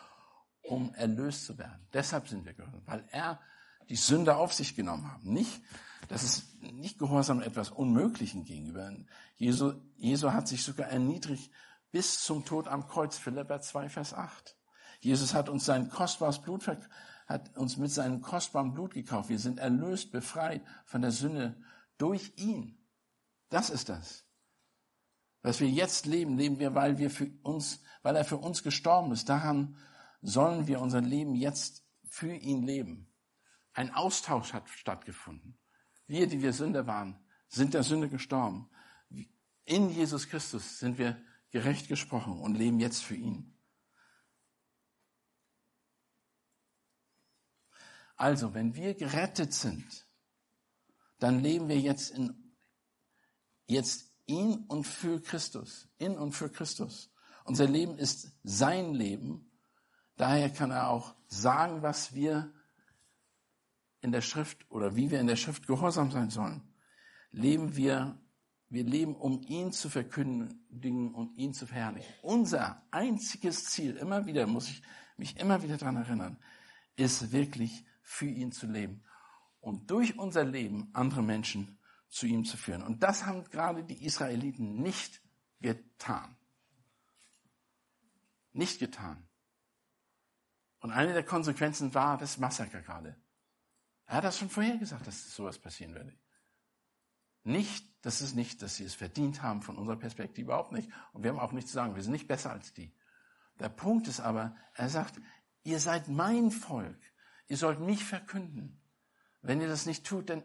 um 0.62 0.92
erlöst 0.94 1.44
zu 1.44 1.56
werden. 1.58 1.86
Deshalb 1.92 2.26
sind 2.26 2.44
wir 2.44 2.54
gehorsam, 2.54 2.82
weil 2.86 3.04
er 3.10 3.40
die 3.88 3.96
Sünde 3.96 4.36
auf 4.36 4.52
sich 4.52 4.74
genommen 4.74 5.12
hat. 5.12 5.22
Nicht, 5.24 5.62
das 6.10 6.24
ist 6.24 6.60
nicht 6.60 6.98
Gehorsam 6.98 7.40
etwas 7.40 7.70
Unmöglichen 7.70 8.44
gegenüber. 8.44 8.92
Jesu, 9.36 9.74
Jesu 9.96 10.32
hat 10.32 10.48
sich 10.48 10.64
sogar 10.64 10.88
erniedrigt 10.88 11.52
bis 11.92 12.20
zum 12.24 12.44
Tod 12.44 12.66
am 12.66 12.88
Kreuz, 12.88 13.16
Philipper 13.16 13.60
2, 13.60 13.88
Vers 13.88 14.12
8. 14.12 14.56
Jesus 14.98 15.34
hat 15.34 15.48
uns 15.48 15.64
sein 15.64 15.88
kostbares 15.88 16.40
Blut, 16.40 16.66
hat 17.28 17.56
uns 17.56 17.76
mit 17.76 17.92
seinem 17.92 18.22
kostbaren 18.22 18.72
Blut 18.72 18.92
gekauft. 18.92 19.28
Wir 19.28 19.38
sind 19.38 19.60
erlöst, 19.60 20.10
befreit 20.10 20.62
von 20.84 21.00
der 21.00 21.12
Sünde 21.12 21.62
durch 21.96 22.32
ihn. 22.34 22.76
Das 23.48 23.70
ist 23.70 23.88
das. 23.88 24.24
Was 25.42 25.60
wir 25.60 25.68
jetzt 25.68 26.06
leben, 26.06 26.36
leben 26.36 26.58
wir, 26.58 26.74
weil 26.74 26.98
wir 26.98 27.10
für 27.10 27.30
uns, 27.44 27.84
weil 28.02 28.16
er 28.16 28.24
für 28.24 28.38
uns 28.38 28.64
gestorben 28.64 29.12
ist. 29.12 29.28
Daran 29.28 29.76
sollen 30.22 30.66
wir 30.66 30.80
unser 30.80 31.02
Leben 31.02 31.36
jetzt 31.36 31.84
für 32.02 32.34
ihn 32.34 32.64
leben. 32.64 33.14
Ein 33.74 33.94
Austausch 33.94 34.52
hat 34.52 34.68
stattgefunden. 34.68 35.56
Wir, 36.10 36.26
die 36.26 36.42
wir 36.42 36.52
Sünder 36.52 36.88
waren, 36.88 37.16
sind 37.46 37.72
der 37.72 37.84
Sünde 37.84 38.08
gestorben. 38.08 38.68
In 39.64 39.90
Jesus 39.90 40.28
Christus 40.28 40.80
sind 40.80 40.98
wir 40.98 41.16
gerecht 41.52 41.86
gesprochen 41.86 42.40
und 42.40 42.56
leben 42.56 42.80
jetzt 42.80 43.04
für 43.04 43.14
ihn. 43.14 43.56
Also, 48.16 48.54
wenn 48.54 48.74
wir 48.74 48.94
gerettet 48.94 49.54
sind, 49.54 50.08
dann 51.20 51.38
leben 51.38 51.68
wir 51.68 51.78
jetzt 51.78 52.10
in, 52.10 52.56
jetzt 53.68 54.10
in 54.26 54.64
und 54.64 54.88
für 54.88 55.22
Christus, 55.22 55.88
in 55.98 56.18
und 56.18 56.32
für 56.32 56.50
Christus. 56.50 57.12
Unser 57.44 57.68
Leben 57.68 57.96
ist 57.98 58.32
sein 58.42 58.94
Leben. 58.94 59.48
Daher 60.16 60.50
kann 60.50 60.72
er 60.72 60.88
auch 60.88 61.14
sagen, 61.28 61.82
was 61.82 62.16
wir 62.16 62.52
in 64.00 64.12
der 64.12 64.20
Schrift 64.20 64.70
oder 64.70 64.96
wie 64.96 65.10
wir 65.10 65.20
in 65.20 65.26
der 65.26 65.36
Schrift 65.36 65.66
gehorsam 65.66 66.10
sein 66.10 66.30
sollen, 66.30 66.62
leben 67.32 67.76
wir, 67.76 68.18
wir 68.68 68.84
leben, 68.84 69.14
um 69.16 69.42
ihn 69.42 69.72
zu 69.72 69.88
verkündigen 69.88 71.14
und 71.14 71.36
ihn 71.36 71.54
zu 71.54 71.66
verherrlichen. 71.66 72.12
Unser 72.22 72.82
einziges 72.90 73.66
Ziel, 73.66 73.96
immer 73.96 74.26
wieder, 74.26 74.46
muss 74.46 74.68
ich 74.68 74.82
mich 75.16 75.38
immer 75.38 75.62
wieder 75.62 75.76
daran 75.76 75.96
erinnern, 75.96 76.38
ist 76.96 77.32
wirklich 77.32 77.84
für 78.02 78.26
ihn 78.26 78.52
zu 78.52 78.66
leben 78.66 79.02
und 79.60 79.90
durch 79.90 80.18
unser 80.18 80.44
Leben 80.44 80.90
andere 80.92 81.22
Menschen 81.22 81.78
zu 82.08 82.26
ihm 82.26 82.44
zu 82.44 82.56
führen. 82.56 82.82
Und 82.82 83.02
das 83.02 83.26
haben 83.26 83.44
gerade 83.44 83.84
die 83.84 84.04
Israeliten 84.04 84.82
nicht 84.82 85.20
getan. 85.60 86.36
Nicht 88.52 88.80
getan. 88.80 89.28
Und 90.80 90.90
eine 90.90 91.12
der 91.12 91.22
Konsequenzen 91.22 91.94
war 91.94 92.18
das 92.18 92.38
Massaker 92.38 92.80
gerade. 92.80 93.16
Er 94.10 94.16
hat 94.16 94.24
das 94.24 94.38
schon 94.38 94.50
vorher 94.50 94.76
gesagt, 94.76 95.06
dass 95.06 95.36
sowas 95.36 95.60
passieren 95.60 95.94
werde. 95.94 96.12
Nicht, 97.44 97.86
das 98.02 98.20
ist 98.20 98.34
nicht, 98.34 98.60
dass 98.60 98.74
sie 98.74 98.82
es 98.82 98.94
verdient 98.94 99.40
haben 99.40 99.62
von 99.62 99.78
unserer 99.78 99.96
Perspektive 99.96 100.46
überhaupt 100.46 100.72
nicht. 100.72 100.90
Und 101.12 101.22
wir 101.22 101.30
haben 101.30 101.38
auch 101.38 101.52
nichts 101.52 101.70
zu 101.70 101.76
sagen. 101.76 101.94
Wir 101.94 102.02
sind 102.02 102.10
nicht 102.10 102.26
besser 102.26 102.50
als 102.50 102.72
die. 102.72 102.92
Der 103.60 103.68
Punkt 103.68 104.08
ist 104.08 104.18
aber, 104.18 104.56
er 104.74 104.88
sagt, 104.88 105.20
ihr 105.62 105.78
seid 105.78 106.08
mein 106.08 106.50
Volk. 106.50 106.98
Ihr 107.46 107.56
sollt 107.56 107.78
mich 107.78 108.04
verkünden. 108.04 108.82
Wenn 109.42 109.60
ihr 109.60 109.68
das 109.68 109.86
nicht 109.86 110.04
tut, 110.04 110.28
dann 110.28 110.42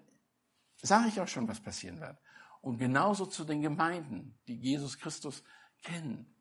sage 0.84 1.08
ich 1.08 1.20
auch 1.20 1.28
schon, 1.28 1.48
was 1.48 1.60
passieren 1.60 2.00
wird. 2.00 2.20
Und 2.62 2.78
genauso 2.78 3.26
zu 3.26 3.46
den 3.46 3.64
Gemeinden, 3.64 4.38
die 4.48 4.58
Jesus 4.58 5.00
Christus 5.00 5.42
kennen. 5.82 6.36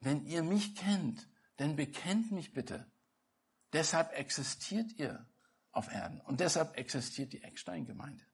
Wenn 0.00 0.26
ihr 0.26 0.42
mich 0.42 0.76
kennt, 0.76 1.30
dann 1.56 1.76
bekennt 1.76 2.30
mich 2.30 2.52
bitte. 2.52 2.92
Deshalb 3.72 4.12
existiert 4.12 4.92
ihr 4.98 5.26
auf 5.76 5.92
Erden. 5.92 6.20
Und 6.22 6.40
deshalb 6.40 6.76
existiert 6.76 7.32
die 7.32 7.42
Eckstein-Gemeinde. 7.42 8.24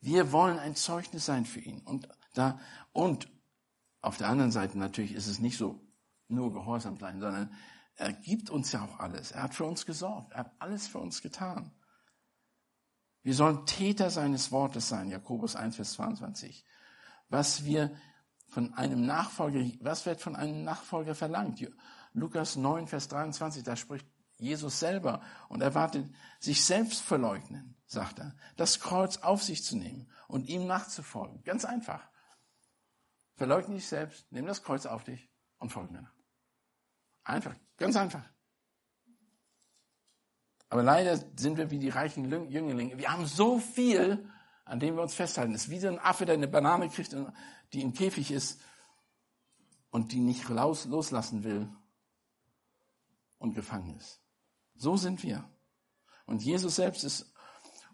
Wir 0.00 0.32
wollen 0.32 0.58
ein 0.58 0.76
Zeugnis 0.76 1.24
sein 1.24 1.46
für 1.46 1.60
ihn. 1.60 1.80
Und 1.80 2.08
da, 2.34 2.60
und 2.92 3.28
auf 4.00 4.18
der 4.18 4.28
anderen 4.28 4.50
Seite 4.52 4.78
natürlich 4.78 5.12
ist 5.12 5.26
es 5.26 5.38
nicht 5.38 5.56
so 5.56 5.80
nur 6.28 6.52
Gehorsam 6.52 6.98
sein, 6.98 7.20
sondern 7.20 7.54
er 7.96 8.12
gibt 8.12 8.50
uns 8.50 8.72
ja 8.72 8.84
auch 8.84 8.98
alles. 8.98 9.32
Er 9.32 9.44
hat 9.44 9.54
für 9.54 9.64
uns 9.64 9.86
gesorgt. 9.86 10.32
Er 10.32 10.40
hat 10.40 10.52
alles 10.58 10.86
für 10.86 10.98
uns 10.98 11.22
getan. 11.22 11.72
Wir 13.22 13.34
sollen 13.34 13.64
Täter 13.64 14.10
seines 14.10 14.52
Wortes 14.52 14.88
sein. 14.88 15.08
Jakobus 15.08 15.56
1, 15.56 15.76
Vers 15.76 15.92
22. 15.92 16.64
Was 17.30 17.64
wir 17.64 17.96
von 18.48 18.74
einem 18.74 19.06
Nachfolger, 19.06 19.64
was 19.80 20.04
wird 20.04 20.20
von 20.20 20.36
einem 20.36 20.64
Nachfolger 20.64 21.14
verlangt? 21.14 21.66
Lukas 22.12 22.56
9, 22.56 22.86
Vers 22.86 23.08
23, 23.08 23.62
da 23.62 23.74
spricht 23.76 24.06
Jesus 24.38 24.80
selber 24.80 25.22
und 25.48 25.62
erwartet 25.62 26.12
sich 26.40 26.64
selbst 26.64 27.02
verleugnen, 27.02 27.76
sagt 27.86 28.18
er, 28.18 28.34
das 28.56 28.80
Kreuz 28.80 29.18
auf 29.18 29.42
sich 29.42 29.64
zu 29.64 29.76
nehmen 29.76 30.10
und 30.28 30.48
ihm 30.48 30.66
nachzufolgen. 30.66 31.42
Ganz 31.44 31.64
einfach. 31.64 32.02
Verleugne 33.36 33.76
dich 33.76 33.86
selbst, 33.86 34.30
nimm 34.30 34.46
das 34.46 34.62
Kreuz 34.62 34.86
auf 34.86 35.04
dich 35.04 35.30
und 35.58 35.70
folge 35.70 35.92
mir 35.92 36.02
nach. 36.02 36.14
Einfach, 37.24 37.54
ganz 37.76 37.96
einfach. 37.96 38.24
Aber 40.68 40.82
leider 40.82 41.16
sind 41.36 41.56
wir 41.56 41.70
wie 41.70 41.78
die 41.78 41.88
reichen 41.88 42.28
Jünglinge. 42.50 42.98
Wir 42.98 43.12
haben 43.12 43.26
so 43.26 43.58
viel, 43.60 44.28
an 44.64 44.80
dem 44.80 44.96
wir 44.96 45.02
uns 45.02 45.14
festhalten. 45.14 45.54
Es 45.54 45.64
ist 45.64 45.70
wie 45.70 45.78
so 45.78 45.88
ein 45.88 45.98
Affe, 46.00 46.26
der 46.26 46.34
eine 46.34 46.48
Banane 46.48 46.88
kriegt, 46.88 47.16
die 47.72 47.82
im 47.82 47.92
Käfig 47.92 48.30
ist 48.30 48.60
und 49.90 50.12
die 50.12 50.20
nicht 50.20 50.48
loslassen 50.48 51.44
will 51.44 51.68
und 53.38 53.54
gefangen 53.54 53.96
ist. 53.96 54.23
So 54.74 54.96
sind 54.96 55.22
wir. 55.22 55.48
Und 56.26 56.42
Jesus 56.42 56.76
selbst 56.76 57.04
ist 57.04 57.34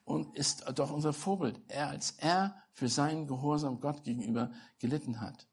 und 0.04 0.36
ist 0.36 0.64
doch 0.74 0.90
unser 0.90 1.12
Vorbild. 1.12 1.60
Er, 1.68 1.88
als 1.88 2.12
er 2.12 2.56
für 2.72 2.88
seinen 2.88 3.26
Gehorsam 3.26 3.80
Gott 3.80 4.02
gegenüber 4.04 4.50
gelitten 4.78 5.20
hat. 5.20 5.46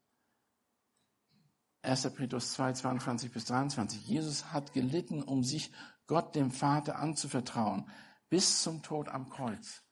1. 1.84 2.14
Petrus 2.14 2.54
2, 2.54 2.74
22 2.74 3.32
bis 3.32 3.46
23. 3.46 4.08
Jesus 4.08 4.52
hat 4.52 4.74
gelitten, 4.74 5.24
um 5.24 5.44
sich 5.44 5.72
Gott 6.08 6.36
dem 6.36 6.52
Vater 6.52 7.00
anzuvertrauen, 7.00 7.90
bis 8.30 8.62
zum 8.62 8.82
Tod 8.82 9.10
am 9.10 9.30
Kreuz. 9.30 9.84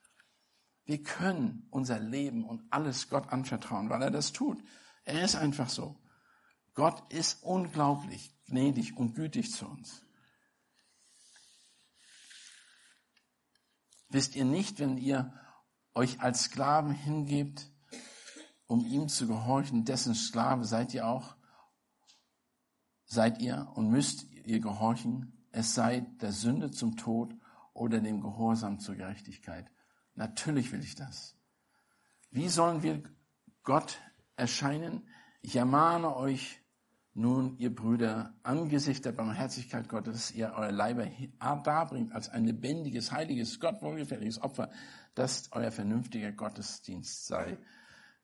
Wir 0.86 1.02
können 1.02 1.68
unser 1.72 2.00
Leben 2.00 2.44
und 2.44 2.64
alles 2.70 3.10
Gott 3.10 3.30
anvertrauen, 3.30 3.90
weil 3.90 4.02
er 4.02 4.12
das 4.12 4.34
tut. 4.34 4.62
Er 5.04 5.24
ist 5.24 5.36
einfach 5.36 5.70
so. 5.70 5.98
Gott 6.74 7.12
ist 7.12 7.44
unglaublich 7.44 8.36
gnädig 8.46 8.98
und 8.98 9.16
gütig 9.16 9.52
zu 9.52 9.68
uns. 9.68 10.05
Wisst 14.16 14.38
ihr 14.38 14.46
nicht, 14.46 14.80
wenn 14.80 14.98
ihr 14.98 15.34
euch 15.94 16.22
als 16.22 16.44
Sklaven 16.44 16.94
hingebt, 16.94 17.70
um 18.66 18.86
ihm 18.86 19.10
zu 19.10 19.28
gehorchen, 19.28 19.84
dessen 19.84 20.16
Sklave 20.16 20.64
seid 20.64 20.94
ihr 20.94 21.06
auch, 21.06 21.36
seid 23.04 23.42
ihr 23.42 23.70
und 23.76 23.90
müsst 23.90 24.32
ihr 24.32 24.62
gehorchen, 24.62 25.46
es 25.52 25.76
sei 25.76 26.08
der 26.22 26.32
Sünde 26.32 26.72
zum 26.72 26.96
Tod 26.96 27.36
oder 27.74 28.00
dem 28.00 28.22
Gehorsam 28.22 28.80
zur 28.80 28.96
Gerechtigkeit. 28.96 29.70
Natürlich 30.14 30.72
will 30.72 30.82
ich 30.82 30.96
das. 30.96 31.36
Wie 32.32 32.48
sollen 32.48 32.84
wir 32.84 33.04
Gott 33.64 34.00
erscheinen? 34.38 35.10
Ich 35.42 35.58
ermahne 35.58 36.16
euch 36.16 36.64
nun, 37.18 37.58
ihr 37.60 37.74
Brüder, 37.74 38.34
angesichts 38.44 39.04
der 39.04 39.14
Barmherzigkeit 39.14 39.88
Gottes, 39.88 40.14
dass 40.14 40.32
ihr 40.32 40.54
euer 40.54 40.74
Leiber 40.74 41.08
darbringt 41.64 42.12
als 42.12 42.28
ein 42.28 42.44
lebendiges, 42.44 43.14
heiliges, 43.14 43.62
Gott 43.62 43.82
wohlgefälliges 43.82 44.42
Opfer, 44.42 44.70
das 45.16 45.50
euer 45.54 45.72
vernünftiger 45.72 46.34
Gottesdienst 46.34 47.26
sei. 47.26 47.58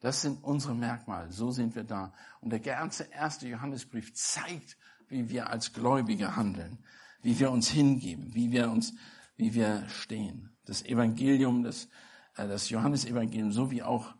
Das 0.01 0.21
sind 0.21 0.43
unsere 0.43 0.75
Merkmale. 0.75 1.31
So 1.31 1.51
sind 1.51 1.73
wir 1.73 1.85
da. 1.85 2.13
Und 2.41 2.49
der 2.49 2.59
ganze 2.59 3.05
erste 3.05 3.47
Johannesbrief 3.47 4.13
zeigt, 4.13 4.77
wie 5.07 5.29
wir 5.29 5.49
als 5.49 5.71
Gläubige 5.71 6.35
handeln, 6.35 6.83
wie 7.21 7.39
wir 7.39 7.49
uns 7.49 7.69
hingeben, 7.69 8.33
wie 8.33 8.51
wir 8.51 8.69
uns, 8.69 8.93
wie 9.37 9.53
wir 9.53 9.87
stehen. 9.87 10.57
Das 10.65 10.83
Evangelium, 10.83 11.63
das, 11.63 11.85
äh, 12.35 12.45
das 12.45 12.69
Johannesevangelium, 12.69 13.53
so 13.53 13.71
wie 13.71 13.83
auch 13.83 14.15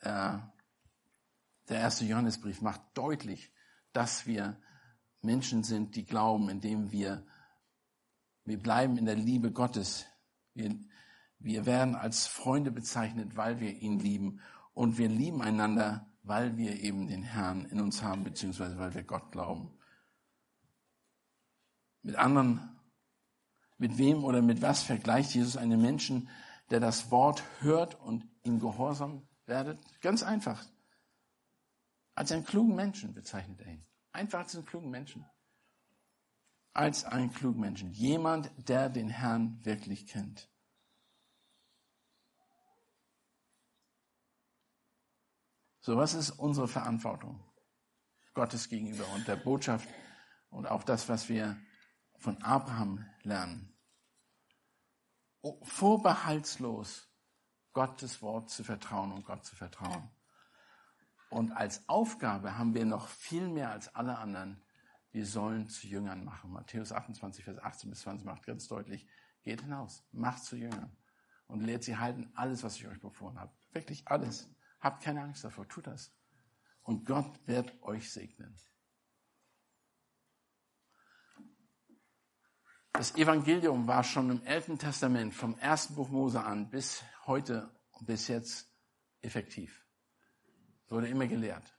äh, 0.00 0.38
der 1.68 1.78
erste 1.78 2.06
Johannesbrief 2.06 2.62
macht 2.62 2.80
deutlich, 2.94 3.52
dass 3.92 4.26
wir 4.26 4.60
Menschen 5.22 5.64
sind, 5.64 5.96
die 5.96 6.04
glauben, 6.04 6.48
indem 6.48 6.92
wir, 6.92 7.24
wir 8.44 8.58
bleiben 8.58 8.96
in 8.96 9.06
der 9.06 9.16
Liebe 9.16 9.52
Gottes. 9.52 10.06
Wir, 10.54 10.78
wir 11.38 11.66
werden 11.66 11.94
als 11.94 12.26
Freunde 12.26 12.70
bezeichnet, 12.70 13.36
weil 13.36 13.60
wir 13.60 13.74
ihn 13.74 13.98
lieben. 13.98 14.40
Und 14.74 14.98
wir 14.98 15.08
lieben 15.08 15.42
einander, 15.42 16.06
weil 16.22 16.56
wir 16.56 16.80
eben 16.80 17.08
den 17.08 17.22
Herrn 17.22 17.64
in 17.66 17.80
uns 17.80 18.02
haben, 18.02 18.24
beziehungsweise 18.24 18.78
weil 18.78 18.94
wir 18.94 19.02
Gott 19.02 19.32
glauben. 19.32 19.70
Mit 22.02 22.16
anderen, 22.16 22.78
mit 23.76 23.98
wem 23.98 24.24
oder 24.24 24.42
mit 24.42 24.62
was 24.62 24.82
vergleicht 24.82 25.34
Jesus 25.34 25.56
einen 25.56 25.80
Menschen, 25.80 26.28
der 26.70 26.80
das 26.80 27.10
Wort 27.10 27.42
hört 27.60 28.00
und 28.00 28.26
ihm 28.42 28.60
gehorsam 28.60 29.26
werdet? 29.46 29.78
Ganz 30.00 30.22
einfach. 30.22 30.64
Als 32.18 32.32
einen 32.32 32.44
klugen 32.44 32.74
Menschen 32.74 33.14
bezeichnet 33.14 33.60
er 33.60 33.74
ihn. 33.74 33.86
Einfach 34.10 34.40
als 34.40 34.56
einen 34.56 34.64
klugen 34.64 34.90
Menschen. 34.90 35.24
Als 36.72 37.04
einen 37.04 37.32
klugen 37.32 37.60
Menschen. 37.60 37.92
Jemand, 37.92 38.50
der 38.68 38.88
den 38.88 39.08
Herrn 39.08 39.64
wirklich 39.64 40.08
kennt. 40.08 40.50
So, 45.78 45.96
was 45.96 46.14
ist 46.14 46.30
unsere 46.30 46.66
Verantwortung 46.66 47.40
Gottes 48.34 48.68
gegenüber 48.68 49.08
und 49.14 49.28
der 49.28 49.36
Botschaft 49.36 49.88
und 50.50 50.66
auch 50.66 50.82
das, 50.82 51.08
was 51.08 51.28
wir 51.28 51.56
von 52.16 52.42
Abraham 52.42 53.08
lernen? 53.22 53.72
Vorbehaltslos 55.62 57.08
Gottes 57.72 58.20
Wort 58.22 58.50
zu 58.50 58.64
vertrauen 58.64 59.12
und 59.12 59.24
Gott 59.24 59.44
zu 59.44 59.54
vertrauen. 59.54 60.10
Und 61.30 61.52
als 61.52 61.86
Aufgabe 61.88 62.56
haben 62.56 62.74
wir 62.74 62.84
noch 62.84 63.08
viel 63.08 63.48
mehr 63.48 63.70
als 63.70 63.94
alle 63.94 64.18
anderen, 64.18 64.62
wir 65.10 65.26
sollen 65.26 65.68
zu 65.68 65.86
Jüngern 65.86 66.24
machen. 66.24 66.52
Matthäus 66.52 66.92
28, 66.92 67.44
Vers 67.44 67.58
18 67.58 67.90
bis 67.90 68.00
20 68.00 68.26
macht 68.26 68.44
ganz 68.44 68.68
deutlich, 68.68 69.06
geht 69.42 69.62
hinaus, 69.62 70.04
macht 70.12 70.44
zu 70.44 70.56
Jüngern 70.56 70.96
und 71.46 71.60
lehrt 71.60 71.84
sie 71.84 71.96
halten 71.96 72.30
alles, 72.34 72.62
was 72.62 72.76
ich 72.76 72.86
euch 72.86 73.00
befohlen 73.00 73.38
habe. 73.38 73.52
Wirklich 73.72 74.06
alles. 74.08 74.50
Habt 74.80 75.02
keine 75.02 75.22
Angst 75.22 75.44
davor, 75.44 75.68
tut 75.68 75.86
das. 75.86 76.12
Und 76.82 77.04
Gott 77.04 77.46
wird 77.46 77.82
euch 77.82 78.10
segnen. 78.10 78.56
Das 82.92 83.14
Evangelium 83.14 83.86
war 83.86 84.02
schon 84.02 84.30
im 84.30 84.42
Alten 84.46 84.78
Testament 84.78 85.32
vom 85.34 85.56
ersten 85.58 85.94
Buch 85.94 86.08
Mose 86.08 86.42
an 86.42 86.70
bis 86.70 87.04
heute 87.26 87.70
und 87.92 88.06
bis 88.06 88.28
jetzt 88.28 88.72
effektiv 89.20 89.87
wurde 90.90 91.08
immer 91.08 91.26
gelehrt. 91.26 91.74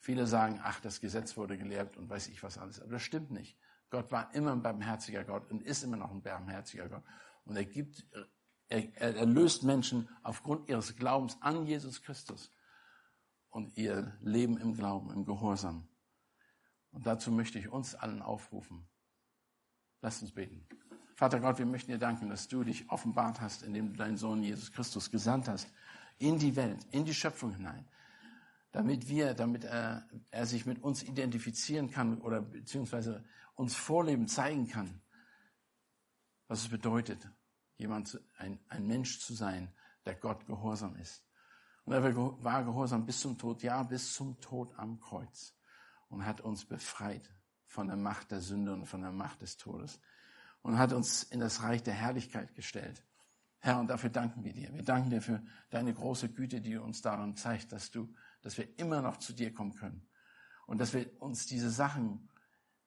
Viele 0.00 0.26
sagen, 0.26 0.60
ach, 0.62 0.80
das 0.80 1.00
Gesetz 1.00 1.36
wurde 1.36 1.58
gelehrt 1.58 1.96
und 1.96 2.08
weiß 2.08 2.28
ich 2.28 2.42
was 2.42 2.56
alles. 2.56 2.80
Aber 2.80 2.92
das 2.92 3.02
stimmt 3.02 3.30
nicht. 3.30 3.58
Gott 3.90 4.10
war 4.10 4.32
immer 4.34 4.52
ein 4.52 4.62
barmherziger 4.62 5.24
Gott 5.24 5.50
und 5.50 5.62
ist 5.62 5.82
immer 5.82 5.96
noch 5.96 6.10
ein 6.10 6.22
barmherziger 6.22 6.88
Gott. 6.88 7.02
Und 7.44 7.56
er 7.56 7.64
gibt, 7.64 8.06
er, 8.68 8.94
er 8.94 9.26
löst 9.26 9.62
Menschen 9.62 10.08
aufgrund 10.22 10.68
ihres 10.68 10.96
Glaubens 10.96 11.36
an 11.40 11.66
Jesus 11.66 12.02
Christus 12.02 12.50
und 13.50 13.76
ihr 13.76 14.16
Leben 14.20 14.56
im 14.56 14.74
Glauben, 14.74 15.10
im 15.10 15.24
Gehorsam. 15.26 15.88
Und 16.92 17.06
dazu 17.06 17.30
möchte 17.30 17.58
ich 17.58 17.68
uns 17.68 17.94
allen 17.94 18.22
aufrufen. 18.22 18.88
Lasst 20.00 20.22
uns 20.22 20.32
beten. 20.32 20.66
Vater 21.14 21.40
Gott, 21.40 21.58
wir 21.58 21.66
möchten 21.66 21.90
dir 21.90 21.98
danken, 21.98 22.30
dass 22.30 22.48
du 22.48 22.64
dich 22.64 22.88
offenbart 22.90 23.40
hast, 23.42 23.62
indem 23.62 23.90
du 23.90 23.96
deinen 23.96 24.16
Sohn 24.16 24.42
Jesus 24.42 24.72
Christus 24.72 25.10
gesandt 25.10 25.48
hast 25.48 25.70
in 26.18 26.38
die 26.38 26.56
Welt, 26.56 26.86
in 26.90 27.04
die 27.04 27.12
Schöpfung 27.12 27.52
hinein 27.52 27.86
damit 28.72 29.08
wir, 29.08 29.34
damit 29.34 29.64
er, 29.64 30.08
er 30.30 30.46
sich 30.46 30.66
mit 30.66 30.82
uns 30.82 31.02
identifizieren 31.02 31.90
kann 31.90 32.20
oder 32.20 32.40
beziehungsweise 32.40 33.24
uns 33.54 33.74
vorleben, 33.74 34.28
zeigen 34.28 34.68
kann, 34.68 35.02
was 36.46 36.62
es 36.62 36.68
bedeutet, 36.68 37.28
jemand, 37.76 38.20
ein, 38.38 38.60
ein 38.68 38.86
Mensch 38.86 39.20
zu 39.20 39.34
sein, 39.34 39.72
der 40.04 40.14
Gott 40.14 40.46
gehorsam 40.46 40.96
ist. 40.96 41.24
Und 41.84 41.94
er 41.94 42.14
war 42.14 42.64
gehorsam 42.64 43.06
bis 43.06 43.20
zum 43.20 43.38
Tod, 43.38 43.62
ja, 43.62 43.82
bis 43.82 44.12
zum 44.12 44.40
Tod 44.40 44.72
am 44.78 45.00
Kreuz 45.00 45.56
und 46.08 46.24
hat 46.24 46.40
uns 46.40 46.64
befreit 46.64 47.34
von 47.66 47.88
der 47.88 47.96
Macht 47.96 48.30
der 48.30 48.40
Sünde 48.40 48.72
und 48.72 48.86
von 48.86 49.00
der 49.00 49.12
Macht 49.12 49.42
des 49.42 49.56
Todes 49.56 50.00
und 50.62 50.78
hat 50.78 50.92
uns 50.92 51.22
in 51.22 51.40
das 51.40 51.62
Reich 51.62 51.82
der 51.82 51.94
Herrlichkeit 51.94 52.54
gestellt. 52.54 53.04
Herr, 53.60 53.78
und 53.78 53.88
dafür 53.88 54.10
danken 54.10 54.44
wir 54.44 54.52
dir. 54.52 54.72
Wir 54.72 54.82
danken 54.82 55.10
dir 55.10 55.20
für 55.20 55.42
deine 55.70 55.92
große 55.92 56.30
Güte, 56.30 56.60
die 56.60 56.76
uns 56.76 57.02
daran 57.02 57.36
zeigt, 57.36 57.72
dass 57.72 57.90
du 57.90 58.12
dass 58.42 58.58
wir 58.58 58.78
immer 58.78 59.02
noch 59.02 59.18
zu 59.18 59.32
dir 59.32 59.52
kommen 59.52 59.74
können. 59.74 60.06
Und 60.66 60.78
dass 60.78 60.94
wir 60.94 61.20
uns 61.20 61.46
diese 61.46 61.70
Sachen, 61.70 62.28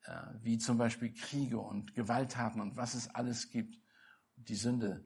äh, 0.04 0.16
wie 0.40 0.58
zum 0.58 0.78
Beispiel 0.78 1.12
Kriege 1.12 1.58
und 1.58 1.94
Gewalttaten 1.94 2.60
und 2.60 2.76
was 2.76 2.94
es 2.94 3.08
alles 3.14 3.50
gibt, 3.50 3.78
die 4.36 4.54
Sünde, 4.54 5.04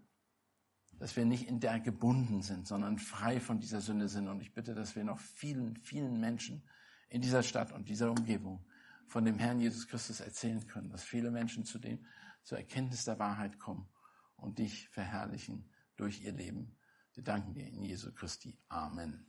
dass 0.98 1.16
wir 1.16 1.24
nicht 1.24 1.48
in 1.48 1.60
der 1.60 1.80
gebunden 1.80 2.42
sind, 2.42 2.66
sondern 2.66 2.98
frei 2.98 3.40
von 3.40 3.60
dieser 3.60 3.80
Sünde 3.80 4.08
sind. 4.08 4.28
Und 4.28 4.40
ich 4.40 4.52
bitte, 4.52 4.74
dass 4.74 4.96
wir 4.96 5.04
noch 5.04 5.18
vielen, 5.18 5.76
vielen 5.76 6.18
Menschen 6.18 6.62
in 7.08 7.20
dieser 7.20 7.42
Stadt 7.42 7.72
und 7.72 7.88
dieser 7.88 8.10
Umgebung 8.10 8.64
von 9.06 9.24
dem 9.24 9.38
Herrn 9.38 9.60
Jesus 9.60 9.88
Christus 9.88 10.20
erzählen 10.20 10.66
können, 10.66 10.90
dass 10.90 11.02
viele 11.02 11.30
Menschen 11.30 11.64
zu 11.64 11.78
dem, 11.78 12.04
zur 12.42 12.58
Erkenntnis 12.58 13.04
der 13.04 13.18
Wahrheit 13.18 13.58
kommen 13.58 13.88
und 14.36 14.58
dich 14.58 14.88
verherrlichen 14.90 15.70
durch 15.96 16.22
ihr 16.22 16.32
Leben. 16.32 16.76
Wir 17.14 17.24
danken 17.24 17.54
dir 17.54 17.66
in 17.66 17.82
Jesu 17.82 18.12
Christi. 18.12 18.58
Amen. 18.68 19.27